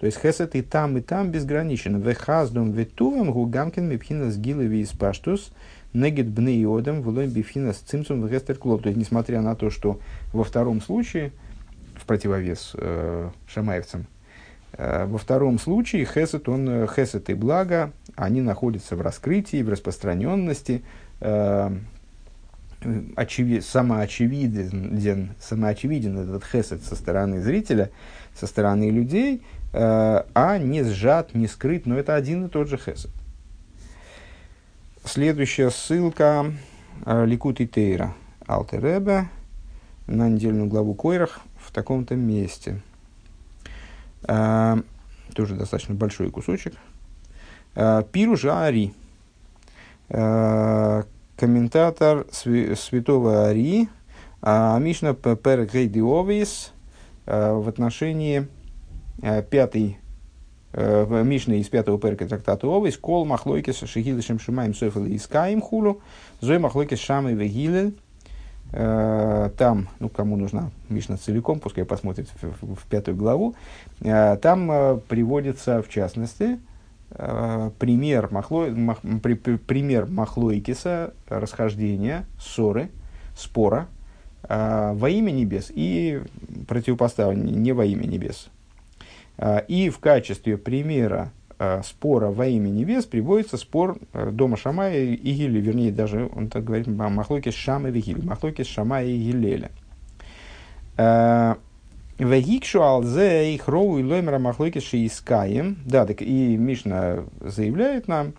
То 0.00 0.06
есть 0.06 0.20
Хесед 0.20 0.56
и 0.56 0.62
там, 0.62 0.98
и 0.98 1.00
там 1.00 1.30
безграничен. 1.30 2.00
Вехаздом 2.00 2.72
ветувем 2.72 3.30
гугамкин 3.30 3.88
мипхина 3.88 4.32
с 4.32 4.36
гилови 4.36 4.80
из 4.80 4.90
паштус 4.90 5.52
негет 5.92 6.28
бны 6.28 6.60
иодом 6.60 7.02
влоем 7.02 7.30
бифхина 7.30 7.72
с 7.72 7.76
цимсом 7.76 8.26
вегестер 8.26 8.56
клоп. 8.56 8.82
То 8.82 8.88
есть, 8.88 8.98
несмотря 8.98 9.40
на 9.40 9.54
то, 9.54 9.70
что 9.70 10.00
во 10.32 10.42
втором 10.42 10.80
случае– 10.80 11.30
в 12.04 12.06
противовес 12.06 12.72
э, 12.74 13.30
шамаевцам. 13.46 14.06
Э, 14.74 15.06
во 15.06 15.16
втором 15.16 15.58
случае 15.58 16.04
хесед, 16.04 16.48
он, 16.50 16.68
э, 16.68 16.86
хесед 16.86 17.30
и 17.30 17.34
благо, 17.34 17.92
они 18.14 18.42
находятся 18.42 18.94
в 18.94 19.00
раскрытии, 19.00 19.62
в 19.62 19.70
распространенности, 19.70 20.84
э, 21.20 21.70
очевид, 23.16 23.64
самоочевиден, 23.64 25.30
самоочевиден 25.40 26.18
этот 26.18 26.44
хесед 26.44 26.82
со 26.82 26.94
стороны 26.94 27.40
зрителя, 27.40 27.90
со 28.38 28.46
стороны 28.46 28.90
людей, 28.90 29.42
э, 29.72 30.22
а 30.34 30.58
не 30.58 30.82
сжат, 30.82 31.34
не 31.34 31.46
скрыт, 31.46 31.86
но 31.86 31.98
это 31.98 32.14
один 32.14 32.44
и 32.44 32.48
тот 32.50 32.68
же 32.68 32.76
хесед. 32.76 33.10
Следующая 35.06 35.70
ссылка 35.70 36.52
э, 37.06 37.24
Ликут 37.24 37.60
и 37.60 37.66
Тейра 37.66 38.12
Алтеребе 38.46 39.28
на 40.06 40.28
недельную 40.28 40.68
главу 40.68 40.92
Койрах– 40.92 41.40
в 41.66 41.72
таком-то 41.72 42.14
месте. 42.14 42.80
А, 44.26 44.78
тоже 45.34 45.54
достаточно 45.54 45.94
большой 45.94 46.30
кусочек. 46.30 46.74
А, 47.74 48.02
Пиру 48.02 48.36
Ари. 48.50 48.94
А, 50.08 51.04
комментатор 51.36 52.26
святого 52.30 53.48
Ари. 53.48 53.88
А, 54.42 54.78
Мишна 54.78 55.14
Пер 55.14 55.66
Гейдиовис 55.66 56.72
а, 57.26 57.54
в 57.54 57.68
отношении 57.68 58.46
а, 59.22 59.42
пятой 59.42 59.98
в 60.72 61.22
Мишне 61.22 61.60
из 61.60 61.68
пятого 61.68 62.00
перка 62.00 62.26
трактата 62.26 62.66
Овис, 62.66 62.98
Кол 62.98 63.24
Махлойкис 63.24 63.88
Шехилышем 63.88 64.40
Шимаем 64.40 64.74
Софил 64.74 65.06
Искаем 65.06 65.60
Хулу, 65.60 66.00
Зой 66.40 66.58
Махлойкис 66.58 66.98
Шамы 66.98 67.34
Вегилель, 67.34 67.96
там, 68.74 69.88
ну, 70.00 70.08
кому 70.08 70.36
нужна 70.36 70.70
Мишна 70.88 71.16
целиком, 71.16 71.60
пускай 71.60 71.84
посмотрит 71.84 72.28
в, 72.40 72.42
в, 72.60 72.74
в 72.74 72.86
пятую 72.86 73.16
главу, 73.16 73.54
э, 74.00 74.36
там 74.38 74.70
э, 74.70 74.98
приводится, 75.08 75.82
в 75.82 75.88
частности, 75.88 76.58
пример, 77.78 78.28
махло, 78.32 78.66
мах, 78.66 78.98
при, 79.22 79.34
при, 79.34 79.56
пример 79.56 80.06
Махлоикиса, 80.06 81.14
расхождения, 81.28 82.26
ссоры, 82.40 82.90
спора 83.36 83.86
во 84.48 85.08
имя 85.08 85.30
небес 85.30 85.70
и 85.72 86.22
противопоставление 86.66 87.54
не 87.54 87.70
во 87.70 87.84
имя 87.84 88.06
небес. 88.06 88.48
И 89.68 89.90
в 89.90 90.00
качестве 90.00 90.58
примера 90.58 91.30
Э, 91.43 91.43
спора 91.84 92.30
во 92.30 92.46
имя 92.46 92.68
небес 92.68 93.04
приводится 93.06 93.56
спор 93.56 93.96
э, 94.12 94.30
дома 94.30 94.56
Шамая 94.56 95.04
и 95.04 95.32
Гили, 95.32 95.60
вернее, 95.60 95.92
даже 95.92 96.28
он 96.34 96.48
так 96.48 96.64
говорит, 96.64 96.86
Махлоки 96.86 97.50
Шама 97.50 97.90
и 97.90 98.00
Гили, 98.00 98.24
Махлоки 98.24 98.64
Шамая 98.64 99.06
и 99.06 99.16
Гилеля. 99.16 99.70
Э, 100.96 101.54
Вегикшу 102.18 102.82
алзе 102.82 103.54
их 103.54 103.66
роу 103.66 103.98
и 103.98 104.04
лоймера 104.04 104.38
махлоки 104.38 104.78
шиискаем. 104.78 105.78
Да, 105.84 106.06
так 106.06 106.22
и 106.22 106.56
Мишна 106.56 107.24
заявляет 107.40 108.06
нам, 108.06 108.34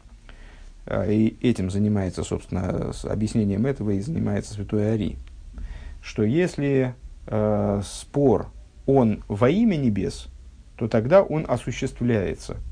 и 0.89 1.35
этим 1.41 1.69
занимается, 1.69 2.23
собственно, 2.23 2.93
с 2.93 3.03
объяснением 3.03 3.65
этого 3.65 3.91
и 3.91 3.99
занимается 3.99 4.53
Святой 4.53 4.93
Ари, 4.93 5.17
что 6.01 6.23
если 6.23 6.95
э, 7.27 7.81
спор, 7.83 8.47
он 8.85 9.23
во 9.27 9.49
имя 9.49 9.75
небес, 9.75 10.27
то 10.77 10.87
тогда 10.87 11.21
он 11.21 11.45
осуществляется– 11.47 12.57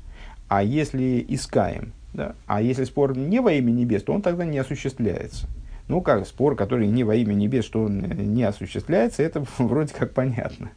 а 0.48 0.62
если 0.62 1.24
искаем, 1.28 1.92
да, 2.12 2.34
а 2.46 2.62
если 2.62 2.84
спор 2.84 3.16
не 3.16 3.40
во 3.40 3.52
имя 3.52 3.72
небес, 3.72 4.02
то 4.02 4.12
он 4.12 4.22
тогда 4.22 4.44
не 4.44 4.58
осуществляется. 4.58 5.46
Ну, 5.88 6.00
как 6.00 6.26
спор, 6.26 6.56
который 6.56 6.86
не 6.86 7.04
во 7.04 7.14
имя 7.14 7.34
небес, 7.34 7.64
что 7.64 7.82
он 7.84 7.98
не 7.98 8.42
осуществляется, 8.44 9.22
это 9.22 9.44
вроде 9.58 9.92
как 9.94 10.12
понятно. 10.12 10.70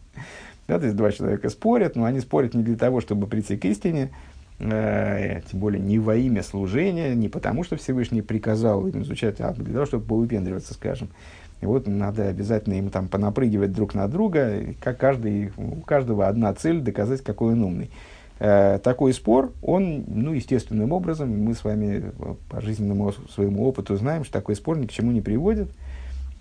Да, 0.67 0.79
то 0.79 0.85
есть 0.85 0.97
два 0.97 1.11
человека 1.11 1.49
спорят, 1.49 1.95
но 1.95 2.03
они 2.03 2.19
спорят 2.19 2.53
не 2.53 2.63
для 2.63 2.75
того, 2.75 2.99
чтобы 2.99 3.27
прийти 3.27 3.55
к 3.55 3.63
истине, 3.63 4.09
э, 4.59 5.41
тем 5.49 5.59
более 5.61 5.81
не 5.81 5.97
во 5.97 6.15
имя 6.15 6.43
служения, 6.43 7.15
не 7.15 7.29
потому, 7.29 7.63
что 7.63 7.77
Всевышний 7.77 8.21
приказал 8.21 8.85
им 8.85 9.01
изучать, 9.03 9.39
а 9.39 9.53
для 9.53 9.73
того, 9.73 9.85
чтобы 9.85 10.05
повыпендриваться, 10.05 10.73
скажем. 10.73 11.07
И 11.61 11.65
вот 11.65 11.87
надо 11.87 12.27
обязательно 12.27 12.73
им 12.73 12.89
там 12.89 13.07
понапрыгивать 13.07 13.71
друг 13.71 13.95
на 13.95 14.07
друга, 14.07 14.75
как 14.81 14.97
каждый, 14.97 15.51
у 15.57 15.81
каждого 15.81 16.27
одна 16.27 16.53
цель 16.53 16.81
доказать, 16.81 17.23
какой 17.23 17.53
он 17.53 17.63
умный. 17.63 17.89
Э, 18.39 18.79
такой 18.83 19.13
спор, 19.13 19.51
он, 19.61 20.03
ну, 20.07 20.33
естественным 20.33 20.91
образом, 20.91 21.29
мы 21.29 21.55
с 21.55 21.63
вами 21.63 22.11
по 22.49 22.61
жизненному 22.61 23.11
своему 23.29 23.67
опыту 23.67 23.95
знаем, 23.95 24.23
что 24.23 24.33
такой 24.33 24.55
спор 24.55 24.77
ни 24.77 24.85
к 24.85 24.91
чему 24.91 25.11
не 25.11 25.21
приводит, 25.21 25.69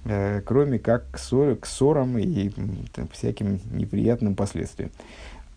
э, 0.04 0.42
кроме 0.44 0.78
как 0.78 1.10
к, 1.10 1.18
ссор, 1.18 1.56
к 1.56 1.64
ссорам 1.64 2.18
и 2.18 2.50
там, 2.94 3.08
всяким 3.12 3.60
неприятным 3.72 4.34
последствиям. 4.34 4.90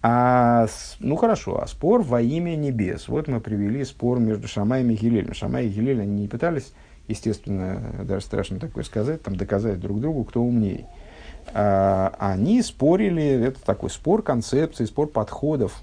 А, 0.01 0.67
ну 1.01 1.17
хорошо, 1.17 1.61
а 1.61 1.67
спор 1.67 2.03
во 2.03 2.21
имя 2.21 2.55
небес. 2.55 3.09
Вот 3.09 3.27
мы 3.27 3.41
привели 3.41 3.83
спор 3.83 4.19
между 4.19 4.47
Шамаем 4.47 4.89
и 4.91 4.95
Гилелем. 4.95 5.33
Шамай 5.33 5.65
и 5.65 5.69
Гилель, 5.69 6.01
они 6.01 6.21
не 6.21 6.27
пытались, 6.29 6.71
естественно, 7.09 7.81
даже 8.05 8.25
страшно 8.25 8.59
такое 8.59 8.85
сказать, 8.85 9.21
там 9.21 9.35
доказать 9.35 9.81
друг 9.81 9.99
другу, 9.99 10.23
кто 10.23 10.41
умнее. 10.41 10.85
А, 11.53 12.15
они 12.17 12.61
спорили, 12.61 13.23
это 13.23 13.61
такой 13.61 13.89
спор 13.89 14.23
концепций, 14.23 14.87
спор 14.87 15.07
подходов 15.07 15.81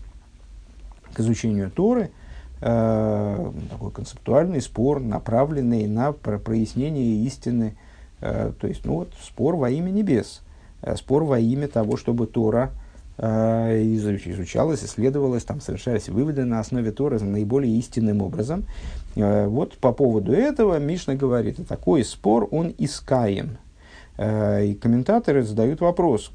к 1.16 1.20
изучению 1.20 1.70
Торы, 1.70 2.10
э, 2.60 3.52
такой 3.70 3.90
концептуальный 3.90 4.60
спор, 4.60 5.00
направленный 5.00 5.86
на 5.86 6.12
прояснение 6.12 7.24
истины, 7.24 7.74
э, 8.20 8.52
то 8.60 8.66
есть, 8.66 8.84
ну 8.84 8.96
вот, 8.96 9.14
спор 9.22 9.56
во 9.56 9.70
имя 9.70 9.90
небес, 9.90 10.42
э, 10.82 10.94
спор 10.96 11.24
во 11.24 11.38
имя 11.38 11.68
того, 11.68 11.96
чтобы 11.96 12.26
Тора 12.26 12.70
э, 13.16 13.82
изучалось, 13.82 14.84
исследовалось, 14.84 15.44
там 15.44 15.62
совершались 15.62 16.10
выводы 16.10 16.44
на 16.44 16.60
основе 16.60 16.92
Торы 16.92 17.18
наиболее 17.18 17.74
истинным 17.78 18.20
образом. 18.20 18.64
Э, 19.14 19.46
вот 19.46 19.78
по 19.78 19.92
поводу 19.92 20.32
этого 20.32 20.78
Мишна 20.78 21.14
говорит, 21.14 21.66
такой 21.66 22.04
спор 22.04 22.46
он 22.50 22.74
искаем. 22.76 23.56
Э, 24.18 24.66
и 24.66 24.74
комментаторы 24.74 25.44
задают 25.44 25.80
вопрос, 25.80 26.30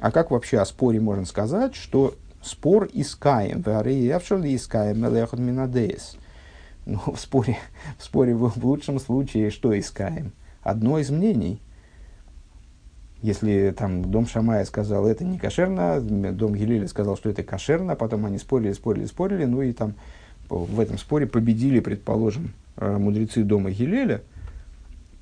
а 0.00 0.10
как 0.10 0.30
вообще 0.30 0.58
о 0.58 0.66
споре 0.66 1.00
можно 1.00 1.24
сказать, 1.24 1.74
что 1.74 2.14
спор 2.42 2.88
искаем, 2.92 3.62
искаем, 4.54 5.00
ну, 6.88 6.98
в 7.12 7.20
споре, 7.20 7.58
в 7.98 8.02
споре 8.02 8.34
в, 8.34 8.64
лучшем 8.64 8.98
случае 8.98 9.50
что 9.50 9.78
искаем? 9.78 10.32
Одно 10.62 10.98
из 10.98 11.10
мнений. 11.10 11.60
Если 13.20 13.74
там 13.76 14.10
дом 14.10 14.26
Шамая 14.26 14.64
сказал, 14.64 15.06
это 15.06 15.24
не 15.24 15.38
кошерно, 15.38 16.00
дом 16.00 16.54
Гелеля 16.54 16.86
сказал, 16.88 17.16
что 17.16 17.28
это 17.28 17.42
кошерно, 17.42 17.94
потом 17.96 18.24
они 18.24 18.38
спорили, 18.38 18.72
спорили, 18.72 19.06
спорили, 19.06 19.44
ну 19.44 19.60
и 19.60 19.72
там 19.72 19.94
в 20.48 20.80
этом 20.80 20.98
споре 20.98 21.26
победили, 21.26 21.80
предположим, 21.80 22.54
э, 22.76 22.96
мудрецы 22.96 23.42
дома 23.42 23.70
Гелеля, 23.70 24.22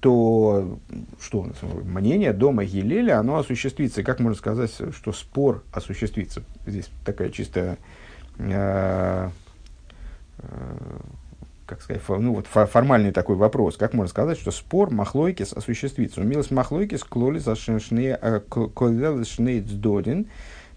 то 0.07 0.79
что 1.21 1.51
мнение 1.83 2.33
дома 2.33 2.65
Гилеля, 2.65 3.19
оно 3.19 3.39
осуществится. 3.39 4.05
Как 4.05 4.21
можно 4.21 4.39
сказать, 4.39 4.71
что 4.71 5.13
спор 5.13 5.65
осуществится? 5.73 6.45
Здесь 6.65 6.89
такая 7.05 7.31
чисто 7.31 7.77
э, 8.39 9.29
э, 10.39 10.99
как 11.67 11.83
сказать, 11.83 12.03
ну, 12.09 12.35
вот 12.35 12.47
формальный 12.47 13.11
такой 13.11 13.35
вопрос. 13.35 13.77
Как 13.77 13.95
можно 13.95 14.09
сказать, 14.09 14.39
что 14.39 14.53
спор 14.53 14.93
Махлойкис 14.93 15.53
осуществится? 15.53 16.21
Умилось 16.21 16.53
Махлойкис 16.53 17.03
клолис 17.03 17.49
додин, 19.81 20.29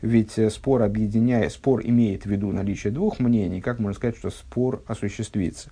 ведь 0.01 0.37
э, 0.39 0.49
спор 0.49 0.83
объединяет, 0.83 1.51
спор 1.51 1.81
имеет 1.83 2.23
в 2.23 2.27
виду 2.27 2.51
наличие 2.51 2.91
двух 2.91 3.19
мнений. 3.19 3.61
Как 3.61 3.79
можно 3.79 3.95
сказать, 3.95 4.17
что 4.17 4.29
спор 4.29 4.81
осуществится? 4.87 5.71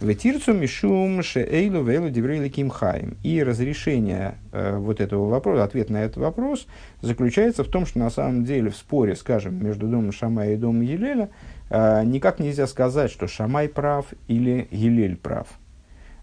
Ветирцу 0.00 0.52
мишум 0.52 1.22
шеэйлу 1.22 1.82
вейлу 1.82 2.10
диврейли 2.10 2.48
кимхаим. 2.48 3.16
И 3.22 3.42
разрешение 3.42 4.36
э, 4.52 4.76
вот 4.76 5.00
этого 5.00 5.28
вопроса, 5.28 5.64
ответ 5.64 5.90
на 5.90 6.04
этот 6.04 6.18
вопрос 6.18 6.66
заключается 7.00 7.64
в 7.64 7.68
том, 7.68 7.86
что 7.86 7.98
на 7.98 8.10
самом 8.10 8.44
деле 8.44 8.70
в 8.70 8.76
споре, 8.76 9.16
скажем, 9.16 9.64
между 9.64 9.86
домом 9.86 10.12
Шамая 10.12 10.54
и 10.54 10.56
домом 10.56 10.82
Елеля, 10.82 11.30
э, 11.70 12.04
никак 12.04 12.40
нельзя 12.40 12.66
сказать, 12.66 13.10
что 13.10 13.26
Шамай 13.26 13.68
прав 13.68 14.06
или 14.28 14.68
Елель 14.70 15.16
прав. 15.16 15.48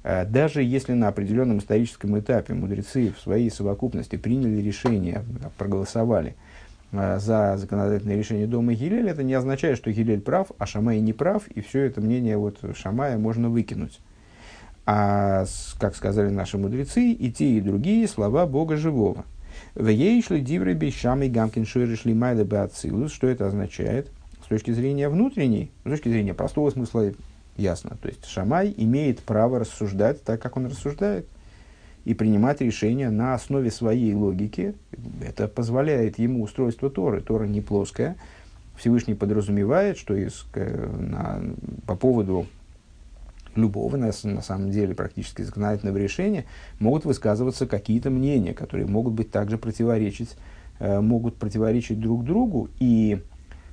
Э, 0.04 0.24
даже 0.24 0.62
если 0.62 0.94
на 0.94 1.08
определенном 1.08 1.58
историческом 1.58 2.20
этапе 2.20 2.54
мудрецы 2.54 3.12
в 3.18 3.20
своей 3.20 3.50
совокупности 3.50 4.18
приняли 4.18 4.62
решение, 4.62 5.24
проголосовали– 5.58 6.36
за 6.92 7.56
законодательное 7.58 8.18
решение 8.18 8.48
дома 8.48 8.74
Гилель, 8.74 9.10
это 9.10 9.24
не 9.24 9.34
означает, 9.34 9.78
что 9.78 9.92
Гилель 9.92 10.22
прав, 10.22 10.48
а 10.58 10.66
Шамай 10.66 11.00
не 11.00 11.14
прав, 11.14 11.48
и 11.48 11.62
все 11.62 11.84
это 11.84 12.02
мнение 12.02 12.38
вот 12.38 12.60
Шамая 12.76 13.18
можно 13.18 13.50
выкинуть. 13.50 14.00
А, 14.86 15.46
как 15.80 15.96
сказали 15.96 16.30
наши 16.30 16.58
мудрецы, 16.58 17.12
и 17.12 17.32
те, 17.32 17.46
и 17.46 17.62
другие 17.62 18.08
слова 18.08 18.48
Бога 18.48 18.76
живого. 18.76 19.26
В 19.76 19.88
ей 19.88 20.22
шли 20.24 20.42
дивры 20.42 20.74
бешами 20.74 21.28
гамкин 21.28 21.66
шли 21.66 22.14
майда 22.14 22.44
беацилус. 22.44 23.12
Что 23.12 23.28
это 23.28 23.48
означает? 23.48 24.10
С 24.44 24.48
точки 24.48 24.72
зрения 24.72 25.10
внутренней, 25.10 25.72
с 25.86 25.90
точки 25.90 26.10
зрения 26.10 26.34
простого 26.34 26.72
смысла 26.72 27.12
ясно. 27.56 27.98
То 28.02 28.08
есть 28.08 28.26
Шамай 28.26 28.74
имеет 28.76 29.20
право 29.20 29.60
рассуждать 29.60 30.24
так, 30.24 30.42
как 30.42 30.58
он 30.58 30.66
рассуждает– 30.66 31.28
и 32.10 32.16
принимать 32.16 32.60
решения 32.60 33.12
на 33.12 33.36
основе 33.36 33.70
своей 33.70 34.16
логики. 34.16 34.74
Это 35.22 35.48
позволяет 35.48 36.18
ему 36.18 36.42
устройство 36.42 36.90
Торы. 36.90 37.22
Тора 37.22 37.46
не 37.46 37.62
плоская. 37.62 38.16
Всевышний 38.76 39.14
подразумевает, 39.14 39.96
что 39.96 40.16
из, 40.16 40.44
на, 40.56 41.40
по 41.86 41.96
поводу 41.96 42.48
любого, 43.56 43.96
на, 43.96 44.12
на 44.24 44.42
самом 44.42 44.72
деле, 44.72 44.96
практически 44.96 45.44
законодательного 45.44 45.98
решения, 45.98 46.46
могут 46.80 47.06
высказываться 47.06 47.68
какие-то 47.68 48.10
мнения, 48.10 48.56
которые 48.56 48.88
могут 48.88 49.14
быть 49.14 49.30
также 49.30 49.60
противоречить, 49.60 50.36
э, 50.80 51.02
могут 51.02 51.36
противоречить 51.36 52.00
друг 52.00 52.26
другу. 52.26 52.70
И 52.80 53.22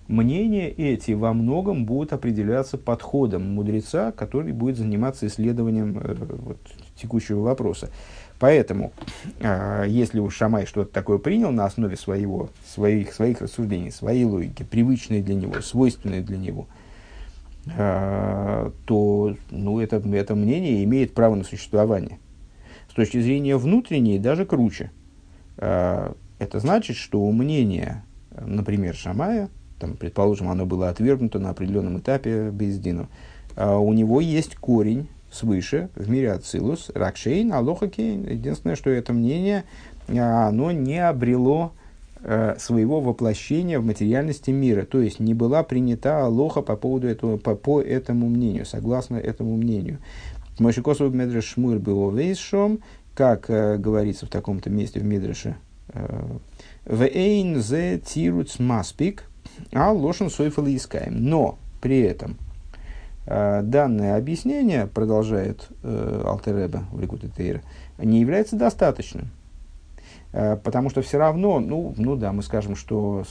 мнения 0.08 0.68
эти 0.68 1.12
во 1.12 1.32
многом 1.32 1.86
будут 1.86 2.12
определяться 2.12 2.76
подходом 2.76 3.54
мудреца, 3.54 4.12
который 4.12 4.52
будет 4.52 4.76
заниматься 4.76 5.26
исследованием 5.26 5.98
э, 5.98 6.14
вот, 6.18 6.58
текущего 6.96 7.40
вопроса. 7.40 7.90
Поэтому, 8.38 8.92
э, 9.40 9.84
если 9.88 10.18
уж 10.18 10.36
Шамай 10.36 10.66
что-то 10.66 10.92
такое 10.92 11.18
принял 11.18 11.50
на 11.50 11.64
основе 11.64 11.96
своего, 11.96 12.50
своих, 12.66 13.14
своих 13.14 13.40
рассуждений, 13.40 13.90
своей 13.90 14.24
логики, 14.24 14.62
привычной 14.62 15.22
для 15.22 15.34
него, 15.34 15.60
свойственной 15.62 16.20
для 16.20 16.36
него, 16.36 16.66
э, 17.74 18.70
то 18.84 19.36
ну, 19.50 19.80
это, 19.80 19.96
это 19.96 20.34
мнение 20.34 20.84
имеет 20.84 21.14
право 21.14 21.34
на 21.34 21.44
существование. 21.44 22.18
С 22.90 22.94
точки 22.94 23.20
зрения 23.20 23.56
внутренней, 23.56 24.18
даже 24.18 24.44
круче. 24.44 24.90
Э, 25.56 26.12
это 26.38 26.60
значит, 26.60 26.96
что 26.96 27.22
у 27.22 27.32
мнения, 27.32 28.04
например, 28.38 28.94
Шамая, 28.94 29.48
там, 29.78 29.94
предположим, 29.94 30.50
оно 30.50 30.66
было 30.66 30.90
отвергнуто 30.90 31.38
на 31.38 31.50
определенном 31.50 31.98
этапе 31.98 32.50
Бездину, 32.50 33.08
у 33.56 33.94
него 33.94 34.20
есть 34.20 34.54
корень 34.56 35.08
свыше, 35.30 35.88
в 35.94 36.08
мире 36.08 36.32
Ацилус, 36.32 36.90
Ракшейн, 36.94 37.52
Алохакейн. 37.52 38.28
Единственное, 38.28 38.76
что 38.76 38.90
это 38.90 39.12
мнение, 39.12 39.64
а, 40.08 40.48
оно 40.48 40.72
не 40.72 40.98
обрело 40.98 41.72
э, 42.20 42.56
своего 42.58 43.00
воплощения 43.00 43.78
в 43.78 43.84
материальности 43.84 44.50
мира, 44.50 44.84
то 44.84 45.00
есть 45.00 45.20
не 45.20 45.34
была 45.34 45.62
принята 45.62 46.24
Алоха 46.24 46.62
по 46.62 46.76
поводу 46.76 47.08
этого, 47.08 47.36
по, 47.36 47.54
по 47.54 47.80
этому 47.80 48.28
мнению, 48.28 48.66
согласно 48.66 49.16
этому 49.16 49.56
мнению. 49.56 49.98
Мойшикосов 50.58 51.12
Медреш 51.12 51.44
Шмуэль 51.44 51.78
был 51.78 52.10
вейшом, 52.10 52.80
как 53.14 53.50
э, 53.50 53.76
говорится 53.76 54.26
в 54.26 54.30
таком-то 54.30 54.70
месте 54.70 55.00
в 55.00 55.04
Медреше, 55.04 55.56
э, 55.92 56.22
Вейн 56.86 57.60
зе 57.60 57.98
тируц 57.98 58.58
маспик, 58.58 59.24
а 59.72 59.90
лошен 59.90 60.30
сойфал 60.30 60.66
искаем. 60.66 61.24
Но 61.24 61.58
при 61.80 62.00
этом 62.00 62.36
данное 63.26 64.16
объяснение, 64.16 64.86
продолжает 64.86 65.68
э, 65.82 66.22
Алтереба 66.24 66.84
в 66.92 67.00
Ликуте 67.00 67.28
Тейра, 67.28 67.60
не 67.98 68.20
является 68.20 68.56
достаточным. 68.56 69.30
Э, 70.32 70.56
потому 70.56 70.90
что 70.90 71.02
все 71.02 71.18
равно, 71.18 71.58
ну, 71.58 71.92
ну 71.96 72.14
да, 72.14 72.32
мы 72.32 72.42
скажем, 72.42 72.76
что 72.76 73.24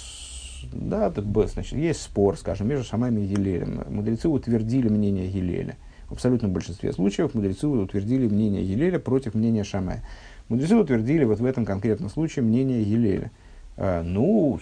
да, 0.74 1.10
так, 1.12 1.26
значит, 1.48 1.74
есть 1.74 2.02
спор, 2.02 2.38
скажем, 2.38 2.68
между 2.68 2.84
Шамами 2.84 3.22
и 3.22 3.26
Елелем. 3.26 3.84
Мудрецы 3.88 4.28
утвердили 4.28 4.90
мнение 4.90 5.30
Елеля. 5.30 5.78
В 6.08 6.14
абсолютном 6.14 6.52
большинстве 6.52 6.92
случаев 6.92 7.34
мудрецы 7.34 7.68
утвердили 7.68 8.28
мнение 8.28 8.64
Елеля 8.64 9.00
против 9.00 9.34
мнения 9.34 9.64
Шамая. 9.64 10.04
Мудрецы 10.50 10.76
утвердили 10.76 11.24
вот 11.24 11.40
в 11.40 11.46
этом 11.46 11.66
конкретном 11.66 12.10
случае 12.10 12.44
мнение 12.44 12.84
Елеля. 12.84 13.32
Э, 13.78 14.02
ну, 14.02 14.60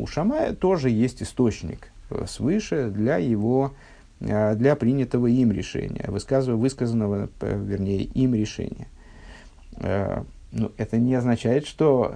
у 0.00 0.06
Шамая 0.06 0.52
тоже 0.54 0.90
есть 0.90 1.22
источник 1.22 1.92
э, 2.10 2.26
свыше 2.26 2.90
для 2.90 3.16
его 3.16 3.72
Э, 3.72 3.86
для 4.20 4.76
принятого 4.76 5.26
им 5.26 5.52
решения, 5.52 6.06
высказанного, 6.08 7.28
э, 7.40 7.58
вернее, 7.58 8.02
им 8.02 8.34
решения. 8.34 8.88
Э, 9.78 10.24
ну, 10.52 10.72
это 10.78 10.96
не 10.96 11.14
означает, 11.14 11.66
что 11.66 12.14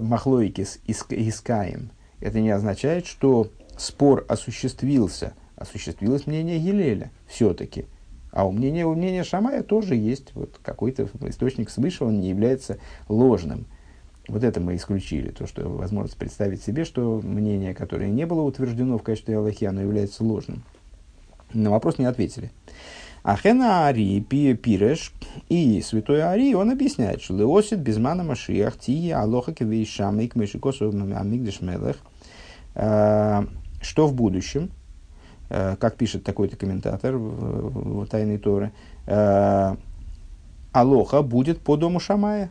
махлоикис 0.00 0.80
искаем. 0.86 1.90
Это 2.20 2.40
не 2.40 2.50
означает, 2.50 3.06
что 3.06 3.50
спор 3.78 4.26
осуществился. 4.28 5.32
Осуществилось 5.56 6.26
мнение 6.26 6.58
Гилеля 6.58 7.10
все-таки. 7.26 7.86
А 8.30 8.46
у 8.46 8.52
мнения, 8.52 8.86
у 8.86 8.94
мнения 8.94 9.24
Шамая 9.24 9.62
тоже 9.62 9.94
есть 9.94 10.34
вот 10.34 10.60
какой-то 10.62 11.08
источник 11.22 11.70
свыше, 11.70 12.04
он 12.04 12.20
не 12.20 12.28
является 12.28 12.78
ложным. 13.08 13.66
Вот 14.28 14.44
это 14.44 14.60
мы 14.60 14.76
исключили, 14.76 15.30
то, 15.30 15.46
что 15.46 15.66
возможность 15.68 16.18
представить 16.18 16.62
себе, 16.62 16.84
что 16.84 17.20
мнение, 17.24 17.74
которое 17.74 18.10
не 18.10 18.26
было 18.26 18.42
утверждено 18.42 18.98
в 18.98 19.02
качестве 19.02 19.38
Аллахи, 19.38 19.64
оно 19.64 19.80
является 19.80 20.22
ложным. 20.22 20.62
На 21.52 21.70
вопрос 21.70 21.98
не 21.98 22.04
ответили. 22.04 22.50
Ахена 23.22 23.88
Ари 23.88 24.20
Пиреш 24.20 25.12
и 25.48 25.82
Святой 25.82 26.22
Ари, 26.22 26.54
он 26.54 26.70
объясняет, 26.70 27.20
что 27.20 27.36
Леосит 27.36 27.80
Безмана 27.80 28.22
Машиах 28.22 28.78
Тия 28.78 29.20
Алоха 29.20 29.52
Кевейшамик 29.52 30.36
Мешикосу 30.36 30.90
Амигдеш 30.90 31.60
Мелех, 31.60 31.96
э, 32.74 33.44
что 33.82 34.06
в 34.06 34.14
будущем, 34.14 34.70
э, 35.50 35.76
как 35.78 35.96
пишет 35.96 36.24
такой-то 36.24 36.56
комментатор 36.56 37.16
в, 37.16 38.06
Тайной 38.06 38.38
Торы, 38.38 38.72
э, 39.06 39.76
Алоха 40.72 41.22
будет 41.22 41.60
по 41.60 41.76
дому 41.76 42.00
Шамая. 42.00 42.50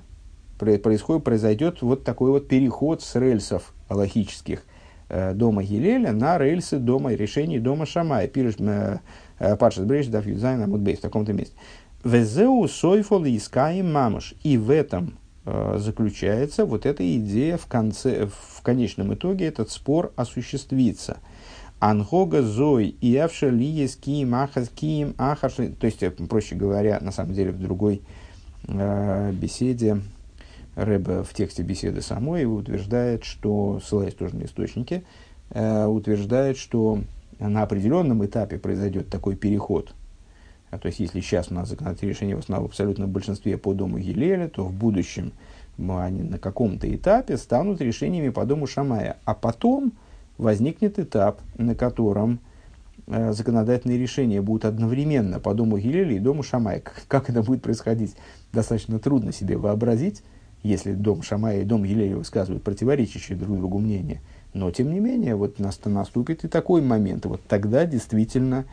Происходит, 0.60 1.24
произойдет 1.24 1.82
вот 1.82 2.04
такой 2.04 2.32
вот 2.32 2.48
переход 2.48 3.02
с 3.04 3.16
рельсов 3.16 3.74
аллахических– 3.90 4.64
дома 5.10 5.64
Гилеля 5.64 6.12
на 6.12 6.38
рельсы 6.38 6.80
дома, 6.80 7.14
решений 7.14 7.60
дома 7.60 7.86
Шамая. 7.86 8.28
Пириш 8.28 8.56
э, 8.60 9.00
э, 9.40 9.56
Паршат 9.56 9.86
Брейш 9.86 10.08
Даф 10.08 10.26
Юзайн 10.26 10.62
Амудбей 10.62 10.96
в 10.96 11.02
таком-то 11.02 11.34
месте. 11.34 11.56
Везеу 12.04 12.68
сойфол 12.68 13.26
искаем 13.26 13.92
мамуш. 13.92 14.34
И 14.44 14.58
в 14.58 14.70
этом 14.70 15.18
э, 15.46 15.76
заключается 15.78 16.66
вот 16.66 16.86
эта 16.86 17.04
идея 17.18 17.58
в, 17.58 17.68
конце, 17.68 18.28
в 18.28 18.62
конечном 18.62 19.14
итоге 19.14 19.46
этот 19.46 19.72
спор 19.72 20.12
осуществится. 20.16 21.18
Ангога 21.80 22.42
зой 22.42 22.96
и 23.02 23.16
авша 23.18 23.50
лиес 23.50 23.96
киим 23.96 24.36
ахас 24.36 24.70
киим 24.70 25.14
ахаш. 25.18 25.54
То 25.54 25.86
есть, 25.86 26.04
э, 26.04 26.12
проще 26.12 26.56
говоря, 26.56 27.00
на 27.02 27.12
самом 27.12 27.34
деле 27.34 27.52
в 27.52 27.60
другой 27.60 28.02
э, 28.68 29.32
беседе 29.34 30.02
Рэбе 30.78 31.24
в 31.24 31.34
тексте 31.34 31.64
беседы 31.64 32.02
самой 32.02 32.46
утверждает, 32.46 33.24
что, 33.24 33.82
ссылаясь 33.84 34.14
тоже 34.14 34.36
на 34.36 34.44
источники, 34.44 35.04
э, 35.50 35.86
утверждает, 35.86 36.56
что 36.58 37.00
на 37.40 37.64
определенном 37.64 38.24
этапе 38.24 38.60
произойдет 38.60 39.10
такой 39.10 39.36
переход. 39.36 39.96
А, 40.70 40.78
то 40.78 40.88
есть, 40.88 41.00
если 41.00 41.20
сейчас 41.20 41.50
у 41.50 41.56
нас 41.56 41.70
законодательные 41.70 42.14
решения 42.14 42.36
в 42.36 42.40
основном 42.40 42.68
в 42.68 42.70
абсолютном 42.70 43.10
большинстве 43.10 43.58
по 43.58 43.74
дому 43.74 43.98
Гилеля, 43.98 44.50
то 44.50 44.66
в 44.66 44.74
будущем 44.74 45.32
они 45.80 46.22
на 46.22 46.38
каком-то 46.38 46.94
этапе 46.94 47.38
станут 47.38 47.82
решениями 47.82 48.30
по 48.30 48.46
дому 48.46 48.68
Шамая. 48.68 49.18
А 49.26 49.34
потом 49.34 49.94
возникнет 50.38 51.00
этап, 51.00 51.42
на 51.58 51.74
котором 51.74 52.40
э, 53.08 53.32
законодательные 53.32 53.98
решения 53.98 54.42
будут 54.42 54.66
одновременно 54.66 55.40
по 55.40 55.56
дому 55.56 55.80
Гилеля 55.80 56.16
и 56.16 56.20
дому 56.20 56.44
Шамая. 56.44 56.84
Как 57.08 57.30
это 57.32 57.42
будет 57.42 57.64
происходить, 57.64 58.16
достаточно 58.54 59.00
трудно 59.00 59.32
себе 59.32 59.58
вообразить, 59.58 60.22
если 60.64 60.94
дом 60.94 61.22
Шамая 61.22 61.62
и 61.62 61.66
дом 61.66 61.84
Гилеля 61.84 62.18
высказывают 62.18 62.64
противоречащие 62.64 63.38
друг 63.38 63.58
другу 63.58 63.80
мнения. 63.80 64.22
Но, 64.54 64.72
тем 64.72 64.92
не 64.92 65.00
менее, 65.00 65.36
вот 65.36 65.60
наступит 65.60 66.44
и 66.44 66.48
такой 66.48 66.82
момент. 66.82 67.26
Вот 67.26 67.42
тогда 67.48 67.86
действительно 67.86 68.66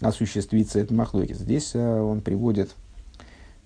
осуществится 0.00 0.78
этот 0.78 0.92
махлокис. 0.92 1.38
Здесь 1.38 1.72
э, 1.74 2.00
он 2.00 2.20
приводит, 2.20 2.74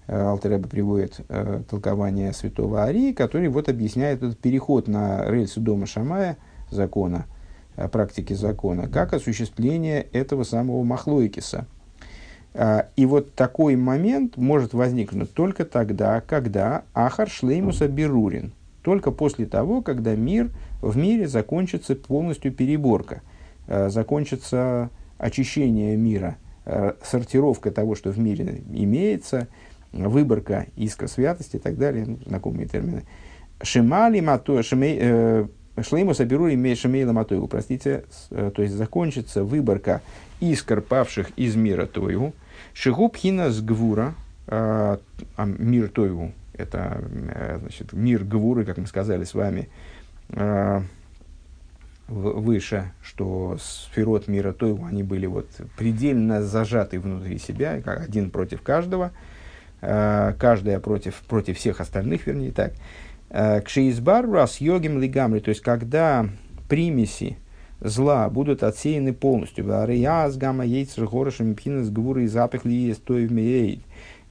э, 0.06 0.18
Алтереба 0.18 0.68
приводит 0.68 1.20
э, 1.28 1.62
толкование 1.68 2.32
святого 2.32 2.82
Арии, 2.82 3.12
который 3.12 3.48
вот 3.48 3.68
объясняет 3.68 4.22
этот 4.22 4.38
переход 4.38 4.88
на 4.88 5.28
рельсы 5.30 5.60
дома 5.60 5.86
Шамая, 5.86 6.36
закона, 6.70 7.26
практики 7.92 8.32
закона, 8.32 8.88
как 8.88 9.12
осуществление 9.12 10.02
этого 10.02 10.42
самого 10.42 10.82
махлойкиса. 10.82 11.66
Э, 12.56 12.84
и 12.96 13.04
вот 13.04 13.34
такой 13.34 13.76
момент 13.76 14.38
может 14.38 14.72
возникнуть 14.72 15.32
только 15.34 15.66
тогда, 15.66 16.22
когда 16.22 16.84
Ахар 16.94 17.28
Шлеймуса 17.28 17.86
Берурин, 17.86 18.52
только 18.82 19.10
после 19.10 19.44
того, 19.44 19.82
когда 19.82 20.14
мир, 20.14 20.50
в 20.80 20.96
мире 20.96 21.28
закончится 21.28 21.94
полностью 21.94 22.52
переборка, 22.52 23.20
э, 23.66 23.90
закончится 23.90 24.88
очищение 25.18 25.96
мира, 25.96 26.36
э, 26.64 26.94
сортировка 27.04 27.70
того, 27.70 27.94
что 27.94 28.10
в 28.10 28.18
мире 28.18 28.62
имеется, 28.72 29.48
выборка 29.92 30.66
иска 30.76 31.08
святости 31.08 31.56
и 31.56 31.58
так 31.58 31.76
далее, 31.76 32.06
ну, 32.06 32.18
знакомые 32.24 32.68
термины. 32.68 33.02
Шимали 33.62 34.20
мато, 34.20 34.62
шимей, 34.62 34.98
э, 34.98 35.46
имеет 35.76 36.78
шимейла 36.78 37.12
матойгу, 37.12 37.48
простите, 37.48 38.04
э, 38.30 38.50
то 38.54 38.62
есть 38.62 38.74
закончится 38.74 39.44
выборка 39.44 40.00
искр, 40.40 40.80
павших 40.80 41.30
из 41.36 41.54
мира 41.54 41.84
Тойгу, 41.84 42.32
шигубхина 42.76 43.50
с 43.50 43.62
гвура, 43.62 44.14
э, 44.48 44.98
а 45.36 45.44
мир 45.46 45.88
Тойгу, 45.88 46.32
это 46.52 47.02
э, 47.02 47.58
значит, 47.60 47.92
мир 47.94 48.22
гвуры, 48.22 48.64
как 48.64 48.76
мы 48.76 48.86
сказали 48.86 49.24
с 49.24 49.32
вами, 49.32 49.70
э, 50.28 50.82
выше, 52.06 52.92
что 53.02 53.56
сферот 53.58 54.28
мира 54.28 54.52
Тойгу, 54.52 54.84
они 54.84 55.02
были 55.02 55.26
вот 55.26 55.48
предельно 55.76 56.42
зажаты 56.42 57.00
внутри 57.00 57.38
себя, 57.38 57.80
как 57.80 58.02
один 58.02 58.30
против 58.30 58.62
каждого, 58.62 59.10
каждая 59.80 60.78
против, 60.78 61.16
против 61.28 61.58
всех 61.58 61.80
остальных, 61.80 62.28
вернее 62.28 62.52
так. 62.52 62.74
Кшиизбар 63.64 64.30
раз 64.30 64.60
йогим 64.60 65.00
лигамри, 65.00 65.40
то 65.40 65.48
есть 65.48 65.62
когда 65.62 66.28
примеси 66.68 67.38
зла 67.80 68.28
будут 68.28 68.62
отсеяны 68.62 69.12
полностью. 69.12 69.64
Варияс 69.66 70.36
гамма 70.36 70.64
яйцер 70.64 71.06
горошем 71.06 71.54
пхинас 71.54 71.90
гвуры 71.90 72.24
и 72.24 72.28
запах 72.28 72.64
ли 72.64 72.74
есть 72.74 73.02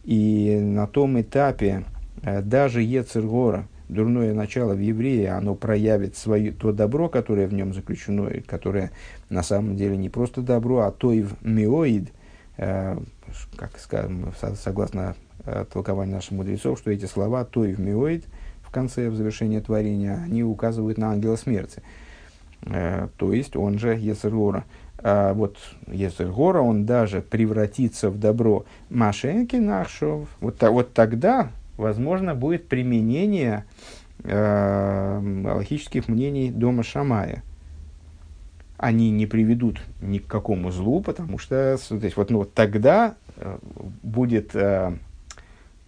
И 0.03 0.59
на 0.61 0.87
том 0.87 1.21
этапе 1.21 1.83
э, 2.21 2.41
даже 2.41 2.81
Ецергора, 2.81 3.67
дурное 3.89 4.33
начало 4.33 4.73
в 4.73 4.79
еврее, 4.79 5.31
оно 5.31 5.55
проявит 5.55 6.15
свое, 6.15 6.51
то 6.51 6.71
добро, 6.71 7.09
которое 7.09 7.47
в 7.47 7.53
нем 7.53 7.73
заключено, 7.73 8.29
которое 8.47 8.91
на 9.29 9.43
самом 9.43 9.75
деле 9.75 9.97
не 9.97 10.09
просто 10.09 10.41
добро, 10.41 10.81
а 10.81 10.91
то 10.91 11.11
и 11.11 11.25
миоид, 11.41 12.11
э, 12.57 12.97
как 13.57 13.77
скажем, 13.79 14.33
согласно 14.55 15.15
э, 15.45 15.65
толкованию 15.71 16.15
наших 16.15 16.31
мудрецов, 16.31 16.79
что 16.79 16.91
эти 16.91 17.05
слова 17.05 17.45
то 17.45 17.65
и 17.65 17.73
в 17.73 17.79
миоид 17.79 18.25
в 18.61 18.71
конце, 18.71 19.09
в 19.09 19.15
завершении 19.15 19.59
творения, 19.59 20.21
они 20.25 20.43
указывают 20.43 20.97
на 20.97 21.11
ангела 21.11 21.35
смерти. 21.35 21.81
Э, 22.65 23.07
то 23.17 23.33
есть 23.33 23.55
он 23.55 23.79
же 23.79 23.95
Ецергора. 23.95 24.65
А 24.97 25.33
вот 25.33 25.57
Ецергора, 25.87 26.61
он 26.61 26.85
даже 26.85 27.21
превратится 27.21 28.09
в 28.09 28.19
добро 28.19 28.65
Машенки 28.89 29.55
Нахшов. 29.55 30.27
Вот, 30.39 30.61
вот 30.61 30.93
тогда 30.93 31.49
возможно 31.77 32.33
будет 32.33 32.67
применение 32.67 33.65
э, 34.23 35.43
логических 35.45 36.07
мнений 36.07 36.49
дома 36.49 36.83
Шамая. 36.83 37.43
Они 38.77 39.09
не 39.09 39.25
приведут 39.25 39.81
ни 40.01 40.17
к 40.17 40.27
какому 40.27 40.71
злу, 40.71 41.01
потому 41.01 41.37
что 41.37 41.77
то 41.87 41.95
есть, 41.95 42.17
вот, 42.17 42.29
ну, 42.29 42.39
вот 42.39 42.53
тогда 42.53 43.15
э, 43.37 43.57
будет 44.03 44.55
э, 44.55 44.97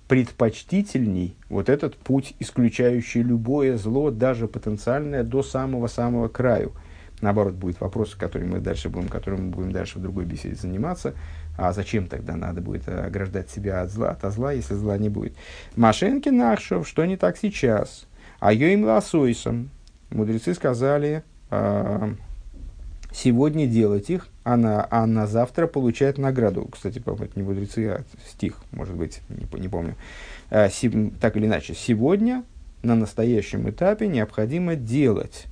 предпочтительней 0.08 1.36
вот 1.50 1.70
этот 1.70 1.96
путь, 1.96 2.34
исключающий 2.40 3.22
любое 3.22 3.78
зло, 3.78 4.12
даже 4.12 4.48
потенциальное, 4.48 5.24
до 5.24 5.44
самого-самого 5.44 6.28
краю. 6.28 6.74
Наоборот, 7.22 7.56
будет 7.56 7.82
вопрос, 7.82 8.16
который 8.16 8.48
мы 8.48 8.60
дальше 8.60 8.90
будем, 8.90 9.08
которым 9.08 9.48
мы 9.48 9.52
будем 9.52 9.72
дальше 9.72 9.98
в 9.98 10.02
другой 10.02 10.26
беседе 10.26 10.56
заниматься. 10.56 11.14
А 11.58 11.74
зачем 11.74 12.08
тогда 12.08 12.36
надо 12.36 12.62
будет 12.62 12.88
ограждать 12.88 13.50
себя 13.50 13.82
от 13.82 13.92
зла, 13.92 14.12
от 14.12 14.32
зла, 14.32 14.52
если 14.52 14.76
зла 14.76 14.98
не 14.98 15.10
будет? 15.10 15.36
Машенки 15.76 16.30
Нахшев, 16.30 16.88
что 16.88 17.04
не 17.06 17.18
так 17.18 17.38
сейчас? 17.38 18.06
А 18.40 18.54
Йоим 18.54 18.86
Ласойсом. 18.86 19.72
Мудрецы 20.12 20.54
сказали, 20.54 21.24
э, 21.50 22.14
сегодня 23.18 23.66
делать 23.66 24.10
их, 24.10 24.28
а 24.44 24.58
на, 24.58 24.88
а 24.90 25.06
на 25.08 25.28
завтра 25.28 25.68
получать 25.68 26.18
награду. 26.18 26.68
Кстати, 26.72 27.00
это 27.00 27.30
не 27.36 27.44
мудрецы, 27.44 27.88
а 27.88 28.04
стих, 28.30 28.62
может 28.72 28.96
быть, 28.96 29.22
не, 29.30 29.60
не 29.60 29.68
помню. 29.68 29.96
Э, 30.50 30.70
си, 30.70 31.12
так 31.20 31.36
или 31.36 31.48
иначе, 31.48 31.74
сегодня 31.74 32.44
на 32.84 32.96
настоящем 32.96 33.70
этапе 33.70 34.08
необходимо 34.08 34.76
делать 34.76 35.48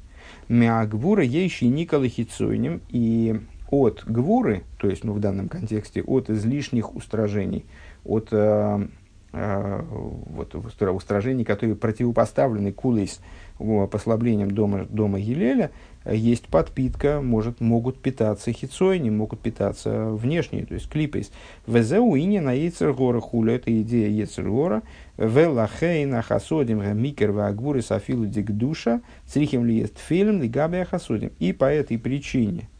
Миагвура 0.48 1.24
ейши 1.24 1.66
Хицуйним 1.66 2.82
и 2.90 3.40
от 3.72 4.04
гвуры, 4.06 4.64
то 4.78 4.88
есть 4.88 5.04
ну, 5.04 5.14
в 5.14 5.20
данном 5.20 5.50
контексте 5.50 6.04
от 6.04 6.30
излишних 6.30 6.96
устражений, 6.96 7.66
от 8.04 8.28
э, 8.32 8.88
э, 9.34 9.82
вот, 9.90 10.54
устражений, 10.54 11.44
которые 11.44 11.76
противопоставлены 11.76 12.72
кулейс 12.72 13.20
послаблением 13.58 14.52
дома, 14.52 14.86
дома 14.86 15.18
Елеля, 15.20 15.72
есть 16.06 16.48
подпитка, 16.48 17.22
может, 17.22 17.62
могут 17.62 18.02
питаться 18.02 18.52
хитцой, 18.52 19.00
не 19.00 19.10
могут 19.10 19.40
питаться 19.40 20.06
внешней, 20.10 20.66
то 20.66 20.74
есть 20.74 20.90
клипейс. 20.90 21.32
Везеу 21.68 22.16
ини 22.16 22.40
на 22.40 22.54
яйцергора 22.54 23.20
хуля, 23.20 23.56
это 23.56 23.82
идея 23.82 24.10
яйцергора. 24.10 24.84
Велахейна 25.18 26.22
хасодим 26.22 26.82
микер 26.98 27.32
вагвуры 27.32 27.82
сафилу 27.82 28.26
дикдуша, 28.26 29.02
црихим 29.26 29.66
ли 29.66 29.78
есть 29.78 29.98
фильм, 29.98 30.42
лигабия 30.42 30.86
хасодим. 30.86 31.32
И 31.40 31.54
по 31.54 31.66
этой 31.66 31.98
причине– 31.98 32.70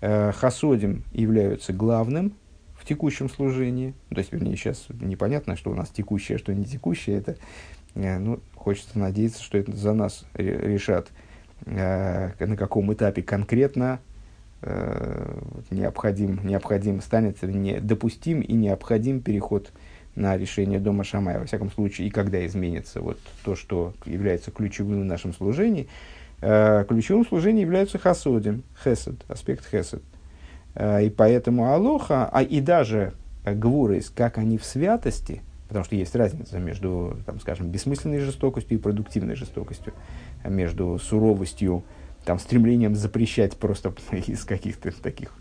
Э, 0.00 0.30
хасодим 0.32 1.02
являются 1.12 1.72
главным 1.72 2.34
в 2.76 2.84
текущем 2.86 3.28
служении. 3.28 3.94
То 4.10 4.18
есть, 4.18 4.32
вернее, 4.32 4.56
сейчас 4.56 4.86
непонятно, 5.00 5.56
что 5.56 5.70
у 5.70 5.74
нас 5.74 5.90
текущее, 5.90 6.36
а 6.36 6.38
что 6.38 6.54
не 6.54 6.64
текущее. 6.64 7.18
Это, 7.18 7.36
э, 7.94 8.18
ну, 8.18 8.38
хочется 8.54 8.98
надеяться, 8.98 9.42
что 9.42 9.58
это 9.58 9.76
за 9.76 9.94
нас 9.94 10.24
решат, 10.34 11.08
на 11.66 12.56
каком 12.56 12.92
этапе 12.92 13.22
конкретно 13.22 14.00
необходим, 15.70 16.40
необходим 16.42 17.00
станет 17.00 17.42
не, 17.42 17.80
допустим 17.80 18.40
и 18.40 18.54
необходим 18.54 19.20
переход 19.20 19.70
на 20.16 20.36
решение 20.36 20.80
дома 20.80 21.04
Шамая. 21.04 21.38
Во 21.38 21.46
всяком 21.46 21.70
случае, 21.70 22.08
и 22.08 22.10
когда 22.10 22.44
изменится 22.44 23.00
вот 23.00 23.18
то, 23.44 23.54
что 23.54 23.94
является 24.04 24.50
ключевым 24.50 25.02
в 25.02 25.04
нашем 25.04 25.32
служении– 25.32 25.88
Э, 26.40 26.84
ключевым 26.88 27.26
служением 27.26 27.66
являются 27.66 27.98
хасодим, 27.98 28.62
хесед, 28.84 29.24
аспект 29.28 29.66
хесед. 29.68 30.02
Э, 30.74 31.04
и 31.04 31.10
поэтому 31.10 31.72
алоха, 31.72 32.28
а 32.32 32.42
и 32.42 32.60
даже 32.60 33.14
гвурис, 33.44 34.10
как 34.14 34.38
они 34.38 34.56
в 34.56 34.64
святости, 34.64 35.42
потому 35.66 35.84
что 35.84 35.96
есть 35.96 36.14
разница 36.14 36.58
между, 36.58 37.18
там, 37.26 37.40
скажем, 37.40 37.68
бессмысленной 37.70 38.20
жестокостью 38.20 38.78
и 38.78 38.80
продуктивной 38.80 39.34
жестокостью, 39.34 39.92
между 40.44 40.98
суровостью, 40.98 41.84
там, 42.24 42.38
стремлением 42.38 42.94
запрещать 42.94 43.56
просто 43.56 43.94
из 44.26 44.44
каких-то 44.44 44.90
таких, 45.02 45.32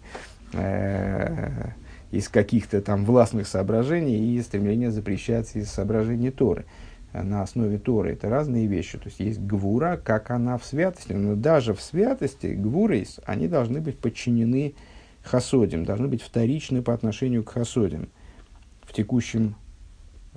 э, 0.54 1.72
из 2.12 2.30
каких-то 2.30 2.82
там 2.82 3.06
властных 3.06 3.48
соображений 3.48 4.36
и 4.36 4.42
стремление 4.42 4.92
запрещать 4.92 5.56
из 5.56 5.70
соображений 5.70 6.32
Торы. 6.32 6.66
на 7.14 7.42
основе 7.42 7.78
Торы, 7.78 8.14
это 8.14 8.30
разные 8.30 8.68
вещи. 8.68 8.98
То 8.98 9.08
есть 9.08 9.20
есть 9.20 9.40
гвура, 9.40 10.00
как 10.02 10.32
она 10.32 10.58
в 10.58 10.66
святости, 10.66 11.14
но 11.14 11.36
даже 11.36 11.74
в 11.74 11.82
святости 11.82 12.48
гвурейс, 12.48 13.20
они 13.26 13.48
должны 13.48 13.82
быть 13.82 13.98
подчинены 13.98 14.76
хасодим, 15.24 15.84
должны 15.84 16.08
быть 16.08 16.22
вторичны 16.22 16.82
по 16.82 16.94
отношению 16.94 17.44
к 17.44 17.50
хасодим 17.50 18.10
в 18.84 18.94
текущем 18.94 19.56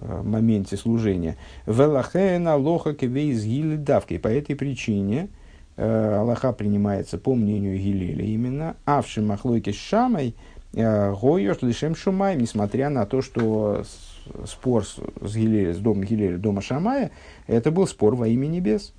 моменте 0.00 0.76
служения. 0.76 1.36
Велахена 1.66 2.56
лоха 2.56 2.94
кевейз 2.94 3.42
гили 3.44 3.76
давки. 3.76 4.18
По 4.18 4.28
этой 4.28 4.56
причине 4.56 5.28
э, 5.76 6.16
Аллаха 6.16 6.52
принимается 6.52 7.18
по 7.18 7.34
мнению 7.34 7.78
Гилеля 7.78 8.24
именно. 8.24 8.76
Авши 8.84 9.20
махлойки 9.22 9.72
шамой 9.72 10.34
э, 10.72 11.14
гойош 11.14 11.62
лишем 11.62 11.94
шумай, 11.94 12.36
несмотря 12.36 12.88
на 12.88 13.06
то, 13.06 13.22
что 13.22 13.84
спор 14.46 14.84
с, 14.84 14.98
Гилеля, 15.34 15.74
с 15.74 15.78
домом 15.78 16.04
Гилеля, 16.04 16.38
дома 16.38 16.62
Шамая, 16.62 17.10
это 17.46 17.70
был 17.70 17.86
спор 17.86 18.14
во 18.14 18.28
имя 18.28 18.46
небес. 18.46 18.92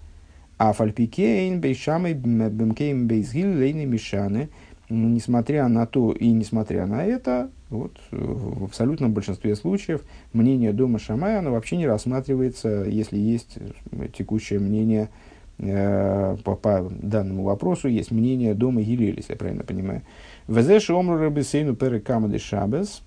А 0.57 0.73
фальпикейн 0.73 1.59
бейшамой 1.59 2.13
бемкейн 2.13 3.07
бейзгил 3.07 3.49
лейны 3.49 3.85
мишаны– 3.85 4.49
несмотря 4.91 5.67
на 5.67 5.85
то 5.85 6.11
и 6.11 6.31
несмотря 6.31 6.85
на 6.85 7.03
это, 7.03 7.49
вот, 7.71 7.97
в 8.11 8.65
абсолютном 8.65 9.13
большинстве 9.13 9.55
случаев 9.55 10.01
мнение 10.33 10.73
дома 10.73 10.99
Шамая 10.99 11.39
оно 11.39 11.51
вообще 11.51 11.77
не 11.77 11.87
рассматривается, 11.87 12.83
если 12.83 13.17
есть 13.17 13.57
текущее 14.15 14.59
мнение 14.59 15.09
э, 15.57 16.35
по, 16.43 16.55
по 16.55 16.87
данному 16.91 17.43
вопросу, 17.43 17.87
есть 17.87 18.11
мнение 18.11 18.53
дома 18.53 18.81
Гилель, 18.81 19.15
если 19.15 19.33
я 19.33 19.37
правильно 19.37 19.63
понимаю. 19.63 20.01
Везеши 20.49 20.93
омру 20.93 21.17
рабисейну 21.17 21.73
перекамады 21.73 22.39
шабес, 22.39 23.03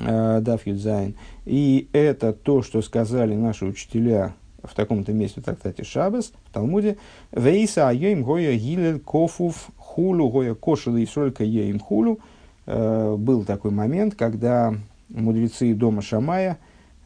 э, 0.00 0.40
даф 0.40 0.66
юдзайн. 0.66 1.14
И 1.44 1.88
это 1.92 2.32
то, 2.32 2.62
что 2.62 2.80
сказали 2.80 3.34
наши 3.34 3.66
учителя 3.66 4.34
в 4.62 4.74
таком-то 4.74 5.12
месте 5.12 5.42
в 5.42 5.44
трактате 5.44 5.84
Шабас, 5.84 6.32
в 6.46 6.52
Талмуде, 6.54 6.96
«Вейса 7.32 7.88
айоим 7.88 8.22
гоя 8.22 8.54
гилель 8.56 9.00
кофув 9.00 9.68
хулю, 9.76 10.30
гоя 10.30 10.54
кошел 10.54 10.96
и 10.96 11.04
солька 11.04 11.44
еим 11.44 11.80
хулю, 11.80 12.14
э, 12.14 12.20
был 12.66 13.44
такой 13.44 13.70
момент, 13.70 14.14
когда 14.14 14.74
мудрецы 15.08 15.74
дома 15.74 16.02
Шамая, 16.02 16.58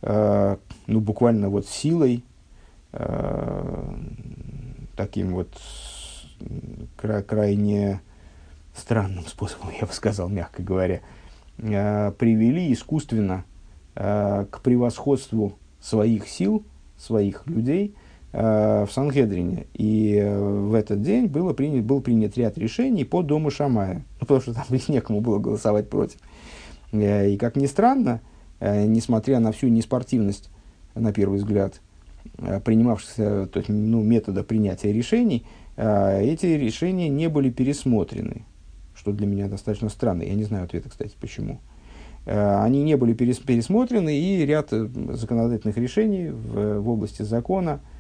э, 0.03 0.57
ну, 0.87 1.01
буквально 1.01 1.49
вот 1.49 1.67
силой, 1.67 2.25
э, 2.93 3.95
таким 4.97 5.35
вот 5.35 5.49
кра- 6.97 7.23
крайне 7.23 8.01
странным 8.75 9.27
способом, 9.27 9.71
я 9.81 9.87
бы 9.87 9.93
сказал, 9.93 10.29
мягко 10.29 10.63
говоря, 10.63 11.01
привели 11.57 12.71
искусственно 12.73 13.45
к 13.95 14.61
превосходству 14.63 15.57
своих 15.81 16.29
сил, 16.29 16.63
своих 16.99 17.47
людей– 17.47 17.95
Э, 18.06 18.06
в 18.37 18.89
Сангедрине. 18.93 19.67
И 19.73 20.15
э, 20.15 20.39
в 20.39 20.75
этот 20.75 21.01
день 21.01 21.27
было 21.27 21.55
принят, 21.55 21.85
был 21.87 22.03
принят 22.03 22.37
ряд 22.37 22.59
решений 22.59 23.05
по 23.05 23.23
дому 23.23 23.51
Шамая. 23.51 24.05
Ну, 24.21 24.27
потому 24.27 24.41
что 24.43 24.53
там 24.53 24.65
некому 24.89 25.23
было 25.23 25.39
голосовать 25.39 25.89
против. 25.89 26.19
Э, 26.93 27.31
и, 27.31 27.39
как 27.39 27.57
ни 27.57 27.65
странно, 27.67 28.21
несмотря 28.61 29.39
на 29.39 29.53
всю 29.53 29.69
неспортивность, 29.69 30.51
на 30.95 31.13
первый 31.13 31.39
взгляд, 31.39 31.81
принимавшихся 32.65 33.47
то 33.47 33.59
есть, 33.59 33.69
ну, 33.69 34.03
метода 34.03 34.43
принятия 34.43 34.95
решений, 34.95 35.45
эти 35.77 36.47
решения 36.47 37.11
не 37.11 37.29
были 37.29 37.51
пересмотрены, 37.51 38.47
что 38.95 39.13
для 39.13 39.27
меня 39.27 39.49
достаточно 39.49 39.91
странно. 39.91 40.23
Я 40.23 40.33
не 40.33 40.45
знаю 40.45 40.65
ответа, 40.65 40.89
кстати, 40.89 41.15
почему. 41.21 41.61
Они 42.25 42.83
не 42.83 42.97
были 42.97 43.13
пересмотрены, 43.13 44.19
и 44.19 44.47
ряд 44.47 44.71
законодательных 44.71 45.77
решений 45.77 46.31
в, 46.31 46.81
в 46.81 46.89
области 46.89 47.23
закона– 47.23 47.81
Э, 47.91 47.96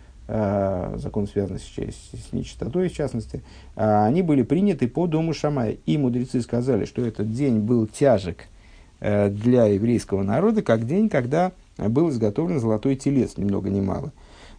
закон, 0.97 1.29
связанный 1.29 1.61
с, 1.61 1.65
с 1.65 2.33
нечистотой, 2.33 2.89
в 2.89 2.93
частности, 2.93 3.45
э, 3.77 4.05
они 4.05 4.23
были 4.23 4.43
приняты 4.43 4.89
по 4.89 5.07
дому 5.07 5.33
Шамая. 5.33 5.77
И 5.87 5.97
мудрецы 5.97 6.41
сказали, 6.41 6.85
что 6.85 7.07
этот 7.07 7.31
день 7.31 7.61
был 7.61 7.87
тяжек 7.87 8.49
э, 8.99 9.29
для 9.31 9.67
еврейского 9.67 10.25
народа, 10.25 10.63
как 10.63 10.85
день, 10.85 11.09
когда 11.09 11.53
был 11.79 12.11
изготовлен 12.11 12.59
золотой 12.59 12.97
телец, 12.97 13.37
ни 13.37 13.45
много 13.45 13.71
ни 13.71 13.81
мало. 13.81 14.13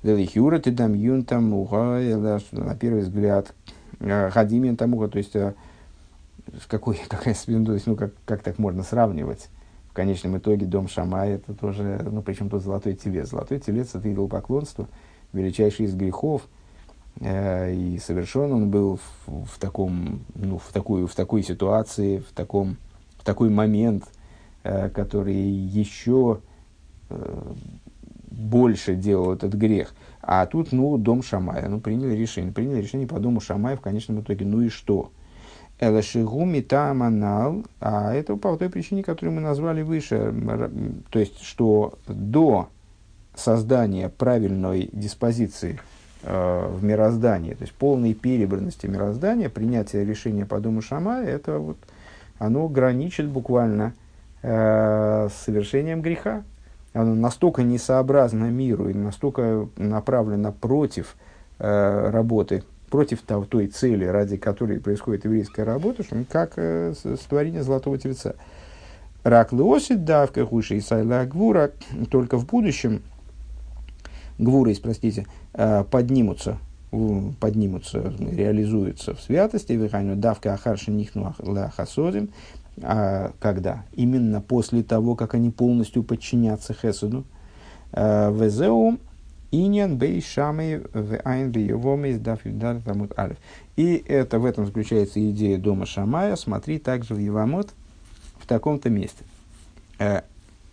Хюра 0.03 0.59
ты 0.59 0.71
дам 0.71 0.93
юн 0.93 1.25
там 1.25 1.49
на 1.49 2.75
первый 2.79 3.01
взгляд, 3.01 3.53
хадимен 3.99 4.77
тамуха, 4.77 5.09
то 5.09 5.17
есть 5.17 5.33
какой, 6.67 6.97
какая, 7.09 7.33
есть, 7.33 7.87
ну, 7.87 7.95
как, 7.97 8.13
как 8.25 8.41
так 8.41 8.57
можно 8.57 8.83
сравнивать? 8.83 9.49
В 9.89 9.93
конечном 9.93 10.37
итоге 10.37 10.65
дом 10.65 10.87
Шамая 10.87 11.35
это 11.35 11.53
тоже, 11.53 11.99
ну, 12.09 12.21
причем 12.21 12.49
тут 12.49 12.61
золотой 12.63 12.93
телец. 12.93 13.31
Золотой 13.31 13.59
телец 13.59 13.95
это 13.95 14.09
идолопоклонство, 14.13 14.83
поклонство 14.83 15.06
величайший 15.37 15.85
из 15.85 15.95
грехов, 15.95 16.47
э, 17.19 17.73
и 17.73 17.99
совершен 17.99 18.51
он 18.51 18.69
был 18.69 18.99
в, 19.25 19.45
в, 19.45 19.59
таком, 19.59 20.21
ну, 20.35 20.57
в, 20.57 20.71
такую, 20.73 21.07
в 21.07 21.15
такой 21.15 21.43
ситуации, 21.43 22.19
в, 22.19 22.31
таком, 22.33 22.77
в 23.17 23.23
такой 23.23 23.49
момент, 23.49 24.05
э, 24.63 24.89
который 24.89 25.35
еще 25.35 26.39
э, 27.09 27.53
больше 28.31 28.95
делал 28.95 29.33
этот 29.33 29.53
грех. 29.53 29.93
А 30.21 30.45
тут, 30.45 30.71
ну, 30.71 30.97
дом 30.97 31.23
Шамая, 31.23 31.69
ну, 31.69 31.79
приняли 31.79 32.15
решение. 32.15 32.51
Приняли 32.51 32.81
решение 32.81 33.07
по 33.07 33.19
дому 33.19 33.39
Шамая 33.39 33.77
в 33.77 33.81
конечном 33.81 34.21
итоге. 34.21 34.45
Ну 34.45 34.61
и 34.61 34.69
что? 34.69 35.11
Элашигу 35.79 36.43
митаманал, 36.43 37.63
а 37.79 38.13
это 38.13 38.35
по 38.35 38.57
той 38.57 38.69
причине, 38.69 39.03
которую 39.03 39.35
мы 39.35 39.41
назвали 39.41 39.83
выше, 39.83 40.33
то 41.11 41.19
есть, 41.19 41.41
что 41.41 41.93
до 42.07 42.69
создания 43.37 44.09
правильной 44.09 44.89
диспозиции 44.91 45.79
э, 46.23 46.67
в 46.69 46.83
мироздании, 46.83 47.53
то 47.53 47.61
есть 47.61 47.73
полной 47.73 48.13
перебранности 48.13 48.87
мироздания, 48.87 49.49
принятие 49.49 50.03
решения 50.03 50.45
по 50.45 50.59
дому 50.59 50.81
Шамая, 50.81 51.25
это 51.27 51.59
вот, 51.59 51.77
оно 52.39 52.67
граничит 52.67 53.27
буквально 53.27 53.93
э, 54.41 55.29
с 55.29 55.45
совершением 55.45 56.01
греха. 56.01 56.43
Оно 56.93 57.13
настолько 57.13 57.61
несообразно 57.61 58.45
миру 58.45 58.89
и 58.89 58.93
настолько 58.93 59.67
направлено 59.77 60.51
против 60.51 61.15
э, 61.59 62.09
работы, 62.09 62.63
против 62.89 63.21
того, 63.21 63.45
той 63.45 63.67
цели, 63.67 64.05
ради 64.05 64.37
которой 64.37 64.79
происходит 64.79 65.25
еврейская 65.25 65.63
работа, 65.63 66.03
что 66.03 66.15
как 66.27 66.53
э, 66.55 66.93
творение 67.29 67.61
Золотого 67.61 67.99
Тельца. 67.99 68.35
Рак 69.23 69.51
леосит 69.51 70.05
давка 70.05 70.45
хуши 70.45 70.77
и 70.77 70.81
сайла 70.81 71.25
гвура, 71.25 71.71
только 72.09 72.37
в 72.37 72.47
будущем– 72.47 73.03
гвурейс, 74.37 74.79
простите, 74.79 75.25
э, 75.53 75.83
поднимутся, 75.89 76.57
поднимутся, 77.39 78.13
реализуются 78.19 79.15
в 79.15 79.21
святости, 79.21 79.73
вихайну 79.73 80.15
давка 80.15 80.53
ахарши 80.53 80.91
нихну 80.91 81.33
хасодим, 81.75 82.29
а 82.81 83.31
когда? 83.39 83.85
Именно 83.93 84.41
после 84.41 84.83
того, 84.83 85.15
как 85.15 85.33
они 85.33 85.49
полностью 85.49 86.03
подчинятся 86.03 86.73
хесуду. 86.73 87.25
Э, 87.91 88.31
Везеу 88.31 88.99
иньян 89.51 89.97
бей 89.97 90.21
шамей 90.21 90.81
в 90.93 91.19
айн 91.23 91.51
бейовомей 91.51 92.17
дафюдар 92.17 92.81
тамут 92.81 93.17
алиф. 93.17 93.37
И 93.75 94.03
это 94.07 94.39
в 94.39 94.45
этом 94.45 94.65
заключается 94.65 95.19
идея 95.31 95.57
дома 95.57 95.85
Шамая. 95.85 96.35
Смотри 96.35 96.79
также 96.79 97.15
в 97.15 97.19
Евамот 97.19 97.69
в 98.39 98.45
таком-то 98.45 98.89
месте. 98.89 99.23
Э, 99.99 100.21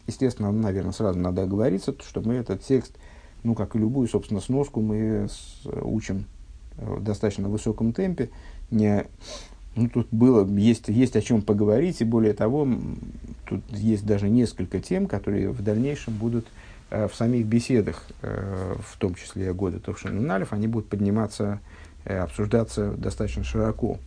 естественно, 0.07 0.53
наверное, 0.53 0.93
сразу 0.93 1.19
надо 1.19 1.43
оговориться, 1.43 1.95
что 2.07 2.21
мы 2.21 2.35
этот 2.35 2.63
текст 2.63 2.93
ну, 3.45 3.55
как 3.55 3.77
и 3.77 3.79
любую, 3.79 4.09
собственно, 4.09 4.41
сноску 4.41 4.81
мы 4.81 5.29
учим 5.65 6.25
в 6.77 7.03
достаточно 7.03 7.49
высоком 7.49 7.93
темпе. 7.93 8.31
Не, 8.71 9.07
ну, 9.77 9.89
тут 9.89 10.09
было, 10.11 10.47
есть, 10.57 10.89
есть 10.89 11.17
о 11.17 11.21
чем 11.21 11.43
поговорить, 11.43 12.01
и 12.01 12.05
более 12.05 12.33
того, 12.33 12.69
тут 13.47 13.63
есть 13.71 14.07
даже 14.07 14.29
несколько 14.29 14.81
тем, 14.81 15.07
которые 15.07 15.51
в 15.51 15.63
дальнейшем 15.63 16.15
будут 16.15 16.47
э, 16.91 17.09
в 17.09 17.15
самих 17.15 17.47
беседах, 17.47 18.05
э, 18.23 18.77
в 18.81 18.97
том 18.99 19.15
числе 19.15 19.53
года 19.53 19.81
Товшин 19.81 20.31
они 20.51 20.67
будут 20.69 20.89
подниматься, 20.89 21.61
э, 22.05 22.19
обсуждаться 22.19 22.93
достаточно 22.93 23.43
широко. 23.43 23.99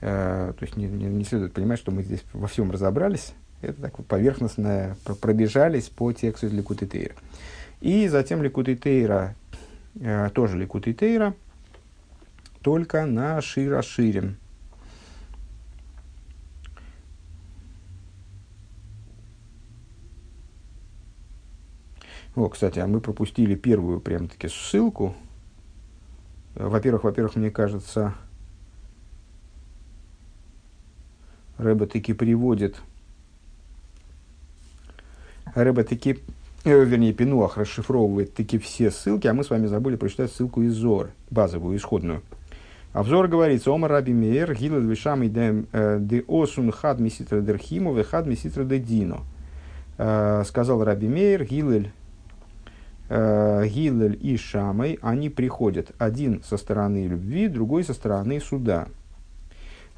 Э, 0.00 0.54
то 0.58 0.64
есть 0.64 0.76
не, 0.76 0.86
не, 0.86 1.06
не 1.06 1.24
следует 1.24 1.52
понимать, 1.52 1.78
что 1.78 1.90
мы 1.90 2.02
здесь 2.02 2.24
во 2.32 2.48
всем 2.48 2.70
разобрались, 2.70 3.34
это 3.60 3.82
так 3.82 3.96
поверхностно 4.06 4.96
пробежались 5.20 5.88
по 5.88 6.12
тексту 6.12 6.46
из 6.46 6.52
Ликуты 6.52 6.86
Тейра. 6.86 7.14
И 7.80 8.08
затем 8.08 8.42
Ликутый 8.42 8.76
Тейра, 8.76 9.34
э, 9.98 10.28
тоже 10.34 10.58
Ликутый 10.58 10.92
Тейра, 10.92 11.34
только 12.62 13.06
на 13.06 13.40
Шира 13.40 13.80
Ширим. 13.82 14.36
О, 22.36 22.48
кстати, 22.48 22.78
а 22.78 22.86
мы 22.86 23.00
пропустили 23.00 23.54
первую 23.54 24.00
прям-таки 24.00 24.48
ссылку. 24.48 25.14
Во-первых, 26.54 27.04
во-первых, 27.04 27.36
мне 27.36 27.50
кажется, 27.50 28.14
Рэба 31.58 31.86
таки 31.86 32.12
приводит 32.12 32.80
Рэба 35.54 35.84
таки 35.84 36.20
вернее, 36.64 37.12
Пинуах 37.12 37.56
расшифровывает 37.56 38.34
таки 38.34 38.58
все 38.58 38.90
ссылки, 38.90 39.26
а 39.26 39.34
мы 39.34 39.44
с 39.44 39.50
вами 39.50 39.66
забыли 39.66 39.96
прочитать 39.96 40.30
ссылку 40.30 40.62
из 40.62 40.74
Зор, 40.74 41.10
базовую, 41.30 41.76
исходную. 41.76 42.22
А 42.92 43.02
взор 43.02 43.28
говорится, 43.28 43.70
Ома 43.70 43.86
Раби 43.86 44.12
Мейер, 44.12 44.52
Гилел 44.54 44.80
Вишам 44.80 45.22
де 45.32 45.64
э, 45.72 46.22
Осун 46.28 46.72
Хад 46.72 46.98
Миситра 46.98 47.40
Дерхиму, 47.40 47.96
Хад 48.02 48.26
Миситра 48.26 48.64
де 48.64 48.78
Дино. 48.78 49.20
Э, 49.96 50.42
сказал 50.44 50.82
Раби 50.82 51.06
Мейер, 51.08 51.44
Гилель 51.44 51.92
Гилель 53.08 54.18
и 54.20 54.36
Шамай, 54.36 55.00
они 55.02 55.30
приходят 55.30 55.90
один 55.98 56.44
со 56.44 56.56
стороны 56.56 57.08
любви, 57.08 57.48
другой 57.48 57.82
со 57.82 57.92
стороны 57.92 58.40
суда. 58.40 58.86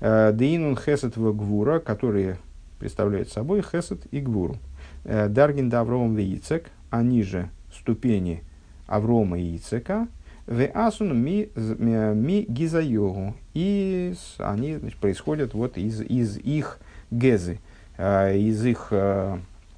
Дейнун 0.01 0.77
Хесет 0.79 1.19
в 1.19 1.37
Гвура, 1.37 1.79
которые 1.79 2.39
представляют 2.79 3.29
собой 3.29 3.63
Хесет 3.63 4.01
и 4.13 4.21
Гвуру. 4.21 4.57
Даргин 5.05 5.69
да 5.69 5.81
Авром 5.81 6.17
Ицек, 6.19 6.71
они 6.91 7.23
же 7.23 7.49
ступени 7.73 8.43
Аврома 8.87 9.39
и 9.39 9.57
Ицека, 9.57 10.09
в 10.47 10.69
асун 10.75 11.23
ми, 11.23 11.49
ми 11.57 12.47
гизайогу. 12.49 13.35
И 13.55 14.15
они 14.39 14.77
значит, 14.77 14.99
происходят 14.99 15.55
вот 15.55 15.77
из, 15.77 16.01
из 16.01 16.37
их 16.39 16.79
гезы, 17.11 17.61
из 17.99 18.65
их 18.65 18.93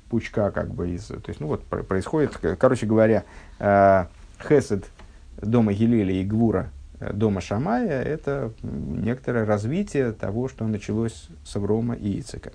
пучка, 0.09 0.51
как 0.51 0.73
бы, 0.73 0.91
из, 0.91 1.07
то 1.07 1.23
есть, 1.27 1.41
ну 1.41 1.49
вот, 1.49 1.65
происходит, 1.65 2.39
короче 2.59 2.87
говоря, 2.87 3.25
хесед 3.59 4.85
дома 5.41 5.73
Гилеля 5.73 6.13
и 6.15 6.25
Гвура 6.25 6.71
дома 7.13 7.41
Шамая, 7.41 8.03
это 8.03 8.53
некоторое 8.63 9.45
развитие 9.45 10.13
того, 10.13 10.49
что 10.49 10.67
началось 10.67 11.29
с 11.45 11.57
Аврома 11.57 11.95
и 11.95 12.21
Ицека. 12.21 12.53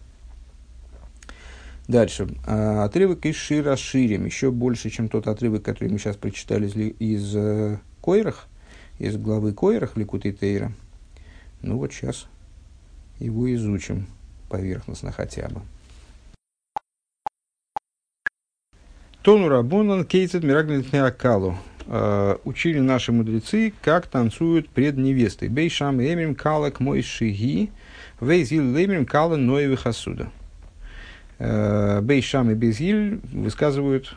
Дальше. 1.89 2.27
А, 2.45 2.83
отрывок 2.83 3.25
из 3.25 3.35
Шира 3.35 3.75
Ширим, 3.75 4.25
еще 4.25 4.51
больше, 4.51 4.91
чем 4.91 5.09
тот 5.09 5.27
отрывок, 5.27 5.63
который 5.63 5.89
мы 5.89 5.97
сейчас 5.97 6.17
прочитали 6.17 6.67
из 6.67 7.35
э, 7.35 7.79
Койрах, 7.99 8.45
из 8.99 9.17
главы 9.17 9.53
Койрах 9.53 9.97
Ликуты 9.97 10.31
Тейра. 10.31 10.71
Ну 11.63 11.79
вот 11.79 11.91
сейчас 11.91 12.27
его 13.17 13.51
изучим 13.55 14.05
поверхностно 14.49 15.11
хотя 15.11 15.49
бы. 15.49 15.61
Тону 19.23 19.49
Рабонан 19.49 20.05
Кейцет 20.05 20.43
Мираглит 20.43 20.93
Акалу. 20.93 21.57
А, 21.87 22.39
учили 22.43 22.77
наши 22.77 23.11
мудрецы, 23.11 23.73
как 23.81 24.05
танцуют 24.05 24.69
пред 24.69 24.95
невестой. 24.95 25.47
Бейшам 25.47 25.99
Эмим 25.99 26.35
Калак 26.35 26.81
Мой 26.81 27.01
Шиги, 27.01 27.71
Вейзил 28.21 28.75
Лемим 28.75 29.07
Кала 29.07 29.37
Ноеви 29.37 29.75
Хасуда. 29.75 30.29
Э, 31.39 32.01
Бейшам 32.01 32.51
и 32.51 32.53
Безиль 32.53 33.21
высказывают 33.31 34.13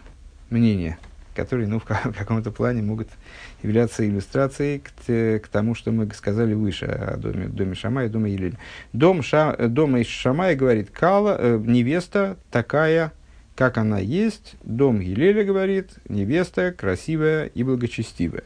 мнения, 0.51 0.99
которые 1.37 1.69
ну, 1.69 1.79
в 1.79 1.85
каком-то 1.85 2.51
плане 2.51 2.83
могут 2.83 3.09
являться 3.63 4.07
иллюстрацией 4.07 4.81
к, 4.81 5.45
к 5.45 5.49
тому, 5.49 5.77
что 5.77 5.93
мы 5.93 6.13
сказали 6.15 6.53
выше 6.53 6.87
о 6.87 7.17
доме, 7.17 7.47
доме 7.47 7.77
Шамая 7.77 8.07
и 8.07 8.11
доме 8.11 8.33
Елеля. 8.33 8.59
Дом, 8.93 9.23
Ша, 9.23 9.57
дом 9.57 10.03
Шамая 10.05 10.57
говорит, 10.57 10.91
Кала, 10.91 11.37
э, 11.39 11.61
невеста 11.65 12.37
такая, 12.51 13.13
как 13.55 13.79
она 13.79 14.01
есть. 14.01 14.57
Дом 14.65 14.99
Елеля 14.99 15.45
говорит, 15.45 15.91
невеста 16.09 16.73
красивая 16.73 17.47
и 17.47 17.63
благочестивая. 17.63 18.45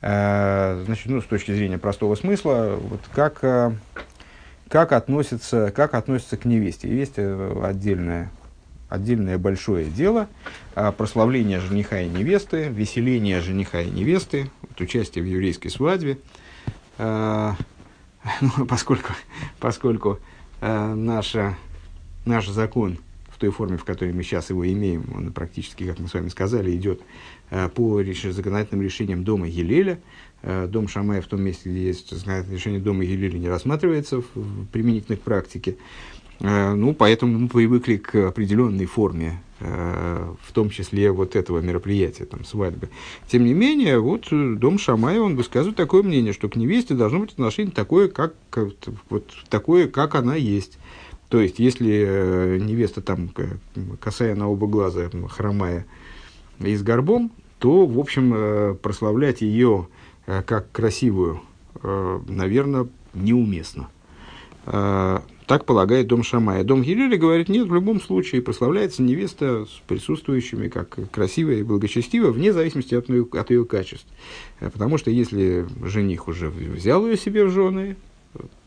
Э, 0.00 0.82
значит, 0.86 1.06
ну, 1.06 1.20
с 1.20 1.26
точки 1.26 1.52
зрения 1.52 1.76
простого 1.76 2.14
смысла, 2.14 2.78
вот 2.80 3.00
как 3.14 3.40
э, 3.42 3.72
как 4.68 4.92
относится, 4.92 5.72
как 5.74 5.94
относится 5.94 6.36
к 6.36 6.44
невесте. 6.44 6.88
Невесте 6.88 7.34
отдельное, 7.62 8.30
отдельное 8.88 9.38
большое 9.38 9.86
дело. 9.86 10.28
Прославление 10.96 11.60
жениха 11.60 12.00
и 12.00 12.08
невесты, 12.08 12.68
веселение 12.68 13.40
жениха 13.40 13.80
и 13.80 13.90
невесты, 13.90 14.50
вот 14.62 14.80
участие 14.80 15.24
в 15.24 15.26
еврейской 15.26 15.68
свадьбе. 15.68 16.18
А, 16.98 17.56
ну, 18.40 18.66
поскольку 18.66 19.12
поскольку 19.60 20.18
а, 20.60 20.94
наша, 20.94 21.56
наш 22.24 22.48
закон 22.48 22.98
в 23.28 23.38
той 23.38 23.50
форме, 23.50 23.76
в 23.78 23.84
которой 23.84 24.12
мы 24.12 24.22
сейчас 24.22 24.50
его 24.50 24.66
имеем, 24.70 25.04
он 25.14 25.32
практически, 25.32 25.84
как 25.84 26.00
мы 26.00 26.08
с 26.08 26.14
вами 26.14 26.28
сказали, 26.28 26.74
идет 26.76 27.00
а, 27.50 27.68
по 27.68 28.00
реш... 28.00 28.22
законодательным 28.22 28.84
решениям 28.84 29.24
дома 29.24 29.46
Елеля, 29.46 29.94
Э, 29.94 30.27
дом 30.42 30.88
Шамая 30.88 31.20
в 31.20 31.26
том 31.26 31.42
месте, 31.42 31.68
где 31.68 31.86
есть 31.86 32.12
решение 32.12 32.80
дома 32.80 33.04
Елили, 33.04 33.38
не 33.38 33.48
рассматривается 33.48 34.20
в, 34.20 34.66
применительной 34.72 35.18
практике. 35.18 35.76
Э, 36.40 36.74
ну, 36.74 36.94
поэтому 36.94 37.38
мы 37.38 37.48
привыкли 37.48 37.96
к 37.96 38.14
определенной 38.28 38.86
форме, 38.86 39.42
э, 39.60 40.34
в 40.40 40.52
том 40.52 40.70
числе 40.70 41.10
вот 41.10 41.34
этого 41.34 41.60
мероприятия, 41.60 42.24
там, 42.24 42.44
свадьбы. 42.44 42.88
Тем 43.26 43.44
не 43.44 43.54
менее, 43.54 43.98
вот 43.98 44.28
дом 44.30 44.78
Шамая, 44.78 45.20
он 45.20 45.36
высказывает 45.36 45.76
такое 45.76 46.02
мнение, 46.02 46.32
что 46.32 46.48
к 46.48 46.56
невесте 46.56 46.94
должно 46.94 47.20
быть 47.20 47.32
отношение 47.32 47.72
такое, 47.72 48.08
как, 48.08 48.34
вот, 49.10 49.26
такое, 49.48 49.88
как 49.88 50.14
она 50.14 50.36
есть. 50.36 50.78
То 51.28 51.40
есть, 51.40 51.58
если 51.58 52.58
невеста 52.58 53.02
там, 53.02 53.30
касая 54.00 54.34
на 54.34 54.48
оба 54.48 54.66
глаза, 54.66 55.10
хромая 55.28 55.86
и 56.58 56.74
с 56.74 56.82
горбом, 56.82 57.30
то, 57.58 57.84
в 57.84 57.98
общем, 57.98 58.78
прославлять 58.80 59.42
ее 59.42 59.88
Э, 59.88 59.97
как 60.46 60.70
красивую, 60.72 61.40
э, 61.82 62.20
наверное, 62.28 62.88
неуместно. 63.14 63.88
Э, 64.66 65.20
так 65.46 65.64
полагает 65.64 66.06
дом 66.08 66.22
Шамая. 66.22 66.62
Дом 66.62 66.82
Гилеля 66.82 67.16
говорит, 67.16 67.48
нет, 67.48 67.68
в 67.68 67.74
любом 67.74 68.02
случае 68.02 68.42
прославляется 68.42 69.02
невеста 69.02 69.64
с 69.64 69.80
присутствующими 69.88 70.68
как 70.68 70.98
красивая 71.10 71.56
и 71.56 71.62
благочестивая, 71.62 72.30
вне 72.30 72.52
зависимости 72.52 72.94
от 72.94 73.08
ее, 73.08 73.26
от 73.32 73.50
ее 73.50 73.64
качеств. 73.64 74.06
Потому 74.60 74.98
что 74.98 75.10
если 75.10 75.66
жених 75.82 76.28
уже 76.28 76.50
взял 76.50 77.06
ее 77.06 77.16
себе 77.16 77.46
в 77.46 77.50
жены, 77.50 77.96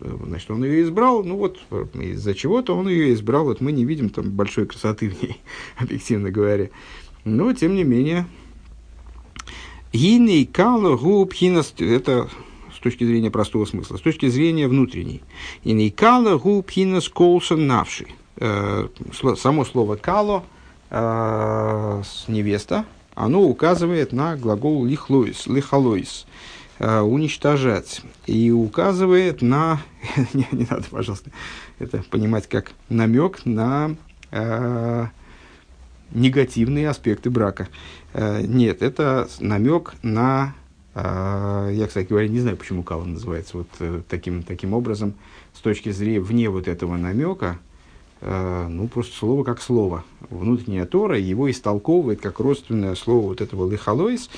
значит, 0.02 0.50
он 0.50 0.64
ее 0.64 0.82
избрал, 0.82 1.24
ну 1.24 1.38
вот 1.38 1.60
из-за 1.94 2.34
чего-то 2.34 2.76
он 2.76 2.90
ее 2.90 3.14
избрал, 3.14 3.44
вот 3.46 3.62
мы 3.62 3.72
не 3.72 3.86
видим 3.86 4.10
там 4.10 4.32
большой 4.32 4.66
красоты 4.66 5.10
в 5.10 5.22
ней, 5.22 5.40
объективно 5.78 6.32
говоря. 6.32 6.70
Но, 7.24 7.54
тем 7.54 7.76
не 7.76 7.84
менее, 7.84 8.26
Гиней 9.94 10.46
кала 10.46 10.96
губ 10.96 11.34
это 11.34 12.30
с 12.74 12.80
точки 12.80 13.04
зрения 13.04 13.30
простого 13.30 13.66
смысла, 13.66 13.98
с 13.98 14.02
точки 14.02 14.28
зрения 14.28 14.68
внутренней. 14.68 15.22
Гиней 15.66 15.92
кала 15.92 16.38
губ 16.38 16.70
хинас 16.70 17.10
колсон 17.10 17.68
навший. 17.68 18.16
Э, 18.38 18.88
само 19.38 19.66
слово 19.66 19.98
кало, 19.98 20.44
э, 20.90 22.04
невеста, 22.28 22.86
оно 23.14 23.44
указывает 23.44 24.14
на 24.14 24.38
глагол 24.38 24.86
лихлоис, 24.86 25.46
лихалоис, 25.48 26.26
э, 26.80 27.02
уничтожать. 27.02 28.02
И 28.26 28.50
указывает 28.50 29.42
на, 29.42 29.82
не, 30.34 30.48
не 30.54 30.66
надо, 30.70 30.86
пожалуйста, 30.90 31.32
это 31.80 32.04
понимать 32.10 32.48
как 32.48 32.72
намек 32.90 33.46
на 33.46 33.96
негативные 36.14 36.90
аспекты 36.90 37.30
брака. 37.30 37.68
Э, 38.14 38.42
нет, 38.42 38.82
это 38.82 39.28
намек 39.40 39.94
на... 40.02 40.54
Э, 40.96 41.70
я, 41.74 41.88
кстати 41.88 42.08
говоря, 42.08 42.28
не 42.28 42.40
знаю, 42.40 42.58
почему 42.58 42.84
Кава 42.84 43.06
называется 43.06 43.58
вот 43.58 43.68
э, 43.80 44.02
таким, 44.10 44.44
таким 44.44 44.74
образом. 44.74 45.14
С 45.54 45.60
точки 45.60 45.90
зрения 45.92 46.20
вне 46.20 46.50
вот 46.50 46.68
этого 46.68 46.96
намека, 46.96 47.60
ну, 48.22 48.88
просто 48.88 49.16
слово 49.18 49.44
как 49.44 49.62
слово. 49.62 50.06
Внутренняя 50.30 50.86
Тора 50.86 51.18
его 51.18 51.50
истолковывает 51.50 52.22
как 52.22 52.40
родственное 52.40 52.94
слово 52.96 53.30
вот 53.30 53.42
этого 53.42 53.70
лихалойс. 53.70 54.30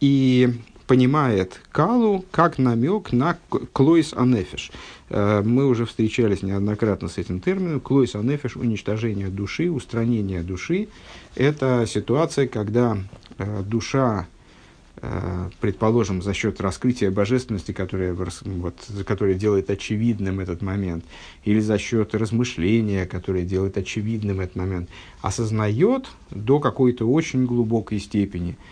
И 0.00 0.54
понимает 0.86 1.60
калу 1.72 2.24
как 2.30 2.58
намек 2.58 3.12
на 3.12 3.38
клойс 3.72 4.12
анефиш. 4.14 4.70
Э, 5.10 5.42
мы 5.44 5.66
уже 5.66 5.84
встречались 5.84 6.42
неоднократно 6.42 7.08
с 7.08 7.18
этим 7.18 7.40
термином. 7.40 7.80
Клойс 7.80 8.14
анефиш– 8.14 8.56
уничтожение 8.56 9.28
души, 9.28 9.70
устранение 9.70 10.42
души. 10.42 10.88
Это 11.34 11.84
ситуация, 11.86 12.46
когда 12.46 12.98
э, 13.38 13.62
душа, 13.64 14.28
э, 15.02 15.50
предположим, 15.60 16.22
за 16.22 16.32
счет 16.34 16.60
раскрытия 16.60 17.10
божественности, 17.10 17.72
которая, 17.72 18.14
вот, 18.14 18.74
которая 19.06 19.34
делает 19.34 19.70
очевидным 19.70 20.38
этот 20.38 20.62
момент, 20.62 21.04
или 21.44 21.58
за 21.58 21.78
счет 21.78 22.14
размышления, 22.14 23.06
которое 23.06 23.44
делает 23.44 23.76
очевидным 23.76 24.40
этот 24.40 24.56
момент, 24.56 24.88
осознает 25.20 26.06
до 26.30 26.60
какой-то 26.60 27.10
очень 27.10 27.44
глубокой 27.44 27.98
степени– 27.98 28.56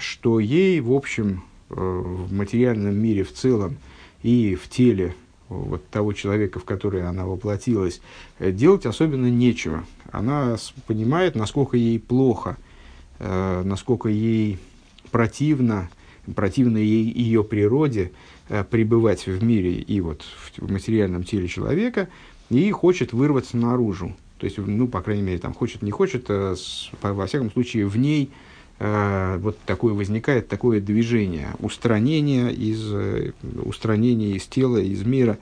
что 0.00 0.40
ей, 0.40 0.80
в 0.80 0.92
общем, 0.92 1.44
э, 1.70 1.74
в 1.74 2.32
материальном 2.32 2.96
мире 2.96 3.24
в 3.24 3.32
целом 3.32 3.76
и 4.22 4.54
в 4.54 4.68
теле 4.68 5.14
вот 5.48 5.86
того 5.88 6.12
человека, 6.12 6.58
в 6.58 6.64
который 6.64 7.06
она 7.06 7.24
воплотилась, 7.24 8.00
э, 8.38 8.52
делать 8.52 8.86
особенно 8.86 9.30
нечего. 9.30 9.84
Она 10.10 10.56
понимает, 10.86 11.34
насколько 11.34 11.76
ей 11.76 11.98
плохо, 11.98 12.56
э, 13.18 13.62
насколько 13.64 14.08
ей 14.08 14.58
противно, 15.10 15.88
противно 16.34 16.78
ей, 16.78 17.04
ее 17.04 17.42
природе 17.42 18.12
пребывать 18.70 19.26
в 19.26 19.44
мире 19.44 19.74
и 19.74 20.00
вот 20.00 20.24
в 20.56 20.72
материальном 20.72 21.22
теле 21.22 21.48
человека, 21.48 22.08
и 22.48 22.70
хочет 22.70 23.12
вырваться 23.12 23.58
наружу. 23.58 24.16
То 24.38 24.46
есть, 24.46 24.56
ну, 24.56 24.88
по 24.88 25.02
крайней 25.02 25.22
мере, 25.22 25.38
там 25.38 25.52
хочет, 25.52 25.82
не 25.82 25.90
хочет, 25.90 26.28
во 26.28 27.26
всяком 27.26 27.50
случае, 27.50 27.86
в 27.86 27.98
ней 27.98 28.30
вот 28.80 29.58
такое 29.66 29.92
возникает 29.92 30.48
такое 30.48 30.80
движение, 30.80 31.48
устранение 31.58 32.52
из, 32.52 32.92
э, 32.92 33.32
устранение 33.64 34.36
из 34.36 34.46
тела, 34.46 34.78
из 34.78 35.04
мира 35.04 35.38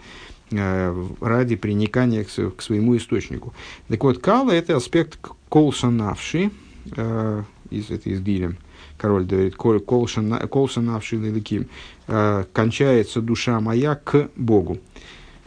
э, 0.50 1.06
ради 1.20 1.56
приникания 1.56 2.24
к, 2.24 2.28
к 2.28 2.62
своему 2.62 2.96
источнику. 2.96 3.52
Так 3.88 4.02
вот, 4.04 4.18
кала– 4.18 4.50
это 4.52 4.76
аспект 4.76 5.18
колшанавши, 5.50 6.50
э, 6.96 7.42
из, 7.70 7.90
это 7.90 8.08
из 8.08 8.20
Гилем, 8.22 8.56
король 8.96 9.24
говорит, 9.24 9.56
колшанавши 9.56 11.16
лиликим, 11.16 11.66
э, 12.06 12.44
кончается 12.52 13.20
душа 13.20 13.60
моя 13.60 13.96
к 13.96 14.30
Богу 14.36 14.78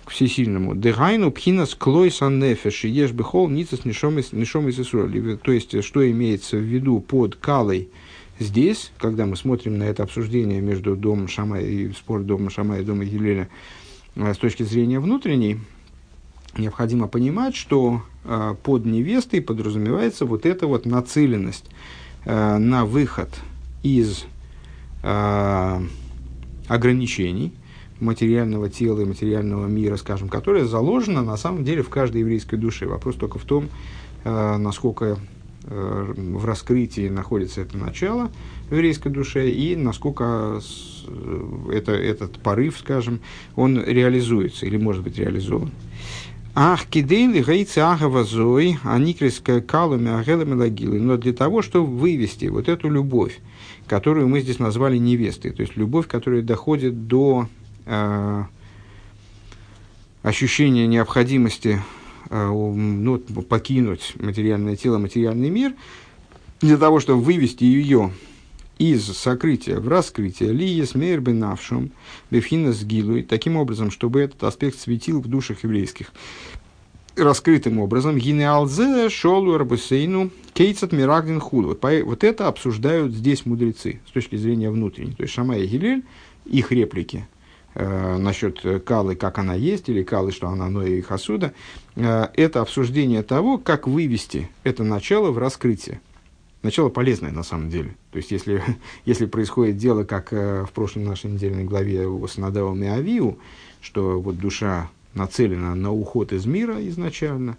к 0.09 0.11
всесильному. 0.11 0.75
Дегайну 0.75 1.31
пхинас 1.31 1.75
клойсан 1.75 2.39
нефеш, 2.39 2.83
ешь 2.83 3.11
бехол 3.11 3.47
ницас 3.47 3.85
нишом 3.85 4.17
из 4.17 4.29
То 5.39 5.51
есть, 5.51 5.83
что 5.83 6.11
имеется 6.11 6.57
в 6.57 6.61
виду 6.61 6.99
под 6.99 7.35
калой 7.35 7.89
здесь, 8.39 8.91
когда 8.97 9.27
мы 9.27 9.35
смотрим 9.35 9.77
на 9.77 9.83
это 9.83 10.01
обсуждение 10.01 10.61
между 10.61 10.95
домом 10.95 11.27
Шамая 11.27 11.63
и 11.63 11.91
спор 11.93 12.23
дома 12.23 12.49
Шамая 12.49 12.81
и 12.81 12.83
дома 12.83 13.05
Гилеля 13.05 13.49
с 14.15 14.37
точки 14.37 14.63
зрения 14.63 14.99
внутренней, 14.99 15.59
необходимо 16.57 17.07
понимать, 17.07 17.55
что 17.55 18.01
э, 18.23 18.55
под 18.63 18.85
невестой 18.85 19.41
подразумевается 19.41 20.25
вот 20.25 20.47
эта 20.47 20.65
вот 20.65 20.87
нацеленность 20.87 21.65
э, 22.25 22.57
на 22.57 22.85
выход 22.85 23.29
из 23.83 24.25
э, 25.03 25.81
ограничений, 26.67 27.53
материального 27.99 28.69
тела 28.69 29.01
и 29.01 29.05
материального 29.05 29.67
мира, 29.67 29.97
скажем, 29.97 30.29
которая 30.29 30.65
заложена 30.65 31.23
на 31.23 31.37
самом 31.37 31.63
деле 31.63 31.83
в 31.83 31.89
каждой 31.89 32.21
еврейской 32.21 32.57
душе. 32.57 32.87
Вопрос 32.87 33.15
только 33.15 33.39
в 33.39 33.43
том, 33.43 33.69
э, 34.23 34.57
насколько 34.57 35.17
э, 35.65 36.13
в 36.15 36.45
раскрытии 36.45 37.09
находится 37.09 37.61
это 37.61 37.77
начало 37.77 38.31
в 38.69 38.73
еврейской 38.73 39.09
душе 39.09 39.49
и 39.49 39.75
насколько 39.75 40.61
э, 41.07 41.71
это, 41.73 41.91
этот 41.91 42.39
порыв, 42.39 42.77
скажем, 42.79 43.19
он 43.55 43.81
реализуется 43.83 44.65
или 44.65 44.77
может 44.77 45.03
быть 45.03 45.17
реализован. 45.17 45.71
Ах, 46.55 46.87
кидейли 46.87 47.43
гейцы 47.43 47.79
агава 47.79 48.23
зой, 48.23 48.79
аникрис 48.83 49.41
калами 49.65 50.19
агелами 50.19 50.55
лагилы. 50.55 50.99
Но 50.99 51.15
для 51.15 51.31
того, 51.31 51.61
чтобы 51.61 51.95
вывести 51.95 52.45
вот 52.45 52.67
эту 52.67 52.89
любовь, 52.89 53.39
которую 53.87 54.27
мы 54.27 54.41
здесь 54.41 54.59
назвали 54.59 54.97
невестой, 54.97 55.51
то 55.51 55.61
есть 55.61 55.77
любовь, 55.77 56.07
которая 56.07 56.41
доходит 56.41 57.07
до 57.07 57.47
ощущение 60.21 60.87
необходимости 60.87 61.81
э, 62.29 62.47
ну, 62.49 63.17
покинуть 63.19 64.13
материальное 64.19 64.75
тело, 64.75 64.97
материальный 64.97 65.49
мир, 65.49 65.73
для 66.61 66.77
того, 66.77 66.99
чтобы 66.99 67.21
вывести 67.21 67.63
ее 67.63 68.11
из 68.77 69.05
сокрытия 69.05 69.79
в 69.79 69.87
раскрытие 69.87 70.53
лия 70.53 70.85
смейр 70.85 71.19
бенавшум 71.19 71.91
бефхина 72.31 72.71
сгилуй, 72.71 73.23
таким 73.23 73.57
образом, 73.57 73.91
чтобы 73.91 74.21
этот 74.21 74.43
аспект 74.43 74.79
светил 74.79 75.21
в 75.21 75.27
душах 75.27 75.63
еврейских. 75.63 76.11
Раскрытым 77.15 77.79
образом, 77.79 78.17
гинеалзе 78.17 79.09
шолу 79.09 79.57
рабусейну 79.57 80.29
кейцат 80.53 80.93
мирагдин 80.93 81.41
худ. 81.41 81.65
Вот, 81.65 81.83
вот 81.83 82.23
это 82.23 82.47
обсуждают 82.47 83.13
здесь 83.13 83.45
мудрецы 83.45 83.99
с 84.07 84.11
точки 84.11 84.37
зрения 84.37 84.69
внутренней. 84.69 85.15
То 85.15 85.23
есть 85.23 85.33
Шамай 85.33 85.63
и 85.63 85.67
Гилель, 85.67 86.05
их 86.45 86.71
реплики– 86.71 87.27
э, 87.75 88.17
насчет 88.17 88.61
Калы, 88.83 89.15
как 89.15 89.37
она 89.37 89.53
есть, 89.53 89.89
или 89.89 90.03
Калы, 90.03 90.31
что 90.31 90.49
она 90.49 90.69
Ноя 90.69 90.89
и 90.89 91.01
Хасуда, 91.01 91.53
э, 91.95 92.27
это 92.35 92.61
обсуждение 92.61 93.23
того, 93.23 93.57
как 93.57 93.87
вывести 93.87 94.49
это 94.63 94.83
начало 94.83 95.31
в 95.31 95.37
раскрытие. 95.37 96.01
Начало 96.61 96.89
полезное 96.89 97.31
на 97.31 97.43
самом 97.43 97.69
деле. 97.69 97.95
То 98.11 98.17
есть, 98.17 98.31
если, 98.31 98.61
если 99.05 99.25
происходит 99.25 99.77
дело, 99.77 100.03
как 100.03 100.33
э, 100.33 100.65
в 100.65 100.71
прошлой 100.71 101.03
нашей 101.03 101.31
недельной 101.31 101.63
главе 101.63 102.07
с 102.27 102.37
Надавом 102.37 102.83
и 102.83 102.87
Авиу, 102.87 103.37
что 103.81 104.19
вот 104.19 104.37
душа 104.37 104.89
нацелена 105.13 105.73
на 105.75 105.91
уход 105.91 106.33
из 106.33 106.45
мира 106.45 106.75
изначально, 106.87 107.57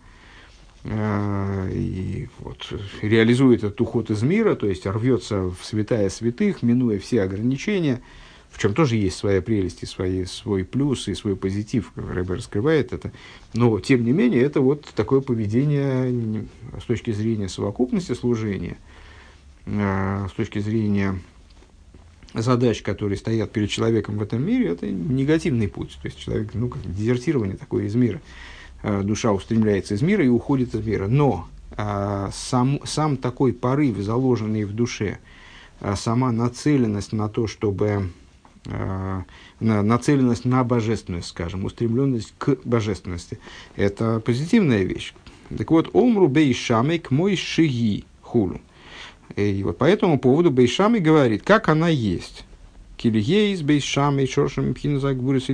э, 0.84 1.70
и 1.72 2.28
вот 2.40 2.72
реализует 3.00 3.64
этот 3.64 3.80
уход 3.80 4.10
из 4.10 4.22
мира, 4.22 4.54
то 4.54 4.66
есть 4.66 4.86
рвется 4.86 5.44
в 5.44 5.58
святая 5.62 6.10
святых, 6.10 6.62
минуя 6.62 6.98
все 6.98 7.22
ограничения– 7.22 8.02
в 8.50 8.58
чем 8.58 8.74
тоже 8.74 8.96
есть 8.96 9.16
своя 9.16 9.40
прелесть 9.40 9.82
и 9.82 9.86
свои, 9.86 10.24
свой 10.24 10.64
плюс 10.64 11.08
и 11.08 11.14
свой 11.14 11.36
позитив, 11.36 11.92
Рэбе 11.94 12.34
раскрывает 12.34 12.92
это. 12.92 13.12
Но, 13.54 13.78
тем 13.80 14.04
не 14.04 14.12
менее, 14.12 14.42
это 14.42 14.60
вот 14.60 14.86
такое 14.94 15.20
поведение 15.20 16.46
с 16.78 16.84
точки 16.84 17.12
зрения 17.12 17.48
совокупности 17.48 18.12
служения, 18.12 18.76
а, 19.66 20.26
с 20.28 20.32
точки 20.32 20.58
зрения 20.58 21.18
задач, 22.34 22.82
которые 22.82 23.16
стоят 23.16 23.50
перед 23.52 23.70
человеком 23.70 24.18
в 24.18 24.22
этом 24.22 24.44
мире, 24.44 24.70
это 24.70 24.90
негативный 24.90 25.68
путь. 25.68 25.96
То 26.02 26.08
есть 26.08 26.18
человек, 26.18 26.50
ну, 26.54 26.68
как 26.68 26.82
дезертирование 26.94 27.56
такое 27.56 27.84
из 27.84 27.94
мира. 27.94 28.20
А, 28.82 29.02
душа 29.02 29.32
устремляется 29.32 29.94
из 29.94 30.02
мира 30.02 30.24
и 30.24 30.28
уходит 30.28 30.74
из 30.74 30.84
мира. 30.84 31.06
Но 31.06 31.48
а, 31.76 32.30
сам, 32.32 32.80
сам 32.84 33.16
такой 33.16 33.52
порыв, 33.52 33.96
заложенный 33.98 34.64
в 34.64 34.74
душе, 34.74 35.18
сама 35.94 36.30
нацеленность 36.30 37.14
на 37.14 37.30
то, 37.30 37.46
чтобы 37.46 38.10
нацеленность 39.60 40.44
на 40.44 40.64
божественность, 40.64 41.28
скажем, 41.28 41.64
устремленность 41.64 42.34
к 42.38 42.58
божественности. 42.64 43.38
Это 43.76 44.20
позитивная 44.20 44.82
вещь. 44.82 45.14
Так 45.56 45.70
вот, 45.70 45.90
омру 45.94 46.28
бейшамей 46.28 46.98
к 46.98 47.10
мой 47.10 47.36
шиги 47.36 48.04
хулу. 48.20 48.60
И 49.36 49.62
вот 49.62 49.78
по 49.78 49.84
этому 49.84 50.18
поводу 50.18 50.50
Бейшами 50.50 50.98
говорит, 50.98 51.42
как 51.42 51.68
она 51.68 51.88
есть. 51.88 52.44
Кильгейс 52.96 53.62
Бейшами 53.62 54.26
Шоршам 54.26 54.74
Пхинзагбурис 54.74 55.48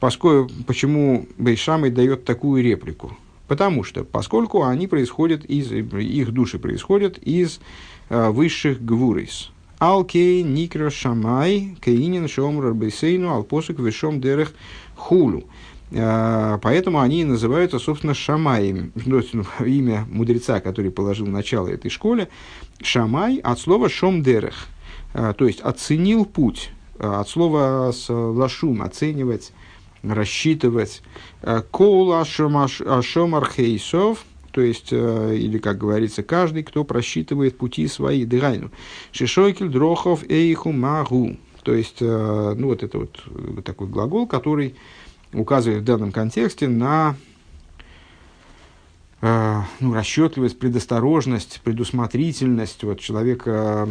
Поскольку, 0.00 0.52
почему 0.66 1.26
Бейшами 1.38 1.88
дает 1.88 2.24
такую 2.24 2.62
реплику? 2.62 3.16
Потому 3.48 3.84
что, 3.84 4.04
поскольку 4.04 4.64
они 4.64 4.86
происходят 4.86 5.44
из, 5.44 5.70
их 5.70 6.32
души 6.32 6.58
происходят 6.58 7.18
из 7.18 7.60
э, 8.08 8.30
высших 8.30 8.82
гвурис, 8.82 9.50
Алкей 9.84 10.42
Никра 10.42 10.88
Шамай 10.88 11.76
Кейнин 11.82 12.26
Шомр 12.26 12.72
Бейсейну 12.72 13.34
Алпосук 13.34 13.80
Вишом 13.80 14.18
Дерех 14.18 14.54
Хулу. 14.96 15.44
А, 15.92 16.58
поэтому 16.62 17.00
они 17.00 17.22
называются, 17.24 17.78
собственно, 17.78 18.14
Шамаем. 18.14 18.92
Ну, 18.94 19.20
имя 19.60 20.06
мудреца, 20.10 20.60
который 20.60 20.90
положил 20.90 21.26
начало 21.26 21.68
этой 21.68 21.90
школе. 21.90 22.30
Шамай 22.82 23.36
от 23.36 23.58
слова 23.58 23.90
Шомдерех. 23.90 24.68
А, 25.12 25.34
то 25.34 25.46
есть 25.46 25.60
оценил 25.60 26.24
путь. 26.24 26.70
А, 26.98 27.20
от 27.20 27.28
слова 27.28 27.92
лашум 28.08 28.80
оценивать, 28.80 29.52
рассчитывать. 30.02 31.02
Коул 31.70 32.14
Ашомар 32.14 33.50
Хейсов– 33.54 34.24
то 34.54 34.60
есть, 34.60 34.92
э, 34.92 35.36
или, 35.36 35.58
как 35.58 35.78
говорится, 35.78 36.22
каждый, 36.22 36.62
кто 36.62 36.84
просчитывает 36.84 37.58
пути 37.58 37.88
свои, 37.88 38.24
дыгайну. 38.24 38.70
Шишойкель, 39.10 39.68
дрохов, 39.68 40.22
эйху, 40.30 40.70
магу. 40.70 41.36
То 41.64 41.74
есть, 41.74 41.96
э, 42.00 42.54
ну, 42.56 42.68
вот 42.68 42.84
это 42.84 42.98
вот, 42.98 43.20
вот 43.26 43.64
такой 43.64 43.88
глагол, 43.88 44.28
который 44.28 44.76
указывает 45.32 45.82
в 45.82 45.84
данном 45.84 46.12
контексте 46.12 46.68
на 46.68 47.16
э, 49.20 49.60
ну, 49.80 49.92
расчетливость, 49.92 50.60
предосторожность, 50.60 51.60
предусмотрительность. 51.64 52.84
Вот 52.84 53.00
человек 53.00 53.42
э, 53.46 53.88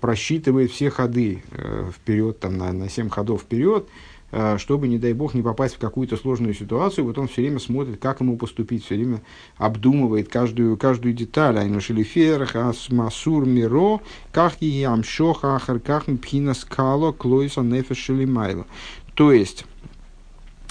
просчитывает 0.00 0.70
все 0.70 0.88
ходы 0.88 1.42
э, 1.50 1.90
вперед, 1.94 2.40
там, 2.40 2.56
на, 2.56 2.72
на 2.72 2.88
7 2.88 3.10
ходов 3.10 3.42
вперед, 3.42 3.86
Э, 3.86 4.13
чтобы, 4.58 4.88
не 4.88 4.98
дай 4.98 5.12
бог, 5.12 5.34
не 5.34 5.42
попасть 5.42 5.76
в 5.76 5.78
какую-то 5.78 6.16
сложную 6.16 6.54
ситуацию, 6.54 7.04
вот 7.04 7.18
он 7.18 7.28
все 7.28 7.42
время 7.42 7.60
смотрит, 7.60 8.00
как 8.00 8.20
ему 8.20 8.36
поступить, 8.36 8.84
все 8.84 8.96
время 8.96 9.22
обдумывает 9.58 10.28
каждую, 10.28 10.76
каждую 10.76 11.14
деталь. 11.14 11.58
Айну 11.58 11.80
шелиферах, 11.80 12.56
асмасур 12.56 13.46
миро, 13.46 14.00
как 14.32 14.56
и 14.60 14.82
амшоха 14.82 15.56
ахарках 15.56 16.06
пхина 16.20 16.54
скало, 16.54 17.12
клойса 17.12 17.60
нефеш 17.60 17.98
шелимайло. 17.98 18.66
То 19.14 19.30
есть, 19.30 19.64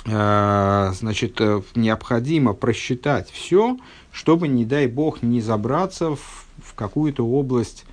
э, 0.06 0.92
значит, 0.94 1.40
э, 1.40 1.62
необходимо 1.76 2.54
просчитать 2.54 3.30
все, 3.30 3.78
чтобы, 4.12 4.50
не 4.50 4.66
дай 4.66 4.88
бог, 4.88 5.22
не 5.22 5.40
забраться 5.40 6.16
в, 6.16 6.46
в 6.58 6.74
какую-то 6.76 7.26
область, 7.26 7.86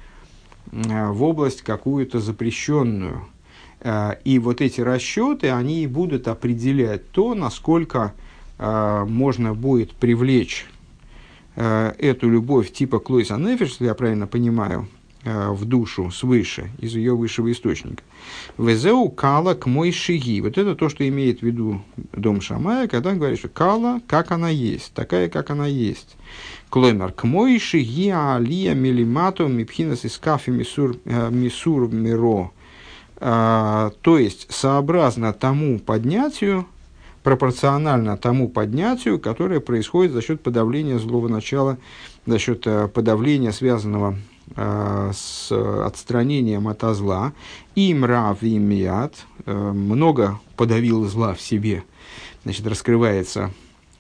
в 0.73 1.23
область 1.23 1.63
какую-то 1.63 2.21
запрещенную, 2.21 3.23
Э, 3.23 3.40
и 3.83 4.39
вот 4.39 4.61
эти 4.61 4.81
расчеты, 4.81 5.51
они 5.51 5.85
и 5.85 5.87
будут 5.87 6.29
определять 6.29 7.11
то, 7.13 7.35
насколько 7.35 8.13
э, 8.59 9.05
можно 9.09 9.55
будет 9.55 9.93
привлечь 9.93 10.67
э, 11.57 11.93
эту 11.99 12.29
любовь 12.29 12.73
типа 12.73 12.99
Клойса 12.99 13.37
Нефиш, 13.37 13.71
если 13.71 13.87
я 13.87 13.95
правильно 13.95 14.27
понимаю, 14.27 14.89
э, 15.25 15.51
в 15.51 15.65
душу 15.65 16.11
свыше, 16.11 16.71
из 16.79 16.95
ее 16.95 17.17
высшего 17.17 17.51
источника. 17.51 18.03
Везеу 18.59 19.09
кала 19.09 19.55
к 19.55 19.67
мой 19.67 19.93
шиги. 19.93 20.41
Вот 20.41 20.59
это 20.59 20.75
то, 20.75 20.89
что 20.89 21.09
имеет 21.09 21.41
в 21.41 21.43
виду 21.43 21.83
дом 22.13 22.41
Шамая, 22.41 22.87
когда 22.87 23.11
он 23.11 23.19
говорит, 23.19 23.39
что 23.39 23.49
кала, 23.49 24.01
как 24.07 24.31
она 24.31 24.51
есть, 24.51 24.93
такая, 24.93 25.29
как 25.29 25.51
она 25.51 25.67
есть. 25.67 26.17
Клоймар, 26.69 27.13
к 27.13 27.25
мой 27.25 27.59
шиги 27.59 28.11
алия 28.11 28.75
милимату 28.75 29.49
мипхинас 29.49 30.05
из 30.05 30.19
кафе 30.19 30.51
мисур, 30.53 30.97
э, 31.05 31.31
мисур 31.31 31.89
миро. 31.89 32.51
А, 33.21 33.93
то 34.01 34.19
есть, 34.19 34.47
сообразно 34.51 35.33
тому 35.33 35.79
поднятию, 35.79 36.67
пропорционально 37.23 38.17
тому 38.17 38.49
поднятию, 38.49 39.19
которое 39.19 39.61
происходит 39.61 40.13
за 40.13 40.23
счет 40.23 40.41
подавления 40.41 40.99
злого 40.99 41.29
начала, 41.29 41.77
за 42.27 42.39
счет 42.39 42.67
э, 42.67 42.89
подавления, 42.89 43.53
связанного 43.53 44.17
э, 44.57 45.11
с 45.15 45.53
отстранением 45.85 46.69
от 46.69 46.81
зла. 46.95 47.33
И 47.75 47.93
мрав 47.93 48.43
и 48.43 48.59
мият, 48.59 49.27
э, 49.45 49.53
много 49.53 50.41
подавил 50.57 51.05
зла 51.07 51.35
в 51.35 51.41
себе, 51.43 51.85
значит, 52.45 52.67
раскрывается 52.67 53.51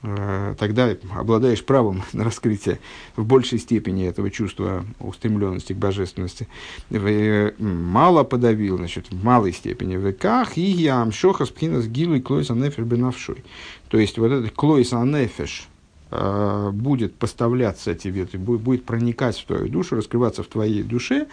тогда 0.03 0.97
обладаешь 1.15 1.63
правом 1.65 2.03
на 2.13 2.25
раскрытие 2.25 2.81
в 3.17 3.25
большей 3.25 3.59
степени 3.59 4.07
этого 4.07 4.31
чувства 4.31 4.85
устремленности 4.99 5.75
к 5.75 5.77
божественности. 5.77 6.49
Э, 6.91 7.53
мало 7.59 8.25
подавил, 8.25 8.79
значит, 8.79 9.11
в 9.11 9.25
малой 9.25 9.53
степени. 9.53 9.97
В 9.97 10.07
веках 10.07 10.57
и 10.57 10.63
я 10.63 11.03
амшоха 11.03 11.45
спхинас 11.45 11.87
гилу 11.87 12.15
и 12.15 12.21
клойс 12.21 12.51
анефеш 12.51 12.85
бенавшой. 12.85 13.45
То 13.89 13.99
есть, 13.99 14.17
вот 14.19 14.33
этот 14.33 14.53
клойс 14.53 14.93
анефеш 14.95 15.69
э, 16.11 16.71
будет 16.73 17.15
поставляться 17.17 17.95
тебе, 17.95 18.25
будет 18.25 18.87
проникать 18.87 19.39
в 19.39 19.45
твою 19.45 19.69
душу, 19.69 19.97
раскрываться 19.97 20.43
в 20.43 20.47
твоей 20.47 20.83
душе 20.83 21.27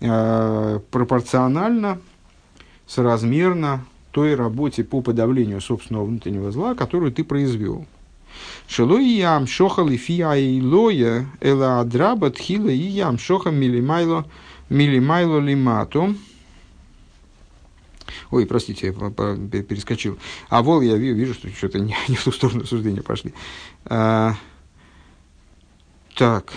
пропорционально, 0.00 1.98
соразмерно 2.86 3.84
той 4.12 4.36
работе 4.36 4.84
по 4.84 5.00
подавлению 5.00 5.60
собственного 5.60 6.04
внутреннего 6.04 6.52
зла, 6.52 6.76
которую 6.76 7.10
ты 7.12 7.24
произвел. 7.24 7.84
Шелой 8.68 9.04
ям 9.04 9.46
шоха 9.46 9.82
лифия 9.82 10.34
и 10.34 10.60
лоя, 10.60 11.26
эла 11.40 11.80
адраба 11.80 12.30
тхила 12.30 12.68
и 12.68 12.76
ям 12.76 13.18
шоха 13.18 13.50
милимайло, 13.50 14.26
милимайло 14.68 15.38
лимату. 15.38 16.14
Ой, 18.30 18.46
простите, 18.46 18.88
я 18.88 19.62
перескочил. 19.62 20.18
А 20.48 20.62
вол 20.62 20.82
я 20.82 20.96
вижу, 20.96 21.34
что 21.34 21.48
что-то 21.48 21.78
не, 21.78 21.96
не 22.08 22.16
в 22.16 22.24
ту 22.24 22.32
сторону 22.32 22.64
суждения 22.64 23.02
пошли. 23.02 23.32
А, 23.86 24.34
так, 26.14 26.52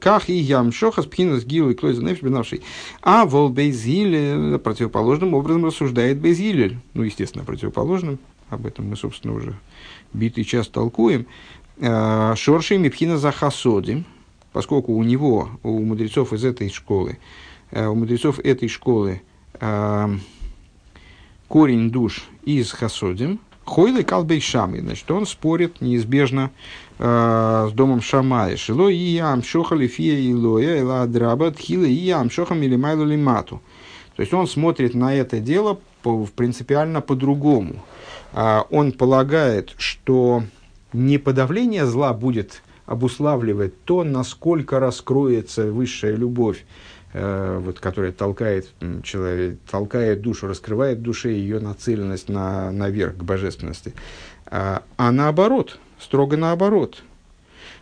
как 0.00 0.28
и 0.28 0.34
ям 0.34 0.72
шоха 0.72 1.02
гилой 1.02 1.74
клойза 1.74 2.02
нефиш 2.02 2.22
бенавший. 2.22 2.62
А 3.02 3.24
вол 3.26 3.50
бейзиль 3.50 4.58
противоположным 4.58 5.34
образом 5.34 5.66
рассуждает 5.66 6.18
бейзилель. 6.18 6.78
Ну, 6.94 7.02
естественно, 7.02 7.44
противоположным. 7.44 8.18
Об 8.48 8.64
этом 8.64 8.88
мы, 8.88 8.96
собственно, 8.96 9.34
уже 9.34 9.54
битый 10.12 10.44
час 10.44 10.68
толкуем, 10.68 11.26
э, 11.78 12.34
Шорши 12.36 12.78
Мипхина 12.78 13.18
Захасодим, 13.18 14.04
поскольку 14.52 14.94
у 14.94 15.02
него, 15.02 15.50
у 15.62 15.80
мудрецов 15.80 16.32
из 16.32 16.44
этой 16.44 16.70
школы, 16.70 17.18
э, 17.70 17.86
у 17.86 17.94
мудрецов 17.94 18.38
этой 18.40 18.68
школы 18.68 19.22
э, 19.60 20.08
корень 21.48 21.90
душ 21.90 22.24
из 22.44 22.72
Хасодим, 22.72 23.40
Хойлы 23.64 24.04
Калбей 24.04 24.40
Шамы, 24.40 24.80
значит, 24.80 25.10
он 25.10 25.26
спорит 25.26 25.80
неизбежно 25.80 26.52
с 26.98 27.72
домом 27.74 28.00
Шамая. 28.00 28.56
Шило 28.56 28.88
и 28.88 28.94
ям 28.94 29.42
шоха 29.42 29.74
лифия 29.74 30.18
и 30.18 30.32
лоя, 30.32 30.78
эла 30.78 31.04
драба, 31.08 31.50
тхила 31.50 31.84
и 31.84 31.92
ям 31.92 32.30
шоха 32.30 32.54
милимайлу 32.54 33.04
лимату. 33.04 33.60
То 34.14 34.22
есть 34.22 34.32
он 34.32 34.46
смотрит 34.46 34.94
на 34.94 35.14
это 35.14 35.40
дело 35.40 35.80
по, 36.06 36.24
принципиально 36.36 37.00
по-другому. 37.00 37.84
А, 38.32 38.64
он 38.70 38.92
полагает, 38.92 39.74
что 39.76 40.44
не 40.92 41.18
подавление 41.18 41.84
зла 41.84 42.12
будет 42.12 42.62
обуславливать 42.86 43.82
то, 43.82 44.04
насколько 44.04 44.78
раскроется 44.78 45.72
высшая 45.72 46.14
любовь, 46.14 46.64
э, 47.12 47.58
вот, 47.60 47.80
которая 47.80 48.12
толкает, 48.12 48.68
человек, 49.02 49.58
толкает 49.68 50.20
душу, 50.20 50.46
раскрывает 50.46 51.02
душе 51.02 51.32
ее 51.32 51.58
нацеленность 51.58 52.28
на, 52.28 52.70
наверх, 52.70 53.16
к 53.16 53.24
божественности. 53.24 53.92
А, 54.46 54.84
а 54.96 55.10
наоборот, 55.10 55.80
строго 55.98 56.36
наоборот. 56.36 57.02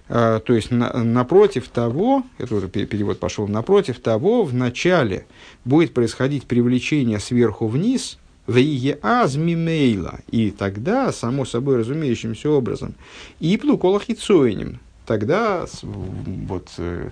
А, 0.08 0.40
то 0.40 0.54
есть, 0.54 0.70
на, 0.70 0.92
напротив 1.02 1.68
того, 1.68 2.24
это 2.38 2.54
уже 2.54 2.68
перевод 2.68 3.18
пошел, 3.18 3.48
напротив 3.48 4.00
того, 4.00 4.44
в 4.44 4.52
начале 4.54 5.26
будет 5.64 5.94
происходить 5.94 6.44
привлечение 6.44 7.18
сверху 7.20 7.66
вниз– 7.66 8.18
Вейеазмимейла. 8.46 10.20
И 10.30 10.50
тогда, 10.50 11.12
само 11.12 11.44
собой 11.44 11.76
разумеющимся 11.76 12.50
образом, 12.50 12.94
и 13.40 13.56
плуколах 13.56 14.08
и. 14.08 14.80
Тогда 15.06 15.66
вот 15.82 16.68
э, 16.78 17.10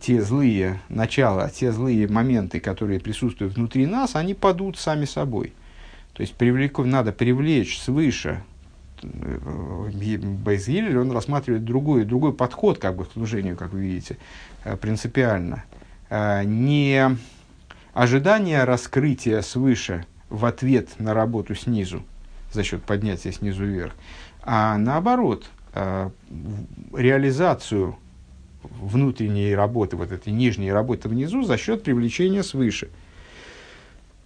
те 0.00 0.22
злые 0.22 0.80
начала, 0.88 1.50
те 1.50 1.72
злые 1.72 2.08
моменты, 2.08 2.60
которые 2.60 3.00
присутствуют 3.00 3.54
внутри 3.56 3.86
нас, 3.86 4.16
они 4.16 4.34
падут 4.34 4.78
сами 4.78 5.04
собой. 5.04 5.52
То 6.14 6.22
есть 6.22 6.34
привлеку, 6.34 6.84
надо 6.84 7.12
привлечь 7.12 7.78
свыше. 7.78 8.42
Э, 9.22 10.18
Бейзгиллер, 10.18 10.98
он 10.98 11.12
рассматривает 11.12 11.64
другой, 11.64 12.04
другой 12.04 12.32
подход 12.32 12.78
как 12.78 12.96
бы, 12.96 13.04
к 13.04 13.12
служению, 13.12 13.56
как 13.56 13.72
вы 13.72 13.80
видите, 13.80 14.16
э, 14.64 14.76
принципиально. 14.76 15.64
Не 16.08 17.16
ожидание 17.94 18.62
раскрытия 18.62 19.42
свыше– 19.42 20.06
в 20.28 20.44
ответ 20.44 20.88
на 20.98 21.14
работу 21.14 21.54
снизу, 21.54 22.02
за 22.52 22.62
счет 22.62 22.82
поднятия 22.82 23.32
снизу 23.32 23.64
вверх, 23.64 23.94
а 24.42 24.76
наоборот, 24.78 25.46
э, 25.74 26.10
реализацию 26.92 27.96
внутренней 28.62 29.54
работы, 29.54 29.96
вот 29.96 30.10
этой 30.10 30.32
нижней 30.32 30.72
работы 30.72 31.08
внизу 31.08 31.44
за 31.44 31.56
счет 31.56 31.82
привлечения 31.82 32.42
свыше. 32.42 32.88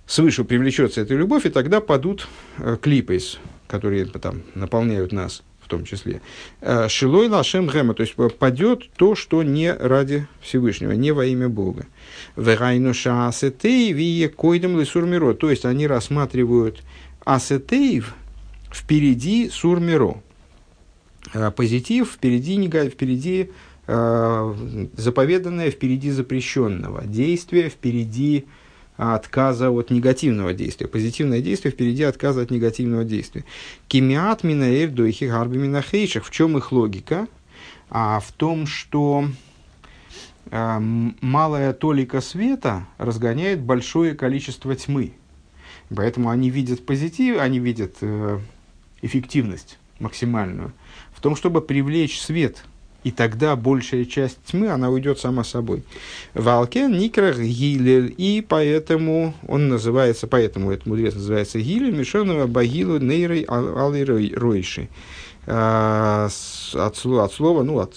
Свыше 0.07 0.45
привлечется 0.45 1.03
эта 1.03 1.15
любовь, 1.15 1.47
и 1.47 1.51
тогда 1.51 1.81
падут 1.81 2.27
э, 2.59 2.77
клипы, 2.81 3.19
которые 3.71 4.05
там 4.07 4.43
наполняют 4.55 5.13
нас 5.13 5.43
в 5.63 5.69
том 5.69 5.85
числе. 5.85 6.21
Э, 6.61 6.89
Шилой 6.89 7.29
лашем 7.29 7.69
гэма, 7.69 7.95
то 7.95 8.03
есть 8.03 8.17
падет 8.39 8.91
то, 8.97 9.15
что 9.15 9.45
не 9.45 9.73
ради 9.73 10.27
Всевышнего, 10.43 10.93
не 10.93 11.13
во 11.13 11.25
имя 11.25 11.49
Бога. 11.49 11.87
Вегайну 12.37 12.91
асетей 12.91 13.93
вие 13.93 14.29
койдем 14.29 14.79
лисурмиро. 14.79 15.35
То 15.35 15.49
есть 15.51 15.65
они 15.65 15.87
рассматривают 15.87 16.83
асетеев 17.25 18.15
впереди 18.73 19.49
сурмиро. 19.49 20.21
А 21.33 21.53
позитив 21.53 22.11
впереди, 22.11 22.69
впереди 22.89 23.51
э, 23.87 24.55
заповеданное 24.97 25.71
впереди 25.71 26.11
запрещенного. 26.11 27.05
Действие 27.05 27.69
впереди 27.69 28.47
отказа 29.01 29.71
от 29.71 29.91
негативного 29.91 30.53
действия. 30.53 30.87
Позитивное 30.87 31.41
действие 31.41 31.73
впереди 31.73 32.03
отказа 32.03 32.43
от 32.43 32.51
негативного 32.51 33.05
действия. 33.05 33.45
Кимиат 33.89 34.45
минаэль 34.45 34.91
дойхи 34.91 35.25
гарби 35.25 35.59
минахейших. 35.59 36.27
В 36.27 36.31
чем 36.31 36.57
их 36.59 36.73
логика? 36.73 37.27
А 37.91 38.21
в 38.21 38.31
том, 38.33 38.67
что 38.67 39.27
Эм, 40.53 41.17
малая 41.21 41.73
толика 41.73 42.21
света 42.21 42.85
разгоняет 42.99 43.61
большое 43.61 44.15
количество 44.15 44.75
тьмы. 44.75 45.13
Поэтому 45.95 46.29
они 46.29 46.51
видят 46.51 46.85
позитив, 46.85 47.39
они 47.39 47.61
видят 47.61 47.97
э, 48.01 48.41
эффективность 49.01 49.79
максимальную 50.01 50.73
в 51.13 51.21
том, 51.21 51.37
чтобы 51.37 51.61
привлечь 51.61 52.21
свет. 52.21 52.65
И 53.03 53.11
тогда 53.11 53.57
большая 53.57 54.05
часть 54.05 54.39
тьмы, 54.45 54.69
она 54.69 54.91
уйдет 54.91 55.19
сама 55.19 55.43
собой. 55.45 55.83
Валкен 56.35 56.93
Никрах 56.99 57.39
Гилель, 57.39 58.15
и 58.17 58.45
поэтому 58.47 59.35
он 59.49 59.69
называется, 59.69 60.27
поэтому 60.27 60.71
этот 60.71 60.87
мудрец 60.87 61.15
называется 61.15 61.59
Гилель, 61.59 61.97
Мишонова 61.97 62.47
Багилу 62.47 62.99
Нейрой 62.99 63.45
Алой 63.49 64.05
Ройши. 64.05 64.89
Э, 65.47 66.29
от, 66.75 67.07
от 67.07 67.33
слова, 67.35 67.63
ну, 67.63 67.79
от 67.79 67.95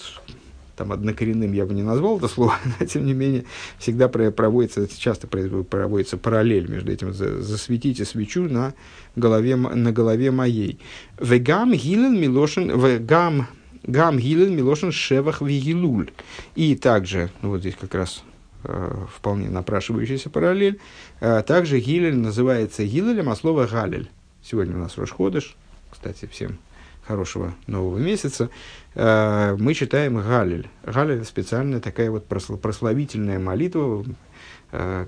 там 0.76 0.92
однокоренным 0.92 1.52
я 1.52 1.66
бы 1.66 1.74
не 1.74 1.82
назвал 1.82 2.18
это 2.18 2.28
слово, 2.28 2.54
но 2.80 2.86
тем 2.86 3.06
не 3.06 3.12
менее 3.12 3.44
всегда 3.78 4.08
проводится, 4.08 4.88
часто 4.96 5.26
проводится 5.26 6.16
параллель 6.16 6.68
между 6.68 6.92
этим. 6.92 7.12
Засветите 7.12 8.04
свечу 8.04 8.48
на 8.48 8.74
голове, 9.16 9.56
на 9.56 9.92
голове 9.92 10.30
моей. 10.30 10.78
Вегам 11.20 11.72
гилен 11.72 12.20
милошин, 12.20 12.78
вегам 12.78 13.46
гам 13.84 14.18
гилен 14.18 14.56
милошин 14.56 14.92
шевах 14.92 15.40
вигилуль. 15.40 16.10
И 16.54 16.76
также, 16.76 17.30
ну 17.42 17.50
вот 17.50 17.60
здесь 17.60 17.76
как 17.80 17.94
раз 17.94 18.22
э, 18.64 18.96
вполне 19.14 19.48
напрашивающаяся 19.50 20.30
параллель, 20.30 20.80
э, 21.20 21.42
также 21.46 21.78
гилель 21.78 22.16
называется 22.16 22.84
гилелем, 22.84 23.28
а 23.28 23.36
слово 23.36 23.66
галель. 23.66 24.10
Сегодня 24.42 24.76
у 24.76 24.78
нас 24.78 24.98
Рошходыш, 24.98 25.56
кстати, 25.90 26.26
всем 26.26 26.58
хорошего 27.06 27.54
нового 27.66 27.98
месяца, 27.98 28.50
э, 28.94 29.56
мы 29.58 29.74
читаем 29.74 30.16
Галиль. 30.16 30.68
Галиль– 30.82 31.24
специальная 31.24 31.80
такая 31.80 32.10
вот 32.10 32.26
прославительная 32.26 33.38
молитва, 33.38 34.04
э, 34.72 35.06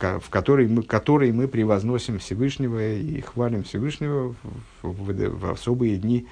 в 0.00 0.30
которой 0.30 0.68
мы, 0.68 0.82
которой 0.82 1.32
мы 1.32 1.48
превозносим 1.48 2.18
Всевышнего 2.18 2.94
и 2.94 3.20
хвалим 3.20 3.64
Всевышнего 3.64 4.34
в, 4.82 4.88
в, 4.88 5.38
в 5.38 5.50
особые 5.50 5.96
дни 5.96 6.26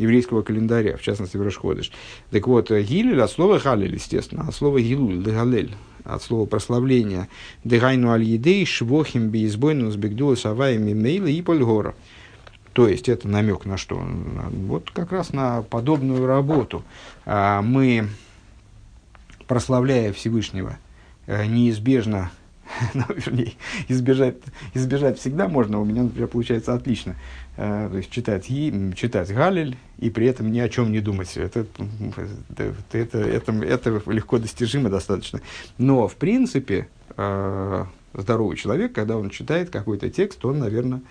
еврейского 0.00 0.42
календаря, 0.42 0.96
в 0.96 1.02
частности 1.02 1.36
в 1.36 1.42
Рашходыш. 1.42 1.92
Так 2.30 2.46
вот, 2.46 2.70
Гилель 2.70 3.20
от 3.20 3.30
слова 3.30 3.58
Галиль, 3.58 3.94
естественно, 3.94 4.44
от 4.48 4.54
слова 4.54 4.80
Гилуль, 4.80 5.22
Галель, 5.22 5.74
от 6.04 6.22
слова 6.22 6.46
прославления. 6.46 7.28
Дегайну 7.64 8.10
аль 8.10 8.24
едей 8.24 8.64
швохим 8.64 9.28
бейзбойну 9.28 9.90
сбегдула 9.90 10.34
савая 10.34 10.78
мимейла 10.78 11.26
и 11.26 11.42
польгора. 11.42 11.94
То 12.72 12.88
есть 12.88 13.08
это 13.08 13.28
намек 13.28 13.64
на 13.64 13.76
что? 13.76 14.00
Вот 14.66 14.90
как 14.90 15.12
раз 15.12 15.32
на 15.32 15.62
подобную 15.62 16.26
работу. 16.26 16.84
А, 17.26 17.62
мы, 17.62 18.08
прославляя 19.46 20.12
Всевышнего, 20.12 20.78
э, 21.26 21.46
неизбежно 21.46 22.30
ну, 22.94 23.04
вернее, 23.08 23.54
избежать, 23.88 24.36
избежать 24.74 25.18
всегда 25.18 25.48
можно, 25.48 25.80
у 25.80 25.84
меня, 25.84 26.04
например, 26.04 26.28
получается 26.28 26.74
отлично. 26.74 27.16
Э, 27.56 27.88
то 27.90 27.96
есть 27.96 28.10
читать, 28.10 28.46
читать 28.46 29.32
Галиль 29.32 29.76
и 29.98 30.10
при 30.10 30.26
этом 30.26 30.50
ни 30.50 30.58
о 30.58 30.68
чем 30.68 30.92
не 30.92 31.00
думать. 31.00 31.36
Это, 31.36 31.66
это, 32.92 33.18
это, 33.18 33.52
это, 33.52 34.02
легко 34.06 34.38
достижимо 34.38 34.88
достаточно. 34.88 35.40
Но, 35.78 36.08
в 36.08 36.16
принципе, 36.16 36.88
э, 37.16 37.84
здоровый 38.14 38.56
человек, 38.56 38.92
когда 38.92 39.16
он 39.16 39.30
читает 39.30 39.70
какой-то 39.70 40.10
текст, 40.10 40.44
он, 40.44 40.58
наверное, 40.58 41.02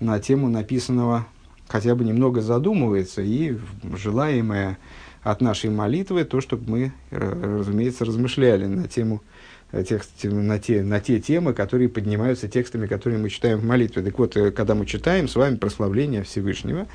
на 0.00 0.20
тему 0.20 0.48
написанного 0.48 1.26
хотя 1.68 1.94
бы 1.94 2.04
немного 2.04 2.42
задумывается, 2.42 3.22
и 3.22 3.56
желаемое 3.82 4.78
от 5.22 5.40
нашей 5.40 5.70
молитвы 5.70 6.24
то, 6.24 6.40
чтобы 6.40 6.70
мы, 6.70 6.92
разумеется, 7.10 8.04
размышляли 8.04 8.66
на 8.66 8.86
тему 8.86 9.20
Э, 9.20 9.35
текст, 9.72 10.24
на, 10.24 10.58
те, 10.58 10.82
на 10.82 11.00
те 11.00 11.20
темы, 11.20 11.52
которые 11.52 11.88
поднимаются 11.88 12.48
текстами, 12.48 12.86
которые 12.86 13.18
мы 13.18 13.30
читаем 13.30 13.58
в 13.58 13.64
молитве. 13.64 14.02
Так 14.02 14.18
вот, 14.18 14.36
э, 14.36 14.50
когда 14.50 14.74
мы 14.74 14.86
читаем 14.86 15.28
с 15.28 15.34
вами 15.34 15.56
прославление 15.56 16.22
Всевышнего, 16.22 16.86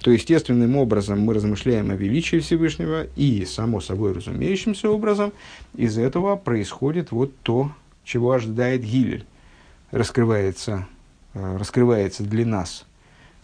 то 0.00 0.10
естественным 0.10 0.76
образом 0.76 1.20
мы 1.20 1.34
размышляем 1.34 1.90
о 1.90 1.96
величии 1.96 2.38
Всевышнего, 2.38 3.06
и, 3.16 3.44
само 3.44 3.80
собой 3.80 4.12
разумеющимся 4.12 4.90
образом, 4.90 5.32
из 5.76 5.98
этого 5.98 6.36
происходит 6.36 7.10
вот 7.10 7.32
то, 7.42 7.72
чего 8.04 8.32
ожидает 8.32 8.82
Гилель. 8.82 9.24
Раскрывается, 9.90 10.86
э, 11.34 11.56
раскрывается 11.58 12.22
для 12.22 12.46
нас 12.46 12.86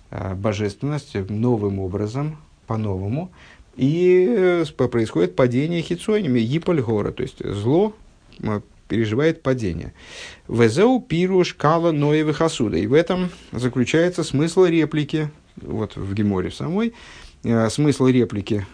божественность 0.09 1.17
новым 1.29 1.81
образом, 1.81 2.39
по-новому, 2.69 3.33
и 3.75 4.65
происходит 4.77 5.35
падение 5.35 5.83
хитсонями, 5.83 6.39
гипольгора, 6.39 7.11
то 7.11 7.25
есть 7.25 7.45
зло 7.45 7.93
переживает 8.89 9.43
падение. 9.43 9.93
Везеу 10.49 11.01
пируш 11.01 11.55
кала 11.55 11.93
ноевы 11.93 12.35
хасуда. 12.35 12.77
И 12.77 12.87
в 12.87 12.93
этом 12.93 13.31
заключается 13.53 14.25
смысл 14.25 14.65
реплики, 14.65 15.31
вот 15.57 15.97
в 15.97 16.15
Геморе 16.15 16.51
самой, 16.51 16.95
э, 17.45 17.69
смысл 17.71 18.07
реплики, 18.07 18.67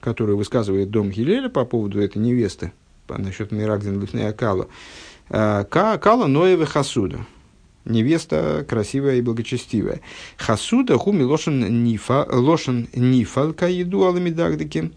которую 0.00 0.38
высказывает 0.38 0.90
Дом 0.90 1.10
Гилеля 1.10 1.48
по 1.48 1.64
поводу 1.64 2.00
этой 2.00 2.18
невесты, 2.18 2.72
насчет 3.08 3.52
Мирагдин 3.52 4.00
Лифнея 4.00 4.32
Кала. 4.32 4.68
Э, 5.28 5.64
кала 5.64 6.26
ноевы 6.26 6.66
хасуда. 6.66 7.26
Невеста 7.86 8.64
красивая 8.68 9.16
и 9.16 9.22
благочестивая. 9.22 10.00
Хасуда 10.36 10.98
хуми 10.98 11.22
лошен 11.22 11.82
нифа, 11.82 12.26
лошен 12.30 12.88
нифалка 12.94 13.68
еду 13.68 14.04
аламидагдыки. 14.04 14.92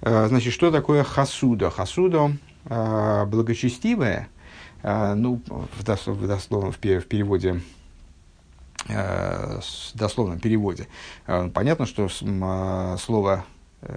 Э, 0.00 0.26
значит, 0.28 0.52
что 0.52 0.70
такое 0.70 1.02
хасуда? 1.02 1.70
Хасуда 1.70 2.36
э, 2.70 3.24
благочестивая, 3.26 4.28
э, 4.82 5.14
ну, 5.14 5.42
в, 5.46 5.82
дослов, 5.82 6.16
в, 6.16 6.26
дословном, 6.26 6.72
в, 6.72 6.78
переводе, 6.78 7.60
э, 8.88 9.60
в 9.60 9.98
дословном 9.98 10.38
переводе, 10.38 10.86
э, 11.26 11.50
понятно, 11.52 11.84
что 11.84 12.08
э, 12.08 12.96
слово 12.98 13.44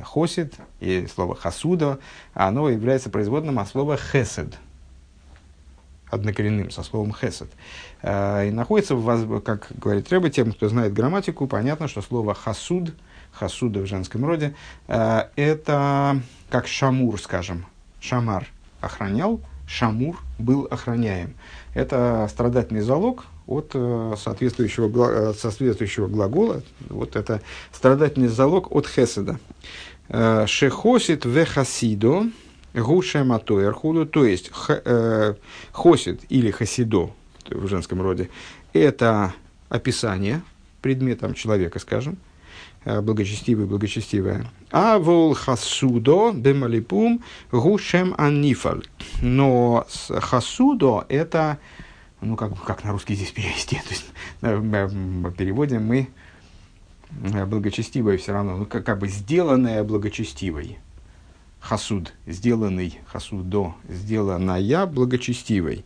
хосид 0.04 0.56
и 0.80 1.08
слово 1.14 1.36
хасуда, 1.36 2.00
оно 2.34 2.70
является 2.70 3.10
производным 3.10 3.60
от 3.60 3.68
слова 3.68 3.98
хесед, 3.98 4.58
однокоренным, 6.10 6.72
со 6.72 6.84
словом 6.84 7.14
хесед. 7.14 7.50
И 8.02 8.50
находится, 8.54 8.96
в, 8.96 9.42
как 9.42 9.68
говорит 9.78 10.10
Рэба, 10.10 10.30
тем, 10.30 10.54
кто 10.54 10.70
знает 10.70 10.94
грамматику, 10.94 11.48
понятно, 11.48 11.90
что 11.90 12.02
слово 12.02 12.34
хасуд, 12.34 12.94
хасуда 13.34 13.82
в 13.82 13.86
женском 13.86 14.24
роде, 14.24 14.56
это 14.88 16.22
как 16.50 16.68
шамур, 16.68 17.20
скажем, 17.20 17.66
шамар 18.00 18.53
охранял, 18.84 19.42
шамур 19.68 20.20
был 20.38 20.68
охраняем. 20.70 21.36
Это 21.74 22.28
страдательный 22.30 22.82
залог 22.82 23.26
от 23.48 23.72
э, 23.74 24.14
соответствующего, 24.18 24.90
э, 25.10 25.34
соответствующего 25.34 26.08
глагола. 26.08 26.62
Вот 26.90 27.16
это 27.16 27.42
страдательный 27.72 28.28
залог 28.28 28.72
от 28.72 28.88
хеседа. 28.88 29.40
Э, 30.10 30.46
шехосит 30.48 31.26
вехасидо 31.26 32.24
гушематоерхуду, 32.74 34.08
то 34.08 34.26
есть 34.26 34.52
хосит 35.72 36.22
или 36.30 36.50
хасидо 36.50 37.12
в 37.48 37.68
женском 37.68 38.02
роде, 38.02 38.30
это 38.74 39.34
описание 39.70 40.42
предметом 40.82 41.36
человека, 41.36 41.78
скажем, 41.78 42.18
благочестивый, 42.86 43.66
благочестивая. 43.66 44.46
А 44.72 44.98
вол 44.98 45.34
хасудо 45.34 46.32
бемалипум 46.32 47.24
гушем 47.52 48.16
анифаль. 48.18 48.84
Но 49.22 49.86
хасудо 50.10 51.06
это, 51.10 51.60
ну 52.22 52.36
как, 52.36 52.62
как 52.64 52.84
на 52.84 52.92
русский 52.92 53.16
здесь 53.16 53.32
перевести, 53.32 53.76
то 53.88 53.90
есть 53.90 54.06
э, 54.42 54.56
в 54.56 55.32
переводе 55.32 55.80
мы 55.80 56.10
э, 57.24 57.46
благочестивая 57.46 58.18
все 58.18 58.34
равно, 58.34 58.58
ну 58.58 58.66
как, 58.66 58.86
как 58.86 59.00
бы 59.00 59.08
сделанная 59.08 59.84
благочестивой. 59.84 60.80
Хасуд, 61.60 62.14
сделанный, 62.26 63.00
хасудо, 63.06 63.76
сделанная 63.88 64.86
благочестивой. 64.86 65.86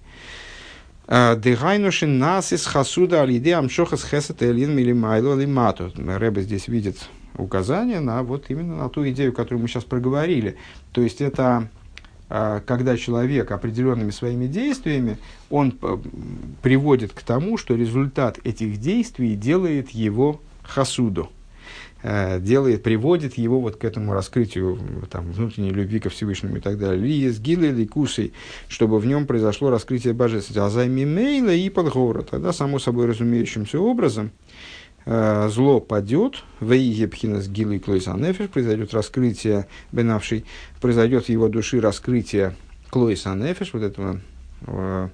Дегайнушин 1.08 2.20
нас 2.20 2.52
из 2.52 2.66
хасуда 2.66 3.22
алиде 3.22 3.56
амшохас 3.56 4.04
хесет 4.04 4.44
элин 4.44 4.76
милимайло 4.76 5.40
лимату. 5.40 5.92
Рэбе 5.96 6.42
здесь 6.42 6.68
видит 6.68 6.98
указание 7.38 8.02
на 8.02 8.24
вот 8.24 8.46
именно 8.50 8.76
на 8.76 8.90
ту 8.90 9.08
идею, 9.10 9.32
которую 9.32 9.62
мы 9.62 9.70
сейчас 9.70 9.86
проговорили. 9.86 10.58
То 10.92 11.02
есть 11.02 11.22
это 11.22 11.70
а, 12.30 12.60
когда 12.60 12.98
человек 12.98 13.52
определенными 13.52 14.12
своими 14.12 14.48
действиями, 14.48 15.18
он 15.50 15.78
э, 15.82 15.98
приводит 16.62 17.14
к 17.14 17.22
тому, 17.22 17.58
что 17.58 17.76
результат 17.76 18.40
этих 18.44 18.78
действий 18.78 19.36
делает 19.36 19.92
его 19.92 20.42
хасуду. 20.62 21.32
Э, 22.10 22.40
делает, 22.40 22.84
приводит 22.84 23.38
его 23.38 23.60
вот 23.60 23.76
к 23.76 23.84
этому 23.84 24.14
раскрытию 24.14 24.80
там, 25.12 25.30
внутренней 25.30 25.72
любви 25.72 26.00
ко 26.00 26.10
Всевышнему 26.10 26.56
и 26.56 26.60
так 26.62 26.80
далее. 26.80 27.06
Ли 27.06 27.30
с 27.30 27.38
гилой, 27.38 27.72
ли 27.72 27.86
кусей, 27.86 28.32
чтобы 28.70 28.98
в 29.00 29.06
нем 29.06 29.28
произошло 29.28 29.70
раскрытие 29.70 30.14
божественности. 30.14 30.66
А 30.66 30.70
за 30.70 30.86
мейла 30.86 31.50
и 31.50 31.70
подгора. 31.70 32.22
Тогда, 32.22 32.54
само 32.54 32.80
собой 32.80 33.08
разумеющимся 33.08 33.82
образом, 33.82 34.32
э, 35.06 35.50
зло 35.50 35.82
падет, 35.82 36.46
в 36.62 36.72
с 36.72 37.50
гилой 37.50 37.80
клойсанефиш, 37.80 38.48
произойдет 38.52 38.94
раскрытие 38.94 39.68
бенавший, 39.92 40.46
произойдет 40.80 41.26
в 41.26 41.30
его 41.30 41.50
души 41.50 41.82
раскрытие 41.82 42.56
клойсанефиш, 42.90 43.74
вот 43.74 43.84
этого, 43.84 44.22
э, 44.62 45.10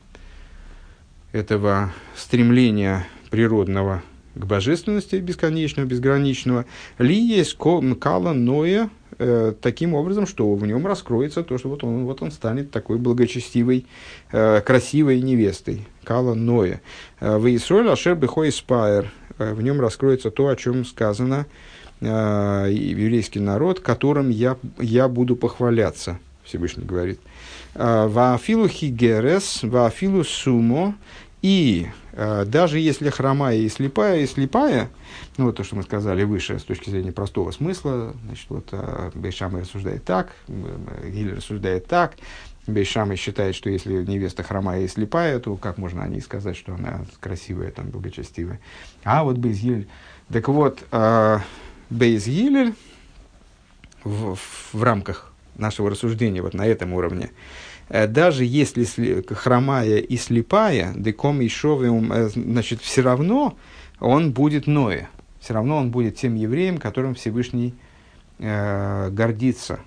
этого 1.32 1.92
стремления 2.16 3.08
природного 3.32 4.04
к 4.36 4.46
божественности 4.46 5.18
бесконечного, 5.18 5.86
безграничного, 5.86 6.66
ли 6.98 7.16
есть 7.16 7.58
кала 7.58 8.34
ноя 8.34 8.90
э, 9.20 9.54
таким 9.62 9.94
образом, 9.94 10.26
что 10.26 10.54
в 10.54 10.66
нем 10.66 10.88
раскроется 10.88 11.44
то, 11.44 11.58
что 11.58 11.70
вот 11.70 11.84
он, 11.84 12.06
вот 12.06 12.22
он 12.22 12.32
станет 12.32 12.72
такой 12.72 12.98
благочестивой, 12.98 13.86
э, 14.32 14.62
красивой 14.62 15.22
невестой. 15.22 15.88
Кала 16.04 16.34
ноя. 16.34 16.82
Э, 17.20 17.38
в 17.38 17.56
Исроль 17.56 17.90
ашер 17.90 18.16
бехой 18.16 18.52
спайер. 18.52 19.12
Э, 19.38 19.54
в 19.54 19.62
нем 19.62 19.80
раскроется 19.80 20.32
то, 20.32 20.48
о 20.48 20.56
чем 20.56 20.86
сказано 20.86 21.46
э, 22.02 22.06
еврейский 22.72 23.40
народ, 23.40 23.80
которым 23.80 24.30
я, 24.30 24.58
я 24.80 25.08
буду 25.08 25.36
похваляться, 25.36 26.20
Всевышний 26.44 26.86
говорит. 26.86 27.20
«Э, 27.76 28.08
Ваафилу 28.08 28.68
хигерес, 28.68 29.64
ваафилу 29.64 30.24
сумо, 30.24 30.96
и 31.42 31.88
даже 32.16 32.80
если 32.80 33.10
хромая 33.10 33.58
и 33.58 33.70
слепая, 33.70 34.22
и 34.22 34.28
слепая, 34.28 34.90
ну 35.38 35.46
вот 35.46 35.56
то, 35.56 35.64
что 35.64 35.76
мы 35.76 35.84
сказали 35.84 36.24
выше, 36.24 36.60
с 36.60 36.64
точки 36.64 36.90
зрения 36.90 37.12
простого 37.12 37.52
смысла, 37.52 38.14
значит, 38.26 38.46
вот 38.50 38.70
э, 38.72 39.12
Бейшамай 39.16 39.62
рассуждает 39.62 40.04
так, 40.04 40.32
э, 40.48 41.10
Гиль 41.10 41.36
рассуждает 41.36 41.88
так, 41.88 42.16
Бейшамай 42.68 43.18
считает, 43.18 43.56
что 43.56 43.70
если 43.70 44.04
невеста 44.04 44.44
хромая 44.44 44.82
и 44.82 44.88
слепая, 44.88 45.40
то 45.40 45.56
как 45.56 45.78
можно 45.78 46.04
о 46.04 46.08
ней 46.08 46.22
сказать, 46.22 46.56
что 46.56 46.76
она 46.76 47.06
красивая, 47.20 47.72
там, 47.72 47.90
благочестивая. 47.90 48.60
А 49.04 49.24
вот 49.24 49.38
Бейзгиль... 49.38 49.88
Так 50.32 50.48
вот, 50.48 50.84
э, 50.92 51.40
Бейз 51.90 52.26
Гилель 52.26 52.74
в, 54.04 54.38
в 54.74 54.84
рамках 54.84 55.34
нашего 55.56 55.90
рассуждения 55.90 56.42
вот 56.42 56.54
на 56.54 56.66
этом 56.66 56.94
уровне, 56.94 57.30
э, 57.30 57.64
даже 57.90 58.46
если 58.46 58.86
хромая 59.34 59.98
и 59.98 60.18
слепая, 60.18 60.94
деком 60.96 61.42
и 61.42 61.48
шовым, 61.48 62.12
э, 62.12 62.30
значит, 62.30 62.82
все 62.82 63.02
равно 63.02 63.58
он 64.00 64.32
будет 64.32 64.68
Ноя. 64.68 65.10
Все 65.40 65.54
равно 65.54 65.78
он 65.78 65.92
будет 65.92 66.16
тем 66.16 66.36
евреем, 66.36 66.78
которым 66.78 67.16
Всевышний 67.16 67.74
э, 68.40 69.10
гордится, 69.12 69.80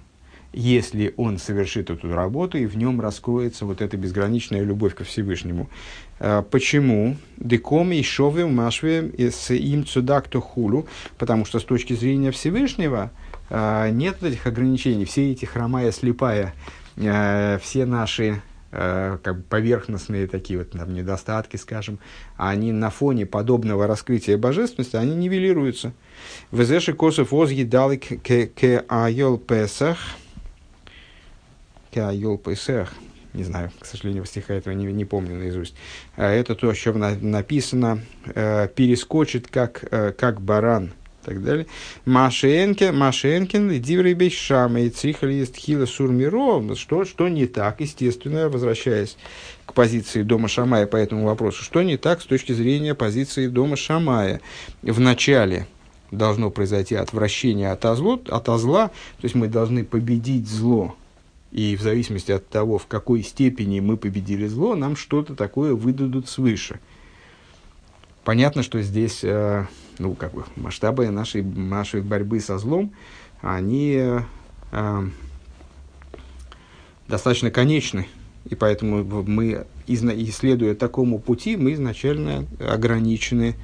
если 0.52 1.14
он 1.16 1.39
совершит 1.39 1.90
эту 1.90 2.12
работу, 2.12 2.59
и 2.59 2.66
в 2.66 2.77
нем 2.77 3.01
раскроется 3.01 3.64
вот 3.64 3.81
эта 3.81 3.97
безграничная 3.97 4.62
любовь 4.62 4.94
ко 4.94 5.05
Всевышнему. 5.05 5.68
Э, 6.18 6.43
почему? 6.51 7.16
Деком 7.39 7.93
и 7.93 8.02
шове 8.02 8.47
машве 8.47 9.12
с 9.18 9.52
им 9.52 9.86
цудак 9.86 10.28
хулу, 10.35 10.86
потому 11.18 11.44
что 11.44 11.59
с 11.59 11.64
точки 11.64 11.94
зрения 11.94 12.31
Всевышнего 12.31 13.10
э, 13.51 13.90
нет 13.90 14.23
этих 14.23 14.47
ограничений. 14.47 15.05
Все 15.05 15.31
эти 15.31 15.44
хромая, 15.44 15.93
слепая, 15.93 16.55
э, 16.55 16.76
все 16.97 17.85
наши 17.86 18.43
как 18.70 19.36
бы 19.36 19.43
поверхностные 19.43 20.27
такие 20.27 20.59
вот 20.59 20.73
там, 20.73 20.93
недостатки, 20.93 21.56
скажем, 21.56 21.98
они 22.36 22.73
на 22.73 22.90
фоне 22.90 23.24
подобного 23.24 23.86
раскрытия 23.86 24.36
божественности, 24.36 24.97
они 24.97 25.14
нивелируются. 25.14 25.93
Везеши 26.51 26.93
косов 26.93 27.32
оз 27.32 27.51
едалик 27.51 28.23
к 28.23 28.85
айол 28.89 29.39
песах, 29.39 29.98
к 31.94 31.97
айол 31.97 32.36
песах, 32.36 32.93
не 33.32 33.44
знаю, 33.44 33.70
к 33.78 33.86
сожалению, 33.86 34.24
стиха 34.24 34.55
этого 34.55 34.74
не, 34.74 34.86
не 34.86 35.05
помню 35.05 35.36
наизусть. 35.36 35.74
А 36.16 36.31
это 36.31 36.55
то, 36.55 36.68
о 36.68 36.74
чем 36.74 36.98
на, 36.98 37.14
написано, 37.14 38.01
э, 38.35 38.68
перескочит 38.74 39.48
как, 39.48 39.85
э, 39.90 40.12
как 40.12 40.40
баран, 40.40 40.93
так 41.27 41.43
далее. 41.43 41.66
Машенкин, 42.05 42.97
Машенкин, 42.97 43.82
Диврей 43.82 44.15
Бейшама 44.15 44.81
и 44.81 44.90
Цихали 44.90 45.35
есть 45.35 45.57
Хила 45.57 45.85
Сурмиро, 45.85 46.74
что, 46.77 47.05
что 47.05 47.28
не 47.28 47.47
так, 47.47 47.81
естественно, 47.81 48.48
возвращаясь 48.48 49.16
к 49.66 49.74
позиции 49.74 50.23
дома 50.23 50.48
Шамая 50.48 50.86
по 50.86 50.97
этому 50.97 51.27
вопросу, 51.27 51.65
что 51.65 51.82
не 51.82 51.97
так 51.97 52.23
с 52.23 52.27
точки 52.27 52.53
зрения 52.53 52.94
позиции 52.94 53.48
дома 53.48 53.77
Шамая. 53.77 54.40
В 54.82 55.01
начале 55.01 55.66
должно 56.12 56.51
произойти 56.51 56.94
отвращение 56.94 57.73
от, 57.73 57.85
озло, 57.85 58.20
от 58.28 58.48
озла, 58.48 58.89
то 58.89 59.24
есть 59.24 59.35
мы 59.35 59.48
должны 59.48 59.85
победить 59.85 60.48
зло, 60.48 60.94
и 61.51 61.74
в 61.74 61.82
зависимости 61.82 62.31
от 62.31 62.48
того, 62.48 62.78
в 62.78 62.86
какой 62.86 63.24
степени 63.24 63.81
мы 63.81 63.97
победили 63.97 64.47
зло, 64.47 64.77
нам 64.77 64.94
что-то 64.94 65.35
такое 65.35 65.74
выдадут 65.74 66.28
свыше. 66.28 66.78
Понятно, 68.23 68.62
что 68.62 68.81
здесь 68.82 69.24
э, 69.24 69.66
ну, 69.98 70.14
как 70.14 70.35
бы, 70.35 70.44
масштабы 70.56 71.09
нашей, 71.10 71.43
нашей 71.43 72.02
борьбы 72.02 72.40
со 72.40 72.59
злом, 72.59 72.93
они 73.40 74.20
э, 74.73 75.09
достаточно 77.09 77.51
конечны. 77.51 78.06
И 78.48 78.55
поэтому 78.55 79.05
мы, 79.24 79.66
исследуя 79.86 80.74
такому 80.74 81.18
пути, 81.18 81.56
мы 81.56 81.73
изначально 81.73 82.47
ограничены 82.60 83.56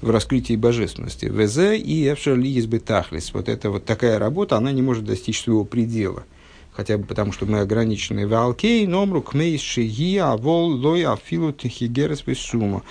в 0.00 0.10
раскрытии 0.10 0.56
божественности. 0.56 1.26
ВЗ 1.26 1.76
и 1.76 2.08
Эвшерли 2.08 2.58
избытахлис. 2.58 3.34
Вот 3.34 3.48
эта 3.48 3.70
вот 3.70 3.84
такая 3.84 4.18
работа, 4.18 4.56
она 4.56 4.72
не 4.72 4.82
может 4.82 5.04
достичь 5.04 5.42
своего 5.42 5.64
предела– 5.64 6.24
хотя 6.80 6.96
бы 6.96 7.04
потому, 7.04 7.30
что 7.30 7.44
мы 7.44 7.60
ограничены 7.60 8.26
в 8.26 8.32
алкей, 8.32 8.86
номру 8.86 9.20
кмейс 9.20 9.60
шиги, 9.60 10.16
авол 10.16 10.70
лой 10.70 11.04
афилу 11.04 11.52
техигерес 11.52 12.24
сумма. 12.38 12.84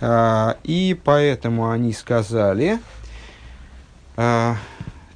А, 0.00 0.58
и 0.62 0.96
поэтому 1.04 1.68
они 1.68 1.92
сказали, 1.92 2.78
а, 4.16 4.58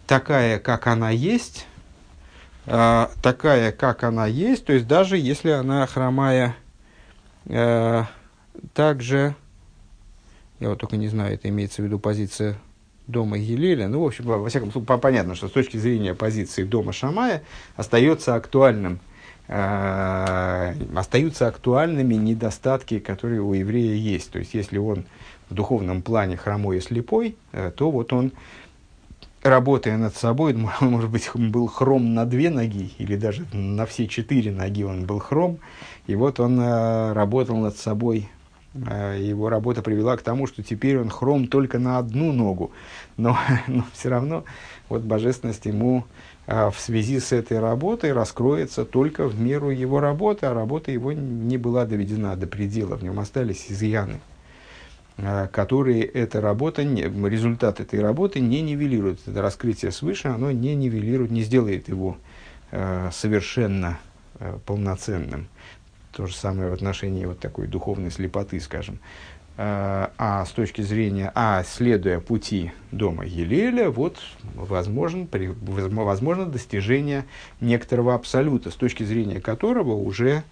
такая, 0.09 0.59
как 0.59 0.89
она 0.89 1.11
есть, 1.11 1.69
а, 2.67 3.13
такая, 3.23 3.71
как 3.71 4.03
она 4.03 4.27
есть, 4.27 4.65
то 4.65 4.73
есть 4.73 4.89
даже 4.89 5.17
если 5.17 5.51
она 5.51 5.87
хромая, 5.87 6.57
также, 8.75 9.37
я 10.59 10.71
вот 10.71 10.81
только 10.81 10.97
не 10.97 11.07
знаю, 11.07 11.35
это 11.35 11.49
имеется 11.49 11.81
в 11.81 11.85
виду 11.85 12.01
позиция 12.01 12.59
дома 13.07 13.39
Гилеля, 13.39 13.89
ну, 13.89 14.03
в 14.03 14.07
общем, 14.07 14.25
во 14.25 14.49
всяком 14.49 14.73
случае, 14.73 14.99
понятно, 14.99 15.35
что 15.35 15.49
с 15.49 15.53
точки 15.53 15.77
зрения 15.77 16.15
позиции 16.15 16.65
дома 16.65 16.93
Шамая 16.93 17.43
остается 17.77 18.35
актуальным, 18.35 18.99
э, 19.49 20.75
остаются 20.95 21.47
актуальными 21.47 22.15
недостатки, 22.15 22.99
которые 22.99 23.41
у 23.41 23.53
еврея 23.53 23.95
есть. 23.95 24.31
То 24.31 24.39
есть, 24.39 24.55
если 24.55 24.79
он 24.79 25.05
в 25.49 25.55
духовном 25.55 26.03
плане 26.03 26.37
хромой 26.37 26.79
и 26.79 26.81
слепой, 26.81 27.37
э, 27.53 27.71
то 27.75 27.91
вот 27.91 28.13
он, 28.13 28.33
работая 29.43 29.97
над 29.97 30.17
собой, 30.17 30.55
может 30.81 31.11
быть, 31.11 31.31
был 31.35 31.69
хром 31.69 32.15
на 32.15 32.27
две 32.27 32.51
ноги, 32.51 32.93
или 32.99 33.17
даже 33.17 33.47
на 33.53 33.87
все 33.87 34.09
четыре 34.09 34.51
ноги 34.51 34.83
он 34.83 35.07
был 35.07 35.21
хром, 35.21 35.59
и 36.09 36.17
вот 36.17 36.41
он 36.41 36.61
э, 36.61 37.13
работал 37.13 37.57
над 37.57 37.77
собой 37.77 38.29
его 39.19 39.49
работа 39.49 39.83
привела 39.83 40.17
к 40.17 40.23
тому, 40.23 40.47
что 40.47 40.63
теперь 40.63 40.99
он 40.99 41.11
хром 41.11 41.47
только 41.49 41.79
на 41.79 41.99
одну 41.99 42.33
ногу. 42.33 42.73
Но, 43.17 43.39
но 43.67 43.85
все 43.93 44.09
равно 44.09 44.45
вот 44.89 45.03
божественность 45.03 45.67
ему 45.67 46.05
а, 46.47 46.71
в 46.71 46.79
связи 46.79 47.19
с 47.19 47.33
этой 47.33 47.59
работой 47.59 48.13
раскроется 48.13 48.85
только 48.85 49.27
в 49.27 49.41
меру 49.41 49.71
его 49.71 50.01
работы, 50.01 50.47
а 50.47 50.55
работа 50.55 50.93
его 50.93 51.13
не 51.13 51.59
была 51.59 51.85
доведена 51.85 52.37
до 52.37 52.47
предела, 52.47 52.97
в 52.97 53.03
нем 53.03 53.19
остались 53.19 53.67
изъяны, 53.69 54.21
а, 55.19 55.49
которые 55.49 56.05
эта 56.05 56.41
работа, 56.41 56.83
результат 56.83 57.81
этой 57.81 58.01
работы 58.01 58.39
не 58.39 58.63
нивелирует. 58.63 59.21
Это 59.27 59.43
раскрытие 59.43 59.91
свыше, 59.91 60.29
оно 60.29 60.53
не 60.53 60.75
нивелирует, 60.75 61.31
не 61.31 61.43
сделает 61.43 61.89
его 61.89 62.17
совершенно 63.13 63.99
полноценным. 64.67 65.47
То 66.17 66.27
же 66.27 66.35
самое 66.35 66.71
в 66.71 66.73
отношении 66.73 67.27
вот 67.27 67.41
такой 67.41 67.67
духовной 67.67 68.11
слепоты, 68.11 68.59
скажем. 68.59 69.01
А, 69.59 70.13
а 70.17 70.47
с 70.47 70.51
точки 70.51 70.81
зрения, 70.81 71.31
а 71.35 71.63
следуя 71.63 72.21
пути 72.21 72.73
дома 72.91 73.27
Елеля, 73.27 73.91
вот 73.91 74.17
возможно, 74.55 75.27
при, 75.27 75.49
возможно 75.49 76.47
достижение 76.47 77.27
некоторого 77.61 78.15
абсолюта, 78.15 78.71
с 78.71 78.77
точки 78.77 79.03
зрения 79.03 79.43
которого 79.43 79.93
уже 79.93 80.43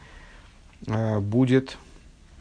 а, 0.87 1.21
будет 1.21 1.79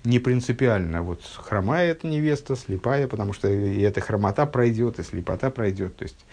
не 0.04 0.20
принципиально, 0.20 1.02
вот 1.02 1.22
хромая 1.24 1.92
эта 1.92 2.08
невеста, 2.08 2.58
слепая, 2.58 3.08
потому 3.08 3.32
что 3.32 3.48
и 3.48 3.80
эта 3.80 4.02
хромота 4.02 4.46
пройдет, 4.46 5.00
и 5.00 5.04
слепота 5.04 5.50
пройдет, 5.50 5.96
то 5.96 6.04
есть 6.04 6.26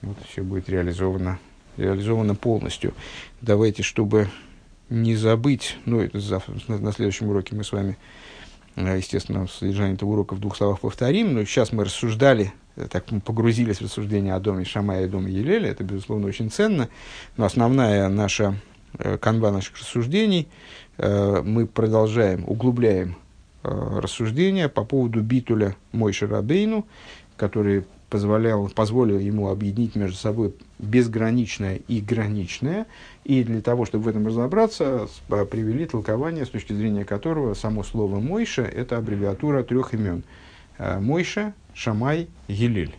вот 0.00 0.16
все 0.28 0.42
будет 0.42 0.68
реализовано, 0.68 1.38
реализовано 1.76 2.34
полностью. 2.34 2.94
Давайте, 3.40 3.84
чтобы 3.84 4.26
не 4.92 5.16
забыть, 5.16 5.78
ну, 5.86 6.00
это 6.00 6.20
завтра, 6.20 6.54
на, 6.68 6.92
следующем 6.92 7.28
уроке 7.28 7.56
мы 7.56 7.64
с 7.64 7.72
вами, 7.72 7.96
э, 8.76 8.98
естественно, 8.98 9.46
содержание 9.46 9.94
этого 9.94 10.10
урока 10.10 10.34
в 10.34 10.40
двух 10.40 10.56
словах 10.56 10.80
повторим, 10.80 11.34
но 11.34 11.44
сейчас 11.44 11.72
мы 11.72 11.84
рассуждали, 11.84 12.52
э, 12.76 12.86
так 12.90 13.10
мы 13.10 13.20
погрузились 13.20 13.78
в 13.78 13.82
рассуждение 13.82 14.34
о 14.34 14.40
доме 14.40 14.64
Шамая 14.64 15.06
и 15.06 15.08
доме 15.08 15.32
Елеля, 15.32 15.70
это, 15.70 15.82
безусловно, 15.82 16.26
очень 16.26 16.50
ценно, 16.50 16.88
но 17.36 17.46
основная 17.46 18.08
наша 18.08 18.56
э, 18.98 19.16
канва 19.16 19.50
наших 19.50 19.78
рассуждений, 19.78 20.48
мы 20.98 21.66
продолжаем, 21.66 22.44
углубляем 22.46 23.16
рассуждения 23.62 24.68
по 24.68 24.84
поводу 24.84 25.22
битуля 25.22 25.74
Мойши 25.90 26.26
Рабейну, 26.26 26.86
который 27.36 27.86
позволял, 28.12 28.68
позволил 28.68 29.18
ему 29.18 29.48
объединить 29.48 29.96
между 29.96 30.18
собой 30.18 30.54
безграничное 30.78 31.80
и 31.88 32.02
граничное. 32.02 32.86
И 33.24 33.42
для 33.42 33.62
того, 33.62 33.86
чтобы 33.86 34.04
в 34.04 34.08
этом 34.08 34.26
разобраться, 34.26 35.08
привели 35.50 35.86
толкование, 35.86 36.44
с 36.44 36.50
точки 36.50 36.74
зрения 36.74 37.06
которого 37.06 37.54
само 37.54 37.82
слово 37.82 38.20
«мойша»– 38.20 38.62
это 38.80 38.98
аббревиатура 38.98 39.62
трех 39.62 39.94
имен. 39.94 40.24
Э, 40.76 41.00
Мойша, 41.00 41.54
Шамай, 41.72 42.28
Гилель. 42.48 42.94